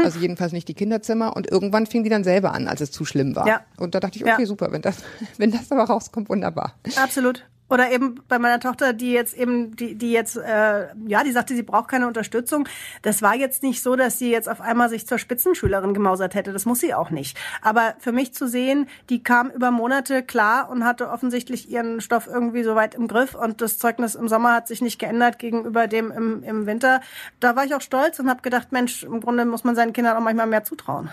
also 0.04 0.18
jedenfalls 0.18 0.52
nicht 0.52 0.68
die 0.68 0.74
Kinderzimmer 0.74 1.34
und 1.34 1.50
irgendwann 1.50 1.86
fingen 1.86 2.04
die 2.04 2.10
dann 2.10 2.22
selber 2.22 2.52
an, 2.52 2.68
als 2.68 2.82
es 2.82 2.90
zu 2.90 3.06
schlimm 3.06 3.34
war. 3.34 3.46
Ja. 3.48 3.62
Und 3.78 3.94
da 3.94 4.00
dachte 4.00 4.18
ich, 4.18 4.26
Ja. 4.26 4.34
okay, 4.34 4.44
super, 4.44 4.72
wenn 4.72 4.82
das, 4.82 4.96
wenn 5.38 5.52
das 5.52 5.72
aber 5.72 5.84
rauskommt, 5.84 6.28
wunderbar. 6.28 6.74
Absolut. 6.96 7.46
Oder 7.72 7.90
eben 7.90 8.16
bei 8.28 8.38
meiner 8.38 8.61
Tochter, 8.61 8.92
die 8.92 9.12
jetzt 9.12 9.32
eben, 9.32 9.74
die, 9.74 9.94
die 9.94 10.12
jetzt, 10.12 10.37
äh, 10.37 10.88
ja, 11.06 11.24
die 11.24 11.32
sagte, 11.32 11.54
sie 11.54 11.62
braucht 11.62 11.88
keine 11.88 12.06
Unterstützung. 12.06 12.68
Das 13.00 13.22
war 13.22 13.35
jetzt 13.35 13.62
nicht 13.62 13.82
so, 13.82 13.96
dass 13.96 14.18
sie 14.18 14.30
jetzt 14.30 14.46
auf 14.46 14.61
einmal 14.61 14.90
sich 14.90 15.06
zur 15.06 15.16
Spitzenschülerin 15.16 15.94
gemausert 15.94 16.35
hätte. 16.35 16.52
Das 16.52 16.66
muss 16.66 16.80
sie 16.80 16.92
auch 16.92 17.08
nicht. 17.08 17.38
Aber 17.62 17.94
für 17.98 18.12
mich 18.12 18.35
zu 18.35 18.46
sehen, 18.46 18.90
die 19.08 19.22
kam 19.22 19.48
über 19.48 19.70
Monate 19.70 20.22
klar 20.22 20.68
und 20.68 20.85
hatte 20.85 21.08
offensichtlich 21.08 21.70
ihren 21.70 22.02
Stoff 22.02 22.26
irgendwie 22.26 22.62
so 22.62 22.74
weit 22.74 22.94
im 22.94 23.08
Griff 23.08 23.35
und 23.35 23.62
das 23.62 23.78
Zeugnis 23.78 24.16
im 24.16 24.28
Sommer 24.28 24.52
hat 24.52 24.68
sich 24.68 24.82
nicht 24.82 24.98
geändert 24.98 25.38
gegenüber 25.38 25.87
dem 25.87 26.11
im, 26.11 26.42
im 26.42 26.66
Winter. 26.66 27.00
Da 27.40 27.56
war 27.56 27.64
ich 27.64 27.74
auch 27.74 27.80
stolz 27.80 28.18
und 28.18 28.28
habe 28.28 28.42
gedacht, 28.42 28.70
Mensch, 28.72 29.02
im 29.02 29.22
Grunde 29.22 29.46
muss 29.46 29.64
man 29.64 29.74
seinen 29.76 29.94
Kindern 29.94 30.18
auch 30.18 30.20
manchmal 30.20 30.46
mehr 30.46 30.64
zutrauen. 30.64 31.08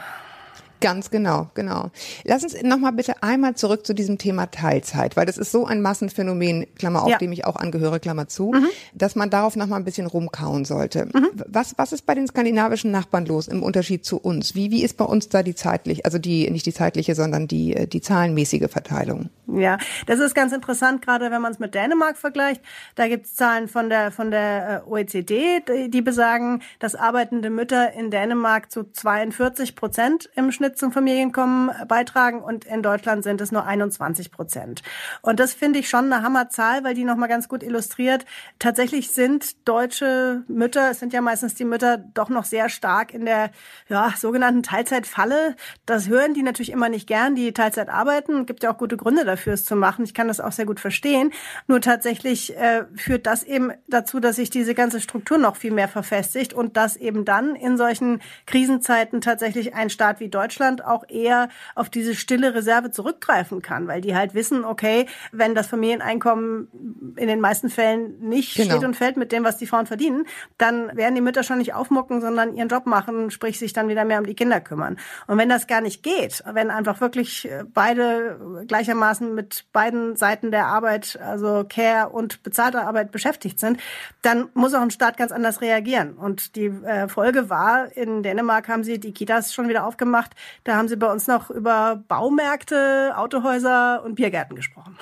Ganz 0.82 1.12
genau, 1.12 1.50
genau. 1.56 1.92
Lass 2.24 2.44
uns 2.44 2.62
nochmal 2.64 2.94
bitte 2.94 3.22
einmal 3.22 3.56
zurück 3.56 3.86
zu 3.86 3.94
diesem 3.94 4.18
Thema 4.18 4.46
Teilzeit, 4.50 5.18
weil 5.18 5.26
das 5.26 5.38
ist 5.38 5.52
so 5.52 5.66
ein 5.66 5.82
Massenphänomen, 5.82 6.66
Klammer 6.76 7.04
auf, 7.04 7.10
Ja. 7.10 7.18
dem 7.18 7.32
ich 7.32 7.46
auch 7.46 7.56
angehöre, 7.58 8.00
Klammer 8.00 8.28
zu, 8.28 8.54
dass 8.94 9.16
man 9.16 9.30
darauf 9.30 9.56
nochmal 9.56 9.80
ein 9.80 9.86
bisschen 9.86 10.08
rumkauen 10.08 10.64
sollte. 10.66 11.10
Was, 11.48 11.74
was 11.78 11.92
ist 11.92 12.06
bei 12.06 12.16
den 12.16 12.28
skandinavischen 12.28 12.92
Nachbarn 12.92 13.26
los 13.26 13.48
im 13.48 13.62
Unterschied 13.64 14.06
zu 14.06 14.18
uns? 14.20 14.56
Wie, 14.56 14.72
wie 14.72 14.84
ist 14.84 14.96
bei 14.98 15.06
uns 15.06 15.28
da 15.30 15.44
die 15.44 15.56
zeitlich, 15.56 16.06
also 16.06 16.18
die, 16.18 16.50
nicht 16.50 16.66
die 16.66 16.74
zeitliche, 16.74 17.16
sondern 17.16 17.48
die, 17.48 17.76
äh, 17.76 17.88
die 17.88 18.02
zahlenmäßige 18.02 18.70
Verteilung? 18.70 19.30
Ja, 19.48 19.78
das 20.06 20.20
ist 20.20 20.36
ganz 20.36 20.54
interessant, 20.54 21.02
gerade 21.02 21.32
wenn 21.32 21.42
man 21.42 21.52
es 21.52 21.60
mit 21.60 21.74
Dänemark 21.76 22.18
vergleicht. 22.18 22.62
Da 22.96 23.08
gibt 23.08 23.26
es 23.26 23.36
Zahlen 23.36 23.68
von 23.68 23.90
der 23.90 24.12
von 24.12 24.32
der 24.32 24.84
äh, 24.86 24.90
OECD, 24.90 25.62
die, 25.68 25.90
die 25.90 26.02
besagen, 26.02 26.62
dass 26.80 26.96
arbeitende 26.96 27.50
Mütter 27.50 27.92
in 27.94 28.12
Dänemark 28.12 28.72
zu 28.72 28.84
42 28.92 29.76
Prozent 29.76 30.30
im 30.36 30.52
Schnitt 30.52 30.69
zum 30.78 30.92
Familienkommen 30.92 31.72
beitragen 31.88 32.42
und 32.42 32.66
in 32.66 32.84
Deutschland 32.84 33.24
sind 33.24 33.42
es 33.42 33.52
nur 33.52 33.66
21 33.66 34.32
Prozent. 34.32 34.82
Und 35.22 35.40
das 35.40 35.54
finde 35.54 35.80
ich 35.80 35.90
schon 35.90 36.12
eine 36.12 36.24
Hammerzahl, 36.24 36.84
weil 36.84 36.94
die 36.94 37.04
nochmal 37.04 37.30
ganz 37.30 37.50
gut 37.50 37.64
illustriert. 37.64 38.26
Tatsächlich 38.60 39.12
sind 39.12 39.68
deutsche 39.68 40.44
Mütter, 40.48 40.92
es 40.92 41.00
sind 41.00 41.14
ja 41.14 41.22
meistens 41.22 41.56
die 41.56 41.66
Mütter, 41.66 41.98
doch 41.98 42.30
noch 42.30 42.46
sehr 42.46 42.70
stark 42.70 43.14
in 43.14 43.26
der 43.26 43.52
ja, 43.88 44.14
sogenannten 44.18 44.64
Teilzeitfalle. 44.64 45.56
Das 45.86 46.08
hören 46.08 46.34
die 46.34 46.44
natürlich 46.44 46.72
immer 46.72 46.90
nicht 46.90 47.08
gern, 47.08 47.36
die 47.36 47.52
Teilzeit 47.54 47.90
arbeiten. 47.90 48.46
Gibt 48.46 48.64
ja 48.64 48.72
auch 48.72 48.78
gute 48.78 48.98
Gründe 48.98 49.26
dafür, 49.26 49.54
es 49.54 49.66
zu 49.66 49.76
machen. 49.76 50.06
Ich 50.06 50.14
kann 50.14 50.28
das 50.28 50.40
auch 50.40 50.52
sehr 50.52 50.66
gut 50.66 50.80
verstehen. 50.80 51.32
Nur 51.68 51.82
tatsächlich 51.82 52.56
äh, 52.58 52.86
führt 52.96 53.26
das 53.26 53.44
eben 53.44 53.72
dazu, 53.88 54.20
dass 54.20 54.36
sich 54.36 54.50
diese 54.50 54.76
ganze 54.76 55.02
Struktur 55.02 55.38
noch 55.38 55.56
viel 55.56 55.72
mehr 55.72 55.88
verfestigt 55.88 56.54
und 56.54 56.78
dass 56.78 56.96
eben 56.96 57.26
dann 57.26 57.56
in 57.56 57.78
solchen 57.78 58.22
Krisenzeiten 58.46 59.22
tatsächlich 59.22 59.74
ein 59.74 59.90
Staat 59.90 60.20
wie 60.20 60.30
Deutschland 60.30 60.59
auch 60.86 61.04
eher 61.08 61.50
auf 61.76 61.90
diese 61.90 62.16
stille 62.16 62.54
Reserve 62.54 62.92
zurückgreifen 62.92 63.62
kann, 63.62 63.88
weil 63.88 64.02
die 64.02 64.16
halt 64.16 64.34
wissen, 64.34 64.66
okay, 64.66 65.06
wenn 65.32 65.56
das 65.56 65.68
Familieneinkommen 65.68 67.14
in 67.16 67.28
den 67.28 67.40
meisten 67.40 67.70
Fällen 67.70 68.20
nicht 68.20 68.56
Genau. 68.56 68.76
steht 68.76 68.84
und 68.84 68.96
fällt 68.96 69.18
mit 69.18 69.32
dem, 69.32 69.44
was 69.44 69.58
die 69.58 69.68
Frauen 69.68 69.86
verdienen, 69.86 70.26
dann 70.58 70.96
werden 70.96 71.16
die 71.16 71.22
Mütter 71.22 71.44
schon 71.44 71.58
nicht 71.60 71.74
aufmucken, 71.74 72.22
sondern 72.22 72.56
ihren 72.56 72.68
Job 72.68 72.86
machen, 72.86 73.32
sprich 73.32 73.60
sich 73.60 73.74
dann 73.74 73.88
wieder 73.88 74.06
mehr 74.06 74.20
um 74.20 74.26
die 74.26 74.36
Kinder 74.36 74.60
kümmern. 74.62 74.98
Und 75.28 75.38
wenn 75.38 75.50
das 75.50 75.68
gar 75.68 75.82
nicht 75.82 76.04
geht, 76.04 76.44
wenn 76.52 76.72
einfach 76.72 77.02
wirklich 77.02 77.50
äh, 77.50 77.64
beide 77.74 78.66
gleichermaßen 78.68 79.34
mit 79.34 79.66
beiden 79.72 80.16
Seiten 80.16 80.52
der 80.52 80.68
Arbeit, 80.68 81.20
also 81.22 81.66
Care 81.68 82.10
und 82.10 82.44
bezahlter 82.44 82.88
Arbeit 82.88 83.12
beschäftigt 83.12 83.60
sind, 83.60 83.80
dann 84.22 84.50
muss 84.54 84.74
auch 84.74 84.82
ein 84.82 84.92
Staat 84.92 85.18
ganz 85.18 85.32
anders 85.32 85.62
reagieren. 85.62 86.14
Und 86.14 86.56
die 86.56 86.66
äh, 86.66 87.08
Folge 87.08 87.50
war, 87.50 87.96
in 87.96 88.24
Dänemark 88.24 88.68
haben 88.68 88.84
sie 88.84 89.00
die 89.00 89.14
Kitas 89.14 89.54
schon 89.54 89.70
wieder 89.70 89.86
aufgemacht. 89.86 90.32
Da 90.64 90.76
haben 90.76 90.88
sie 90.88 90.96
bei 90.96 91.12
uns 91.12 91.28
noch 91.28 91.50
über 91.50 92.04
Baumärkte, 92.08 93.14
Autohäuser 93.16 94.04
und 94.04 94.16
Biergärten 94.16 94.56
gesprochen. 94.56 94.98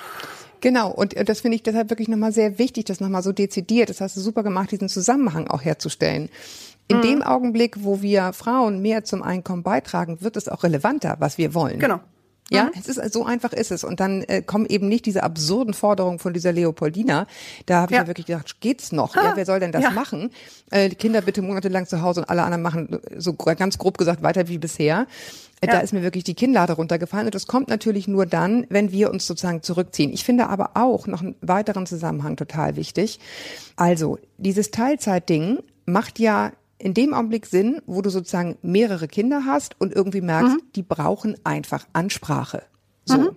Genau, 0.60 0.90
und 0.90 1.16
äh, 1.16 1.24
das 1.24 1.40
finde 1.40 1.56
ich 1.56 1.62
deshalb 1.62 1.90
wirklich 1.90 2.08
nochmal 2.08 2.32
sehr 2.32 2.58
wichtig, 2.58 2.86
das 2.86 3.00
nochmal 3.00 3.22
so 3.22 3.32
dezidiert, 3.32 3.90
das 3.90 4.00
hast 4.00 4.16
du 4.16 4.20
super 4.20 4.42
gemacht, 4.42 4.70
diesen 4.70 4.88
Zusammenhang 4.88 5.48
auch 5.48 5.62
herzustellen. 5.62 6.28
In 6.90 7.02
dem 7.02 7.22
Augenblick, 7.22 7.84
wo 7.84 8.00
wir 8.00 8.32
Frauen 8.32 8.80
mehr 8.80 9.04
zum 9.04 9.22
Einkommen 9.22 9.62
beitragen, 9.62 10.22
wird 10.22 10.38
es 10.38 10.48
auch 10.48 10.62
relevanter, 10.62 11.16
was 11.18 11.36
wir 11.36 11.52
wollen. 11.52 11.78
Genau. 11.78 12.00
Ja, 12.50 12.70
es 12.78 12.88
ist 12.88 13.12
so 13.12 13.24
einfach 13.26 13.52
ist 13.52 13.70
es 13.70 13.84
und 13.84 14.00
dann 14.00 14.22
äh, 14.22 14.40
kommen 14.42 14.66
eben 14.66 14.88
nicht 14.88 15.04
diese 15.06 15.22
absurden 15.22 15.74
Forderungen 15.74 16.18
von 16.18 16.32
dieser 16.32 16.52
Leopoldina. 16.52 17.26
Da 17.66 17.82
habe 17.82 17.92
ich 17.92 17.98
ja. 17.98 18.06
Wirklich 18.06 18.26
gedacht, 18.26 18.60
geht's 18.60 18.90
noch? 18.92 19.14
Ja, 19.14 19.32
wer 19.34 19.44
soll 19.44 19.60
denn 19.60 19.72
das 19.72 19.82
Ja. 19.82 19.90
machen? 19.90 20.30
Äh, 20.70 20.88
die 20.88 20.96
Kinder 20.96 21.20
bitte 21.20 21.42
monatelang 21.42 21.86
zu 21.86 22.00
Hause 22.02 22.20
und 22.20 22.30
alle 22.30 22.42
anderen 22.42 22.62
machen 22.62 22.92
äh, 22.94 23.20
so 23.20 23.34
ganz 23.34 23.76
grob 23.78 23.98
gesagt 23.98 24.22
weiter 24.22 24.48
wie 24.48 24.58
bisher. 24.58 25.06
Äh, 25.60 25.66
Da 25.66 25.74
Ja. 25.74 25.78
ist 25.80 25.92
mir 25.92 26.02
wirklich 26.02 26.24
die 26.24 26.34
Kinnlade 26.34 26.72
runtergefallen 26.74 27.26
und 27.26 27.34
das 27.34 27.46
kommt 27.46 27.68
natürlich 27.68 28.08
nur 28.08 28.24
dann, 28.24 28.64
wenn 28.70 28.92
wir 28.92 29.10
uns 29.10 29.26
sozusagen 29.26 29.62
zurückziehen. 29.62 30.10
Ich 30.12 30.24
finde 30.24 30.48
aber 30.48 30.70
auch 30.74 31.06
noch 31.06 31.20
einen 31.20 31.34
weiteren 31.42 31.84
Zusammenhang 31.84 32.36
total 32.36 32.76
wichtig. 32.76 33.18
Also 33.76 34.18
dieses 34.38 34.70
Teilzeitding 34.70 35.58
macht 35.84 36.18
ja 36.18 36.52
in 36.78 36.94
dem 36.94 37.12
Augenblick 37.12 37.46
Sinn, 37.46 37.82
wo 37.86 38.02
du 38.02 38.10
sozusagen 38.10 38.56
mehrere 38.62 39.08
Kinder 39.08 39.44
hast 39.44 39.80
und 39.80 39.92
irgendwie 39.92 40.20
merkst, 40.20 40.56
die 40.76 40.82
brauchen 40.82 41.36
einfach 41.44 41.86
Ansprache. 41.92 42.62
So. 43.04 43.34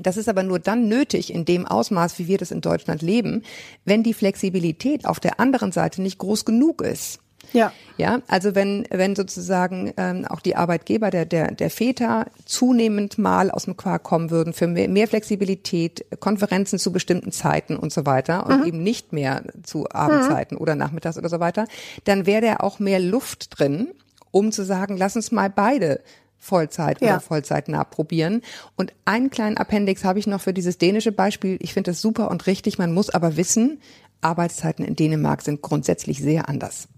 Das 0.00 0.16
ist 0.16 0.28
aber 0.28 0.42
nur 0.42 0.58
dann 0.58 0.88
nötig 0.88 1.32
in 1.32 1.44
dem 1.44 1.66
Ausmaß, 1.66 2.18
wie 2.18 2.26
wir 2.26 2.38
das 2.38 2.50
in 2.50 2.60
Deutschland 2.60 3.02
leben, 3.02 3.42
wenn 3.84 4.02
die 4.02 4.14
Flexibilität 4.14 5.06
auf 5.06 5.20
der 5.20 5.38
anderen 5.38 5.72
Seite 5.72 6.00
nicht 6.00 6.18
groß 6.18 6.44
genug 6.44 6.80
ist. 6.80 7.20
Ja. 7.52 7.72
Ja, 7.98 8.20
also 8.26 8.54
wenn, 8.54 8.86
wenn 8.90 9.14
sozusagen 9.14 9.92
ähm, 9.98 10.24
auch 10.24 10.40
die 10.40 10.56
Arbeitgeber 10.56 11.10
der, 11.10 11.26
der, 11.26 11.52
der 11.52 11.68
Väter 11.68 12.26
zunehmend 12.46 13.18
mal 13.18 13.50
aus 13.50 13.66
dem 13.66 13.76
Quark 13.76 14.02
kommen 14.02 14.30
würden 14.30 14.54
für 14.54 14.66
mehr, 14.66 14.88
mehr 14.88 15.06
Flexibilität, 15.06 16.06
Konferenzen 16.18 16.78
zu 16.78 16.90
bestimmten 16.90 17.32
Zeiten 17.32 17.76
und 17.76 17.92
so 17.92 18.06
weiter 18.06 18.46
und 18.46 18.66
eben 18.66 18.82
nicht 18.82 19.12
mehr 19.12 19.42
zu 19.62 19.86
Abendzeiten 19.90 20.56
oder 20.56 20.74
nachmittags 20.74 21.18
oder 21.18 21.28
so 21.28 21.38
weiter, 21.38 21.66
dann 22.04 22.24
wäre 22.24 22.40
da 22.42 22.56
auch 22.56 22.78
mehr 22.78 22.98
Luft 22.98 23.58
drin, 23.58 23.88
um 24.30 24.52
zu 24.52 24.64
sagen, 24.64 24.96
lass 24.96 25.14
uns 25.14 25.30
mal 25.30 25.50
beide 25.50 26.00
Vollzeit 26.38 27.00
Ja. 27.02 27.10
oder 27.10 27.20
Vollzeitnah 27.20 27.84
probieren. 27.84 28.42
Und 28.76 28.94
einen 29.04 29.30
kleinen 29.30 29.58
Appendix 29.58 30.02
habe 30.02 30.18
ich 30.18 30.26
noch 30.26 30.40
für 30.40 30.52
dieses 30.52 30.78
dänische 30.78 31.12
Beispiel. 31.12 31.56
Ich 31.60 31.72
finde 31.74 31.92
das 31.92 32.00
super 32.00 32.30
und 32.30 32.46
richtig. 32.46 32.78
Man 32.78 32.92
muss 32.92 33.10
aber 33.10 33.36
wissen, 33.36 33.80
Arbeitszeiten 34.22 34.84
in 34.84 34.96
Dänemark 34.96 35.42
sind 35.42 35.62
grundsätzlich 35.62 36.20
sehr 36.20 36.48
anders. 36.48 36.88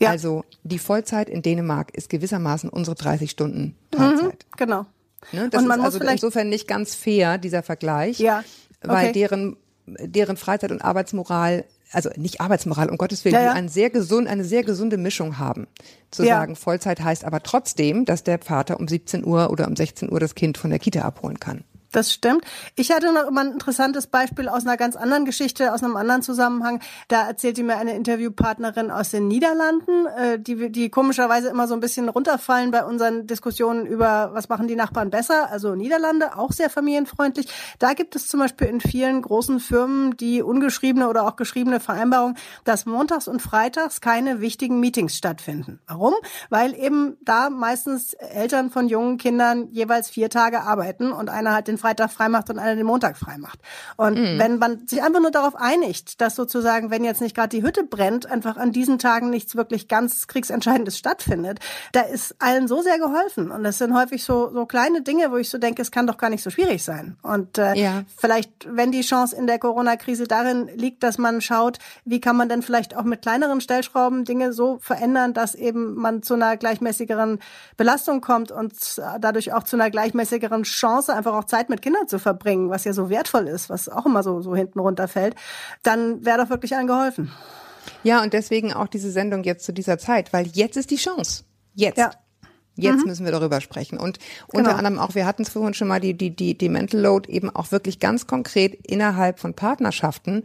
Ja. 0.00 0.10
Also 0.10 0.44
die 0.62 0.78
Vollzeit 0.78 1.28
in 1.28 1.42
Dänemark 1.42 1.94
ist 1.94 2.08
gewissermaßen 2.08 2.68
unsere 2.70 2.96
30 2.96 3.30
Stunden 3.30 3.76
Teilzeit. 3.90 4.46
Genau. 4.56 4.86
Ne? 5.32 5.48
Das 5.50 5.62
Und 5.62 5.68
man 5.68 5.78
ist 5.78 5.84
muss 5.84 5.94
also 5.94 5.98
vielleicht 6.00 6.22
insofern 6.22 6.48
nicht 6.48 6.66
ganz 6.66 6.94
fair, 6.94 7.38
dieser 7.38 7.62
Vergleich, 7.62 8.18
Ja, 8.18 8.42
weil 8.82 9.04
okay. 9.10 9.12
deren, 9.12 9.56
deren 9.86 10.36
Freizeit- 10.36 10.72
und 10.72 10.82
Arbeitsmoral, 10.82 11.64
also 11.92 12.10
nicht 12.16 12.40
Arbeitsmoral, 12.40 12.88
um 12.90 12.96
Gottes 12.98 13.24
Willen, 13.24 13.34
Ja, 13.34 13.42
ja. 13.42 13.52
die 13.52 13.58
einen 13.58 13.68
sehr 13.68 13.90
gesund, 13.90 14.26
eine 14.26 14.44
sehr 14.44 14.64
gesunde 14.64 14.96
Mischung 14.96 15.38
haben. 15.38 15.66
Zu 16.10 16.24
Ja. 16.24 16.36
sagen, 16.38 16.56
Vollzeit 16.56 17.00
heißt 17.00 17.24
aber 17.24 17.42
trotzdem, 17.42 18.04
dass 18.04 18.24
der 18.24 18.38
Vater 18.40 18.80
um 18.80 18.88
17 18.88 19.24
Uhr 19.24 19.50
oder 19.50 19.68
um 19.68 19.76
16 19.76 20.10
Uhr 20.10 20.18
das 20.18 20.34
Kind 20.34 20.58
von 20.58 20.70
der 20.70 20.78
Kita 20.78 21.02
abholen 21.02 21.38
kann. 21.38 21.64
Das 21.92 22.10
stimmt. 22.10 22.44
Ich 22.74 22.90
hatte 22.90 23.12
noch 23.12 23.28
immer 23.28 23.42
ein 23.42 23.52
interessantes 23.52 24.06
Beispiel 24.06 24.48
aus 24.48 24.64
einer 24.64 24.78
ganz 24.78 24.96
anderen 24.96 25.26
Geschichte, 25.26 25.74
aus 25.74 25.82
einem 25.82 25.96
anderen 25.96 26.22
Zusammenhang. 26.22 26.80
Da 27.08 27.26
erzählte 27.26 27.62
mir 27.62 27.76
eine 27.76 27.94
Interviewpartnerin 27.94 28.90
aus 28.90 29.10
den 29.10 29.28
Niederlanden, 29.28 30.06
äh, 30.06 30.38
die, 30.38 30.72
die 30.72 30.88
komischerweise 30.88 31.48
immer 31.48 31.68
so 31.68 31.74
ein 31.74 31.80
bisschen 31.80 32.08
runterfallen 32.08 32.70
bei 32.70 32.82
unseren 32.84 33.26
Diskussionen 33.26 33.84
über, 33.84 34.30
was 34.32 34.48
machen 34.48 34.68
die 34.68 34.74
Nachbarn 34.74 35.10
besser. 35.10 35.50
Also 35.50 35.74
Niederlande, 35.74 36.38
auch 36.38 36.52
sehr 36.52 36.70
familienfreundlich. 36.70 37.48
Da 37.78 37.92
gibt 37.92 38.16
es 38.16 38.26
zum 38.26 38.40
Beispiel 38.40 38.68
in 38.68 38.80
vielen 38.80 39.20
großen 39.20 39.60
Firmen 39.60 40.16
die 40.16 40.40
ungeschriebene 40.40 41.08
oder 41.10 41.28
auch 41.28 41.36
geschriebene 41.36 41.78
Vereinbarung, 41.78 42.36
dass 42.64 42.86
montags 42.86 43.28
und 43.28 43.42
freitags 43.42 44.00
keine 44.00 44.40
wichtigen 44.40 44.80
Meetings 44.80 45.14
stattfinden. 45.14 45.78
Warum? 45.86 46.14
Weil 46.48 46.74
eben 46.74 47.18
da 47.20 47.50
meistens 47.50 48.14
Eltern 48.14 48.70
von 48.70 48.88
jungen 48.88 49.18
Kindern 49.18 49.68
jeweils 49.72 50.08
vier 50.08 50.30
Tage 50.30 50.62
arbeiten 50.62 51.12
und 51.12 51.28
einer 51.28 51.52
halt 51.52 51.68
den 51.68 51.81
Freitag 51.82 52.10
freimacht 52.10 52.48
und 52.48 52.58
einer 52.58 52.76
den 52.76 52.86
Montag 52.86 53.16
freimacht. 53.18 53.58
Und 53.96 54.16
wenn 54.16 54.58
man 54.58 54.86
sich 54.86 55.02
einfach 55.02 55.20
nur 55.20 55.30
darauf 55.30 55.54
einigt, 55.56 56.20
dass 56.20 56.34
sozusagen, 56.34 56.90
wenn 56.90 57.04
jetzt 57.04 57.20
nicht 57.20 57.34
gerade 57.36 57.48
die 57.50 57.62
Hütte 57.62 57.84
brennt, 57.84 58.24
einfach 58.26 58.56
an 58.56 58.72
diesen 58.72 58.98
Tagen 58.98 59.28
nichts 59.30 59.56
wirklich 59.56 59.88
ganz 59.88 60.26
kriegsentscheidendes 60.28 60.96
stattfindet, 60.96 61.58
da 61.92 62.00
ist 62.02 62.34
allen 62.38 62.68
so 62.68 62.80
sehr 62.82 62.98
geholfen. 62.98 63.50
Und 63.50 63.64
das 63.64 63.78
sind 63.78 63.94
häufig 63.94 64.24
so, 64.24 64.50
so 64.52 64.64
kleine 64.66 65.02
Dinge, 65.02 65.30
wo 65.30 65.36
ich 65.36 65.50
so 65.50 65.58
denke, 65.58 65.82
es 65.82 65.90
kann 65.90 66.06
doch 66.06 66.16
gar 66.16 66.30
nicht 66.30 66.42
so 66.42 66.50
schwierig 66.50 66.82
sein. 66.84 67.16
Und 67.22 67.58
äh, 67.58 67.74
Ja. 67.74 68.04
vielleicht, 68.16 68.50
wenn 68.68 68.92
die 68.92 69.02
Chance 69.02 69.36
in 69.36 69.46
der 69.46 69.58
Corona-Krise 69.58 70.26
darin 70.28 70.68
liegt, 70.74 71.02
dass 71.02 71.18
man 71.18 71.40
schaut, 71.40 71.78
wie 72.04 72.20
kann 72.20 72.36
man 72.36 72.48
denn 72.48 72.62
vielleicht 72.62 72.96
auch 72.96 73.02
mit 73.04 73.22
kleineren 73.22 73.60
Stellschrauben 73.60 74.24
Dinge 74.24 74.52
so 74.52 74.78
verändern, 74.80 75.34
dass 75.34 75.54
eben 75.54 75.94
man 75.94 76.22
zu 76.22 76.34
einer 76.34 76.56
gleichmäßigeren 76.56 77.40
Belastung 77.76 78.20
kommt 78.20 78.52
und 78.52 78.72
dadurch 79.20 79.52
auch 79.52 79.64
zu 79.64 79.76
einer 79.76 79.90
gleichmäßigeren 79.90 80.62
Chance, 80.62 81.12
einfach 81.14 81.34
auch 81.34 81.44
Zeit 81.44 81.68
mit 81.72 81.82
Kindern 81.82 82.06
zu 82.06 82.18
verbringen, 82.18 82.70
was 82.70 82.84
ja 82.84 82.92
so 82.92 83.08
wertvoll 83.10 83.48
ist, 83.48 83.68
was 83.70 83.88
auch 83.88 84.06
immer 84.06 84.22
so, 84.22 84.40
so 84.40 84.54
hinten 84.54 84.78
runterfällt, 84.78 85.34
dann 85.82 86.24
wäre 86.24 86.38
doch 86.38 86.50
wirklich 86.50 86.76
allen 86.76 86.86
geholfen. 86.86 87.32
Ja, 88.04 88.22
und 88.22 88.32
deswegen 88.32 88.72
auch 88.72 88.86
diese 88.86 89.10
Sendung 89.10 89.42
jetzt 89.42 89.64
zu 89.64 89.72
dieser 89.72 89.98
Zeit, 89.98 90.32
weil 90.32 90.46
jetzt 90.46 90.76
ist 90.76 90.90
die 90.90 90.96
Chance. 90.96 91.44
Jetzt. 91.74 91.98
Ja. 91.98 92.10
Jetzt 92.74 93.04
müssen 93.04 93.24
wir 93.26 93.32
darüber 93.32 93.60
sprechen. 93.60 93.98
Und 93.98 94.18
unter 94.48 94.70
Genau. 94.70 94.78
anderem 94.78 94.98
auch, 94.98 95.14
wir 95.14 95.26
hatten 95.26 95.42
es 95.42 95.50
vorhin 95.50 95.74
schon 95.74 95.88
mal, 95.88 96.00
die, 96.00 96.14
die, 96.14 96.34
die, 96.34 96.56
die 96.56 96.68
Mental 96.70 97.00
Load 97.00 97.30
eben 97.30 97.50
auch 97.50 97.70
wirklich 97.70 97.98
ganz 98.00 98.26
konkret 98.26 98.74
innerhalb 98.86 99.40
von 99.40 99.52
Partnerschaften. 99.52 100.44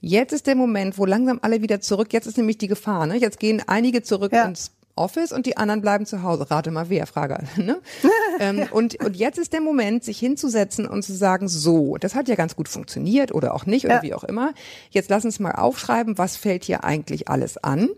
Jetzt 0.00 0.32
ist 0.32 0.48
der 0.48 0.56
Moment, 0.56 0.98
wo 0.98 1.04
langsam 1.06 1.38
alle 1.42 1.62
wieder 1.62 1.80
zurück, 1.80 2.12
jetzt 2.12 2.26
ist 2.26 2.36
nämlich 2.36 2.58
die 2.58 2.66
Gefahr, 2.66 3.06
ne? 3.06 3.16
Jetzt 3.16 3.38
gehen 3.38 3.62
einige 3.66 4.02
zurück 4.02 4.32
Ja. 4.32 4.44
ins 4.46 4.72
Office 4.98 5.32
und 5.32 5.46
die 5.46 5.56
anderen 5.56 5.80
bleiben 5.80 6.06
zu 6.06 6.22
Hause. 6.22 6.50
Rate 6.50 6.70
mal 6.70 6.90
wer, 6.90 7.06
Frage. 7.06 7.38
Ne? 7.56 7.80
ähm, 8.40 8.66
und, 8.70 9.02
und 9.02 9.16
jetzt 9.16 9.38
ist 9.38 9.52
der 9.52 9.60
Moment, 9.60 10.04
sich 10.04 10.18
hinzusetzen 10.18 10.86
und 10.86 11.02
zu 11.02 11.14
sagen, 11.14 11.48
so, 11.48 11.96
das 11.96 12.14
hat 12.14 12.28
ja 12.28 12.34
ganz 12.34 12.56
gut 12.56 12.68
funktioniert 12.68 13.32
oder 13.32 13.54
auch 13.54 13.64
nicht 13.66 13.84
oder 13.84 13.96
Ja. 13.96 14.02
wie 14.02 14.14
auch 14.14 14.24
immer. 14.24 14.52
Jetzt 14.90 15.08
lass 15.10 15.24
uns 15.24 15.38
mal 15.40 15.52
aufschreiben, 15.52 16.18
was 16.18 16.36
fällt 16.36 16.64
hier 16.64 16.84
eigentlich 16.84 17.28
alles 17.28 17.56
an. 17.62 17.88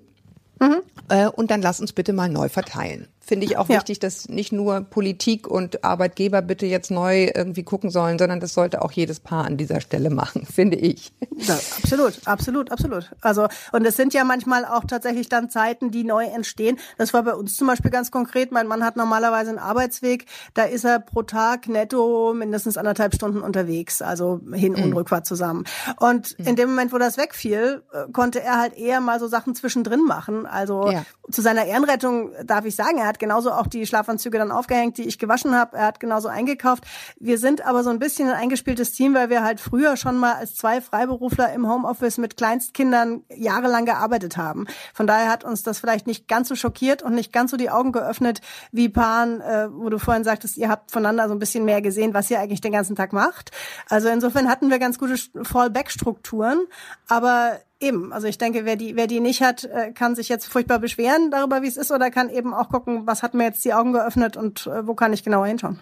Äh, 1.08 1.26
und 1.28 1.50
dann 1.50 1.62
lass 1.62 1.80
uns 1.80 1.92
bitte 1.92 2.12
mal 2.12 2.28
neu 2.28 2.48
verteilen. 2.48 3.08
Finde 3.30 3.46
ich 3.46 3.56
auch 3.56 3.68
Ja. 3.68 3.76
wichtig, 3.76 4.00
dass 4.00 4.28
nicht 4.28 4.50
nur 4.52 4.80
Politik 4.80 5.46
und 5.46 5.84
Arbeitgeber 5.84 6.42
bitte 6.42 6.66
jetzt 6.66 6.90
neu 6.90 7.30
irgendwie 7.32 7.62
gucken 7.62 7.88
sollen, 7.90 8.18
sondern 8.18 8.40
das 8.40 8.54
sollte 8.54 8.82
auch 8.82 8.90
jedes 8.90 9.20
Paar 9.20 9.44
an 9.44 9.56
dieser 9.56 9.80
Stelle 9.80 10.10
machen, 10.10 10.44
finde 10.52 10.76
ich. 10.76 11.12
Ja, 11.36 11.54
absolut, 11.78 12.18
absolut, 12.26 12.72
absolut. 12.72 13.10
Also, 13.20 13.46
und 13.70 13.86
es 13.86 13.96
sind 13.96 14.14
ja 14.14 14.24
manchmal 14.24 14.64
auch 14.64 14.82
tatsächlich 14.84 15.28
dann 15.28 15.48
Zeiten, 15.48 15.92
die 15.92 16.02
neu 16.02 16.24
entstehen. 16.24 16.76
Das 16.98 17.14
war 17.14 17.22
bei 17.22 17.34
uns 17.34 17.54
zum 17.54 17.68
Beispiel 17.68 17.92
ganz 17.92 18.10
konkret. 18.10 18.50
Mein 18.50 18.66
Mann 18.66 18.84
hat 18.84 18.96
normalerweise 18.96 19.50
einen 19.50 19.60
Arbeitsweg. 19.60 20.26
Da 20.54 20.64
ist 20.64 20.84
er 20.84 20.98
pro 20.98 21.22
Tag 21.22 21.68
netto 21.68 22.34
mindestens 22.34 22.76
anderthalb 22.76 23.14
Stunden 23.14 23.42
unterwegs. 23.42 24.02
Also 24.02 24.40
hin 24.52 24.74
und 24.74 24.92
rückwärts 24.92 25.28
zusammen. 25.28 25.62
Und 26.00 26.32
in 26.32 26.56
dem 26.56 26.70
Moment, 26.70 26.92
wo 26.92 26.98
das 26.98 27.16
wegfiel, 27.16 27.84
äh, 27.92 28.10
konnte 28.12 28.40
er 28.42 28.58
halt 28.58 28.76
eher 28.76 29.00
mal 29.00 29.20
so 29.20 29.28
Sachen 29.28 29.54
zwischendrin 29.54 30.02
machen. 30.04 30.46
Also 30.46 30.90
Ja. 30.90 31.04
zu 31.30 31.42
seiner 31.42 31.64
Ehrenrettung 31.66 32.32
darf 32.44 32.64
ich 32.64 32.74
sagen, 32.74 32.98
er 32.98 33.06
hat 33.06 33.19
genauso 33.20 33.52
auch 33.52 33.68
die 33.68 33.86
Schlafanzüge 33.86 34.38
dann 34.38 34.50
aufgehängt, 34.50 34.98
die 34.98 35.06
ich 35.06 35.20
gewaschen 35.20 35.54
habe. 35.54 35.76
Er 35.76 35.86
hat 35.86 36.00
genauso 36.00 36.26
eingekauft. 36.26 36.84
Wir 37.20 37.38
sind 37.38 37.64
aber 37.64 37.84
so 37.84 37.90
ein 37.90 38.00
bisschen 38.00 38.28
ein 38.28 38.34
eingespieltes 38.34 38.90
Team, 38.92 39.14
weil 39.14 39.30
wir 39.30 39.44
halt 39.44 39.60
früher 39.60 39.96
schon 39.96 40.18
mal 40.18 40.34
als 40.34 40.56
zwei 40.56 40.80
Freiberufler 40.80 41.52
im 41.52 41.68
Homeoffice 41.68 42.18
mit 42.18 42.36
Kleinstkindern 42.36 43.22
jahrelang 43.32 43.84
gearbeitet 43.84 44.36
haben. 44.36 44.66
Von 44.92 45.06
daher 45.06 45.30
hat 45.30 45.44
uns 45.44 45.62
das 45.62 45.78
vielleicht 45.78 46.08
nicht 46.08 46.26
ganz 46.26 46.48
so 46.48 46.56
schockiert 46.56 47.02
und 47.02 47.14
nicht 47.14 47.32
ganz 47.32 47.52
so 47.52 47.56
die 47.56 47.70
Augen 47.70 47.92
geöffnet 47.92 48.40
wie 48.72 48.88
Paaren, 48.88 49.40
äh, 49.40 49.68
wo 49.70 49.88
du 49.88 49.98
vorhin 49.98 50.24
sagtest, 50.24 50.56
ihr 50.56 50.68
habt 50.68 50.90
voneinander 50.90 51.28
so 51.28 51.34
ein 51.34 51.38
bisschen 51.38 51.64
mehr 51.64 51.82
gesehen, 51.82 52.14
was 52.14 52.30
ihr 52.30 52.40
eigentlich 52.40 52.60
den 52.60 52.72
ganzen 52.72 52.96
Tag 52.96 53.12
macht. 53.12 53.50
Also 53.88 54.08
insofern 54.08 54.48
hatten 54.48 54.70
wir 54.70 54.78
ganz 54.78 54.98
gute 54.98 55.16
Fallback-Strukturen, 55.44 56.66
aber 57.06 57.60
Eben, 57.80 58.12
also 58.12 58.26
ich 58.26 58.36
denke, 58.36 58.66
wer 58.66 58.76
die, 58.76 58.94
wer 58.94 59.06
die 59.06 59.20
nicht 59.20 59.40
hat, 59.40 59.64
äh, 59.64 59.92
kann 59.92 60.14
sich 60.14 60.28
jetzt 60.28 60.46
furchtbar 60.46 60.78
beschweren 60.78 61.30
darüber, 61.30 61.62
wie 61.62 61.66
es 61.66 61.78
ist, 61.78 61.90
oder 61.90 62.10
kann 62.10 62.28
eben 62.28 62.52
auch 62.52 62.68
gucken, 62.68 63.06
was 63.06 63.22
hat 63.22 63.32
mir 63.32 63.44
jetzt 63.44 63.64
die 63.64 63.72
Augen 63.72 63.92
geöffnet 63.94 64.36
und 64.36 64.66
äh, 64.66 64.86
wo 64.86 64.94
kann 64.94 65.14
ich 65.14 65.24
genauer 65.24 65.46
hinschauen. 65.46 65.78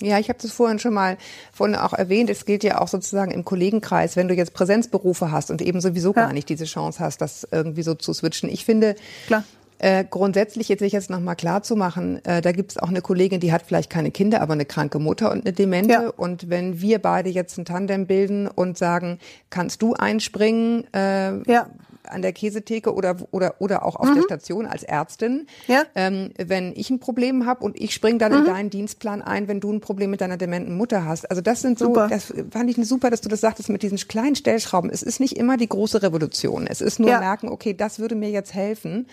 Ja, 0.00 0.18
ich 0.18 0.28
habe 0.28 0.38
das 0.40 0.50
vorhin 0.52 0.78
schon 0.80 0.94
mal 0.94 1.18
vorhin 1.52 1.76
auch 1.76 1.92
erwähnt. 1.92 2.28
Es 2.28 2.46
gilt 2.46 2.64
ja 2.64 2.80
auch 2.80 2.88
sozusagen 2.88 3.30
im 3.30 3.44
Kollegenkreis, 3.44 4.16
wenn 4.16 4.26
du 4.26 4.34
jetzt 4.34 4.52
Präsenzberufe 4.54 5.30
hast 5.30 5.50
und 5.50 5.62
eben 5.62 5.80
sowieso 5.80 6.08
Ja. 6.08 6.24
gar 6.24 6.32
nicht 6.32 6.48
diese 6.48 6.64
Chance 6.64 6.98
hast, 6.98 7.20
das 7.20 7.46
irgendwie 7.50 7.82
so 7.82 7.94
zu 7.94 8.12
switchen. 8.12 8.48
Ich 8.48 8.64
finde, 8.64 8.96
Klar. 9.26 9.44
Äh, 9.78 10.04
grundsätzlich 10.08 10.68
jetzt 10.68 10.80
sich 10.80 10.92
jetzt 10.92 11.10
nochmal 11.10 11.36
klar 11.36 11.62
zu 11.62 11.74
machen, 11.76 12.24
äh, 12.24 12.40
da 12.40 12.52
gibt 12.52 12.70
es 12.72 12.78
auch 12.78 12.88
eine 12.88 13.00
Kollegin, 13.00 13.40
die 13.40 13.52
hat 13.52 13.62
vielleicht 13.62 13.90
keine 13.90 14.10
Kinder, 14.10 14.40
aber 14.40 14.52
eine 14.54 14.64
kranke 14.64 14.98
Mutter 14.98 15.30
und 15.32 15.44
eine 15.44 15.52
Demente. 15.52 15.92
Ja. 15.92 16.08
Und 16.16 16.48
wenn 16.48 16.80
wir 16.80 17.00
beide 17.00 17.28
jetzt 17.28 17.58
ein 17.58 17.64
Tandem 17.64 18.06
bilden 18.06 18.46
und 18.46 18.78
sagen, 18.78 19.18
kannst 19.50 19.82
du 19.82 19.94
einspringen 19.94 20.84
äh, 20.94 21.50
Ja. 21.50 21.66
an 22.06 22.20
der 22.22 22.32
Käsetheke 22.32 22.94
oder 22.94 23.16
oder 23.30 23.54
oder 23.60 23.84
auch 23.84 23.96
auf 23.96 24.12
der 24.14 24.22
Station 24.22 24.66
als 24.66 24.82
Ärztin, 24.84 25.46
Mhm. 25.66 25.74
Ja. 25.74 25.80
Mhm. 25.80 25.84
ähm, 25.96 26.30
wenn 26.36 26.72
ich 26.76 26.90
ein 26.90 27.00
Problem 27.00 27.44
habe 27.46 27.64
und 27.64 27.80
ich 27.80 27.94
springe 27.94 28.18
dann 28.18 28.32
in 28.32 28.44
deinen 28.44 28.70
Dienstplan 28.70 29.22
ein, 29.22 29.48
wenn 29.48 29.58
du 29.60 29.72
ein 29.72 29.80
Problem 29.80 30.10
mit 30.10 30.20
deiner 30.20 30.36
dementen 30.36 30.76
Mutter 30.76 31.04
hast. 31.04 31.28
Also 31.30 31.40
das 31.42 31.62
sind 31.62 31.78
so, 31.78 31.86
Super. 31.86 32.08
das 32.08 32.32
fand 32.50 32.70
ich 32.70 32.76
super, 32.86 33.10
dass 33.10 33.22
du 33.22 33.28
das 33.28 33.40
sagtest 33.40 33.70
mit 33.70 33.82
diesen 33.82 33.96
kleinen 33.98 34.36
Stellschrauben. 34.36 34.90
Es 34.90 35.02
ist 35.02 35.18
nicht 35.18 35.36
immer 35.36 35.56
die 35.56 35.68
große 35.68 36.02
Revolution. 36.02 36.66
Es 36.66 36.80
ist 36.80 37.00
nur. 37.00 37.10
Mhm. 37.12 37.20
merken, 37.20 37.48
okay, 37.48 37.74
das 37.74 37.98
würde 37.98 38.14
mir 38.14 38.30
jetzt 38.30 38.54
helfen 38.54 39.06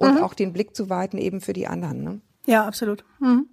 und 0.00 0.22
auch 0.22 0.34
den 0.34 0.52
Blick 0.52 0.74
zu 0.74 0.90
weiten 0.90 1.18
eben 1.18 1.40
für 1.40 1.52
die 1.52 1.66
anderen. 1.66 2.02
Ne? 2.02 2.20
Ja, 2.46 2.66
absolut. 2.66 3.04
Mhm. 3.20 3.48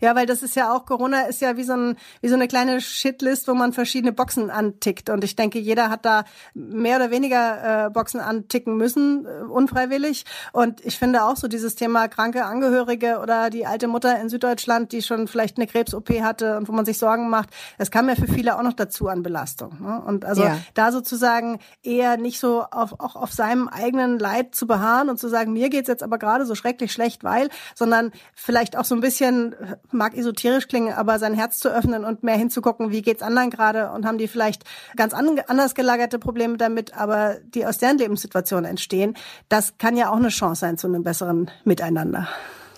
Ja, 0.00 0.14
weil 0.14 0.26
das 0.26 0.42
ist 0.42 0.56
ja 0.56 0.74
auch, 0.74 0.86
Corona 0.86 1.22
ist 1.22 1.40
ja 1.40 1.56
wie 1.56 1.64
so, 1.64 1.74
ein, 1.74 1.96
wie 2.20 2.28
so 2.28 2.34
eine 2.34 2.48
kleine 2.48 2.80
Shitlist, 2.80 3.48
wo 3.48 3.54
man 3.54 3.72
verschiedene 3.72 4.12
Boxen 4.12 4.50
antickt. 4.50 5.10
Und 5.10 5.24
ich 5.24 5.36
denke, 5.36 5.58
jeder 5.58 5.90
hat 5.90 6.04
da 6.04 6.24
mehr 6.54 6.96
oder 6.96 7.10
weniger 7.10 7.86
äh, 7.86 7.90
Boxen 7.90 8.20
anticken 8.20 8.76
müssen, 8.76 9.26
äh, 9.26 9.42
unfreiwillig. 9.44 10.24
Und 10.52 10.84
ich 10.84 10.98
finde 10.98 11.24
auch 11.24 11.36
so 11.36 11.48
dieses 11.48 11.74
Thema 11.74 12.08
kranke 12.08 12.44
Angehörige 12.44 13.18
oder 13.20 13.50
die 13.50 13.66
alte 13.66 13.88
Mutter 13.88 14.18
in 14.20 14.28
Süddeutschland, 14.28 14.92
die 14.92 15.02
schon 15.02 15.28
vielleicht 15.28 15.56
eine 15.58 15.66
Krebs-OP 15.66 16.08
hatte 16.22 16.56
und 16.56 16.68
wo 16.68 16.72
man 16.72 16.84
sich 16.84 16.98
Sorgen 16.98 17.28
macht, 17.30 17.50
das 17.78 17.90
kam 17.90 18.08
ja 18.08 18.14
für 18.14 18.28
viele 18.28 18.56
auch 18.58 18.62
noch 18.62 18.72
dazu 18.72 19.08
an 19.08 19.22
Belastung. 19.22 19.76
Ne? 19.80 20.02
Und 20.06 20.24
also 20.24 20.42
Ja. 20.44 20.58
da 20.74 20.92
sozusagen 20.92 21.58
eher 21.82 22.16
nicht 22.16 22.38
so 22.40 22.62
auf, 22.62 22.98
auch 23.00 23.16
auf 23.16 23.32
seinem 23.32 23.68
eigenen 23.68 24.18
Leid 24.18 24.54
zu 24.54 24.66
beharren 24.66 25.08
und 25.10 25.18
zu 25.18 25.28
sagen, 25.28 25.52
mir 25.52 25.68
geht's 25.70 25.88
jetzt 25.88 26.02
aber 26.02 26.18
gerade 26.18 26.46
so 26.46 26.54
schrecklich 26.54 26.92
schlecht, 26.92 27.24
weil, 27.24 27.48
sondern 27.74 28.12
vielleicht 28.34 28.76
auch 28.76 28.84
so 28.84 28.94
ein 28.94 29.00
bisschen, 29.00 29.54
mag 29.90 30.16
esoterisch 30.16 30.68
klingen, 30.68 30.92
aber 30.92 31.18
sein 31.18 31.34
Herz 31.34 31.58
zu 31.58 31.68
öffnen 31.68 32.04
und 32.04 32.22
mehr 32.22 32.36
hinzugucken, 32.36 32.90
wie 32.90 33.02
geht's 33.02 33.22
anderen 33.22 33.50
gerade 33.50 33.90
und 33.90 34.06
haben 34.06 34.18
die 34.18 34.28
vielleicht 34.28 34.64
ganz 34.96 35.14
an, 35.14 35.40
anders 35.46 35.74
gelagerte 35.74 36.18
Probleme 36.18 36.56
damit, 36.56 36.94
aber 36.94 37.36
die 37.42 37.66
aus 37.66 37.78
deren 37.78 37.98
Lebenssituation 37.98 38.64
entstehen. 38.64 39.14
Das 39.48 39.78
kann 39.78 39.96
ja 39.96 40.10
auch 40.10 40.16
eine 40.16 40.28
Chance 40.28 40.60
sein 40.60 40.78
zu 40.78 40.86
einem 40.86 41.02
besseren 41.02 41.50
Miteinander. 41.64 42.28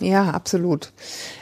Ja, 0.00 0.30
absolut. 0.30 0.92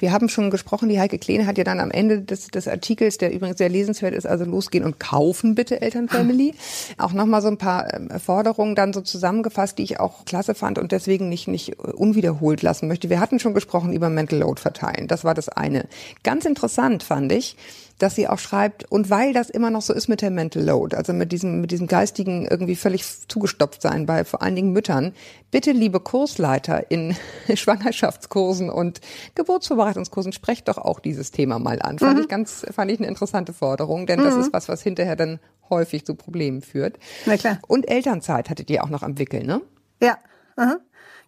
Wir 0.01 0.13
haben 0.13 0.29
schon 0.29 0.51
gesprochen, 0.51 0.89
die 0.89 0.99
Heike 0.99 1.19
Kleene 1.19 1.47
hat 1.47 1.59
ja 1.59 1.65
dann 1.65 1.81
am 1.81 1.91
Ende 1.91 2.21
des, 2.21 2.49
des 2.49 2.67
Artikels, 2.67 3.19
der 3.19 3.33
übrigens 3.33 3.59
sehr 3.59 3.69
lesenswert 3.69 4.15
ist, 4.15 4.27
also 4.27 4.45
losgehen 4.45 4.85
und 4.85 4.99
kaufen 4.99 5.55
bitte 5.55 5.81
Elternfamily, 5.81 6.55
auch 6.99 7.13
nochmal 7.13 7.41
so 7.41 7.49
ein 7.49 7.59
paar 7.59 7.95
ähm, 7.95 8.11
Forderungen 8.19 8.75
dann 8.75 8.93
so 8.93 9.01
zusammengefasst, 9.01 9.79
die 9.79 9.85
ich 9.85 10.01
auch 10.01 10.25
klasse 10.25 10.55
fand 10.55 10.79
und 10.79 10.93
deswegen 10.93 11.29
nicht, 11.29 11.49
nicht 11.49 11.71
äh, 11.71 11.93
unwiederholt 11.93 12.63
lassen 12.63 12.89
möchte. 12.89 13.11
Wir 13.11 13.21
hatten 13.21 13.39
schon 13.39 13.55
gesprochen 13.55 13.93
über 13.93 14.11
Mental 14.11 14.41
Load 14.41 14.61
verteilen, 14.61 15.09
das 15.09 15.25
war 15.25 15.35
das 15.35 15.49
eine. 15.49 15.87
Ganz 16.25 16.45
interessant 16.45 17.03
fand 17.03 17.31
ich, 17.33 17.57
dass 17.99 18.15
sie 18.15 18.29
auch 18.29 18.39
schreibt, 18.39 18.91
und 18.91 19.11
weil 19.11 19.33
das 19.33 19.51
immer 19.51 19.71
noch 19.71 19.83
so 19.83 19.93
ist 19.93 20.09
mit 20.09 20.23
der 20.23 20.31
Mental 20.31 20.63
Load, 20.63 20.97
also 20.97 21.13
mit 21.13 21.33
diesem, 21.33 21.61
mit 21.61 21.71
diesem 21.71 21.87
geistigen 21.87 22.47
irgendwie 22.47 22.77
völlig 22.77 23.05
zugestopft 23.29 23.83
sein 23.83 24.07
bei 24.07 24.25
vor 24.25 24.43
allen 24.43 24.55
Dingen 24.55 24.73
Müttern, 24.73 25.13
bitte 25.51 25.73
liebe 25.73 26.01
Kursleiter 26.01 26.91
in 26.91 27.17
Schwangerschaftskursen 27.55 28.71
und 28.71 29.01
Geburtsvorbereitungskursen, 29.35 30.33
sprecht 30.33 30.69
doch 30.69 30.79
auch 30.79 31.01
dieses 31.01 31.31
Thema 31.31 31.59
mal 31.59 31.83
an. 31.83 31.99
Fand 31.99 32.21
ich 32.21 32.29
ganz, 32.29 32.65
fand 32.71 32.91
ich 32.91 32.99
eine 32.99 33.09
interessante 33.09 33.53
Forderung, 33.53 34.07
denn 34.07 34.19
das 34.19 34.37
ist 34.37 34.53
was, 34.53 34.69
was 34.69 34.83
hinterher 34.83 35.17
dann 35.17 35.41
häufig 35.71 36.05
zu 36.05 36.15
Problemen 36.15 36.63
führt. 36.63 36.99
Na 37.27 37.37
klar. 37.37 37.59
Und 37.67 37.91
Elternzeit 37.91 38.49
hattet 38.49 38.71
ihr 38.71 38.83
auch 38.85 38.89
noch 38.89 39.03
am 39.03 39.19
Wickel, 39.19 39.45
ne? 39.45 39.61
Ja. 40.01 40.19
Aha. 40.57 40.79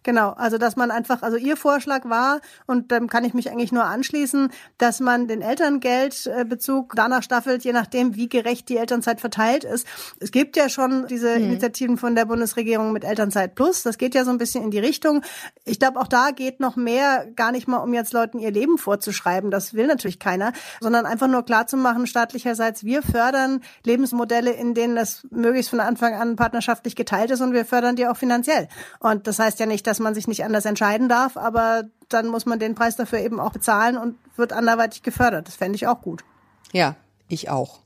Genau, 0.03 0.31
also 0.31 0.57
dass 0.57 0.75
man 0.75 0.89
einfach, 0.89 1.21
also 1.21 1.37
ihr 1.37 1.55
Vorschlag 1.55 2.09
war, 2.09 2.41
und 2.65 2.91
dann 2.91 3.07
kann 3.07 3.23
ich 3.23 3.35
mich 3.35 3.51
eigentlich 3.51 3.71
nur 3.71 3.83
anschließen, 3.83 4.49
dass 4.79 4.99
man 4.99 5.27
den 5.27 5.41
Elterngeldbezug 5.41 6.93
danach 6.95 7.21
staffelt, 7.21 7.63
je 7.63 7.71
nachdem, 7.71 8.15
wie 8.15 8.27
gerecht 8.27 8.69
die 8.69 8.77
Elternzeit 8.77 9.21
verteilt 9.21 9.63
ist. 9.63 9.85
Es 10.19 10.31
gibt 10.31 10.57
ja 10.57 10.69
schon 10.69 11.05
diese 11.07 11.33
Initiativen 11.33 11.97
von 11.97 12.15
der 12.15 12.25
Bundesregierung 12.25 12.91
mit 12.93 13.03
Elternzeit 13.03 13.53
Plus, 13.53 13.83
das 13.83 13.99
geht 13.99 14.15
ja 14.15 14.25
so 14.25 14.31
ein 14.31 14.39
bisschen 14.39 14.63
in 14.63 14.71
die 14.71 14.79
Richtung. 14.79 15.21
Ich 15.65 15.77
glaube, 15.77 15.99
auch 15.99 16.07
da 16.07 16.31
geht 16.31 16.59
noch 16.59 16.75
mehr, 16.75 17.27
gar 17.35 17.51
nicht 17.51 17.67
mal, 17.67 17.77
um 17.77 17.93
jetzt 17.93 18.13
Leuten 18.13 18.39
ihr 18.39 18.51
Leben 18.51 18.79
vorzuschreiben, 18.79 19.51
das 19.51 19.75
will 19.75 19.85
natürlich 19.85 20.17
keiner, 20.17 20.51
sondern 20.79 21.05
einfach 21.05 21.27
nur 21.27 21.43
klarzumachen, 21.43 22.07
staatlicherseits, 22.07 22.83
wir 22.83 23.03
fördern 23.03 23.61
Lebensmodelle, 23.85 24.51
in 24.51 24.73
denen 24.73 24.95
das 24.95 25.27
möglichst 25.29 25.69
von 25.69 25.79
Anfang 25.79 26.15
an 26.15 26.35
partnerschaftlich 26.35 26.95
geteilt 26.95 27.29
ist 27.29 27.41
und 27.41 27.53
wir 27.53 27.65
fördern 27.65 27.95
die 27.95 28.07
auch 28.07 28.17
finanziell. 28.17 28.67
Und 28.99 29.27
das 29.27 29.37
heißt 29.37 29.59
ja 29.59 29.67
nicht, 29.67 29.90
dass 29.91 29.99
man 29.99 30.15
sich 30.15 30.25
nicht 30.29 30.45
anders 30.45 30.63
entscheiden 30.63 31.09
darf, 31.09 31.35
aber 31.35 31.83
dann 32.07 32.29
muss 32.29 32.45
man 32.45 32.59
den 32.59 32.75
Preis 32.75 32.95
dafür 32.95 33.19
eben 33.19 33.41
auch 33.41 33.51
bezahlen 33.51 33.97
und 33.97 34.15
wird 34.37 34.53
anderweitig 34.53 35.03
gefördert. 35.03 35.49
Das 35.49 35.55
fände 35.55 35.75
ich 35.75 35.85
auch 35.85 36.01
gut. 36.01 36.23
Ja, 36.71 36.95
ich 37.27 37.49
auch. 37.49 37.79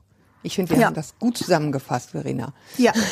Ich 0.44 0.54
finde, 0.54 0.70
wir 0.70 0.78
Ja. 0.78 0.86
haben 0.86 0.94
das 0.94 1.18
gut 1.18 1.36
zusammengefasst, 1.36 2.10
Verena. 2.12 2.52
Ja, 2.78 2.92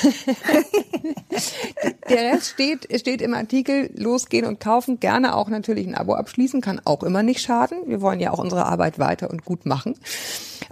Der 2.08 2.32
Rest 2.32 2.50
steht, 2.50 2.86
steht 3.00 3.20
im 3.20 3.34
Artikel, 3.34 3.90
losgehen 3.96 4.46
und 4.46 4.60
kaufen, 4.60 5.00
gerne 5.00 5.34
auch 5.34 5.48
natürlich 5.48 5.84
ein 5.86 5.96
Abo 5.96 6.14
abschließen, 6.14 6.60
kann 6.60 6.80
auch 6.84 7.02
immer 7.02 7.24
nicht 7.24 7.40
schaden. 7.40 7.78
Wir 7.86 8.00
wollen 8.00 8.20
ja 8.20 8.30
auch 8.30 8.38
unsere 8.38 8.66
Arbeit 8.66 9.00
weiter 9.00 9.28
und 9.30 9.44
gut 9.44 9.66
machen. 9.66 9.98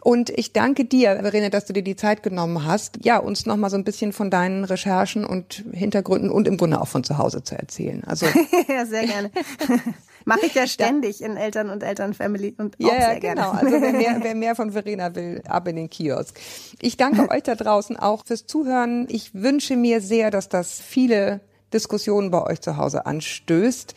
Und 0.04 0.30
ich 0.30 0.52
danke 0.52 0.84
dir, 0.84 1.18
Verena, 1.20 1.48
dass 1.48 1.66
du 1.66 1.72
dir 1.72 1.84
die 1.84 1.94
Zeit 1.94 2.24
genommen 2.24 2.64
hast, 2.66 3.04
ja, 3.04 3.18
uns 3.18 3.46
nochmal 3.46 3.70
so 3.70 3.76
ein 3.76 3.84
bisschen 3.84 4.12
von 4.12 4.30
deinen 4.30 4.64
Recherchen 4.64 5.24
und 5.24 5.64
Hintergründen 5.72 6.28
und 6.28 6.48
im 6.48 6.56
Grunde 6.56 6.80
auch 6.80 6.88
von 6.88 7.04
zu 7.04 7.18
Hause 7.18 7.44
zu 7.44 7.56
erzählen. 7.56 8.02
Also 8.04 8.26
ja 8.68 8.84
sehr 8.84 9.06
gerne. 9.06 9.30
Mache 10.24 10.46
ich 10.46 10.54
ja 10.54 10.66
ständig 10.66 11.22
in 11.22 11.36
Eltern- 11.36 11.70
und 11.70 11.82
Elternfamily 11.84 12.54
und 12.58 12.76
auch 12.76 12.80
Ja, 12.80 13.10
sehr 13.10 13.20
gerne. 13.20 13.40
genau. 13.40 13.50
Also 13.52 13.80
wer 13.80 13.92
mehr, 13.92 14.16
wer 14.22 14.34
mehr 14.34 14.56
von 14.56 14.72
Verena 14.72 15.14
will, 15.14 15.40
ab 15.46 15.68
in 15.68 15.76
den 15.76 15.88
Kiosk. 15.90 16.38
Ich 16.80 16.96
danke 16.96 17.30
euch 17.30 17.44
da 17.44 17.54
draußen 17.54 17.96
auch 17.96 18.24
fürs 18.26 18.46
Zuhören. 18.46 19.06
Ich 19.08 19.34
wünsche 19.34 19.76
mir 19.76 20.00
sehr, 20.00 20.32
dass 20.32 20.48
das 20.48 20.80
viele 20.80 21.40
Diskussionen 21.72 22.30
bei 22.32 22.42
euch 22.42 22.60
zu 22.60 22.76
Hause 22.76 23.06
anstößt. 23.06 23.94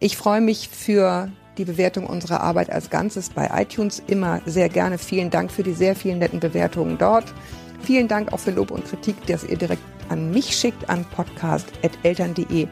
Ich 0.00 0.16
freue 0.16 0.40
mich 0.42 0.68
für 0.68 1.30
die 1.58 1.64
Bewertung 1.64 2.06
unserer 2.06 2.40
Arbeit 2.40 2.70
als 2.70 2.90
Ganzes 2.90 3.30
bei 3.30 3.50
iTunes 3.54 4.02
immer 4.06 4.40
sehr 4.46 4.68
gerne. 4.68 4.98
Vielen 4.98 5.30
Dank 5.30 5.50
für 5.50 5.62
die 5.62 5.72
sehr 5.72 5.96
vielen 5.96 6.18
netten 6.18 6.40
Bewertungen 6.40 6.98
dort. 6.98 7.24
Vielen 7.82 8.08
Dank 8.08 8.32
auch 8.32 8.40
für 8.40 8.50
Lob 8.50 8.70
und 8.70 8.84
Kritik, 8.84 9.26
dass 9.26 9.44
ihr 9.44 9.56
direkt 9.56 9.82
an 10.08 10.30
mich 10.30 10.56
schickt, 10.56 10.88
an 10.88 11.04
podcast.eltern.de. 11.04 12.68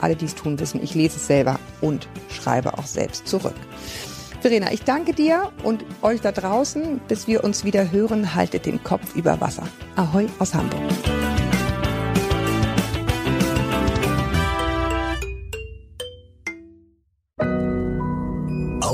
Alle, 0.00 0.16
die 0.16 0.26
es 0.26 0.34
tun, 0.34 0.58
wissen, 0.58 0.82
ich 0.82 0.94
lese 0.94 1.16
es 1.16 1.26
selber 1.26 1.58
und 1.80 2.08
schreibe 2.28 2.78
auch 2.78 2.86
selbst 2.86 3.26
zurück. 3.26 3.54
Verena, 4.40 4.70
ich 4.72 4.84
danke 4.84 5.12
dir 5.12 5.50
und 5.64 5.84
euch 6.02 6.20
da 6.20 6.30
draußen. 6.30 7.00
Bis 7.08 7.26
wir 7.26 7.42
uns 7.42 7.64
wieder 7.64 7.90
hören, 7.90 8.34
haltet 8.34 8.66
den 8.66 8.82
Kopf 8.82 9.16
über 9.16 9.40
Wasser. 9.40 9.64
Ahoi 9.96 10.26
aus 10.38 10.54
Hamburg. 10.54 10.82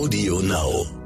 Audio 0.05 0.41
Now. 0.43 1.04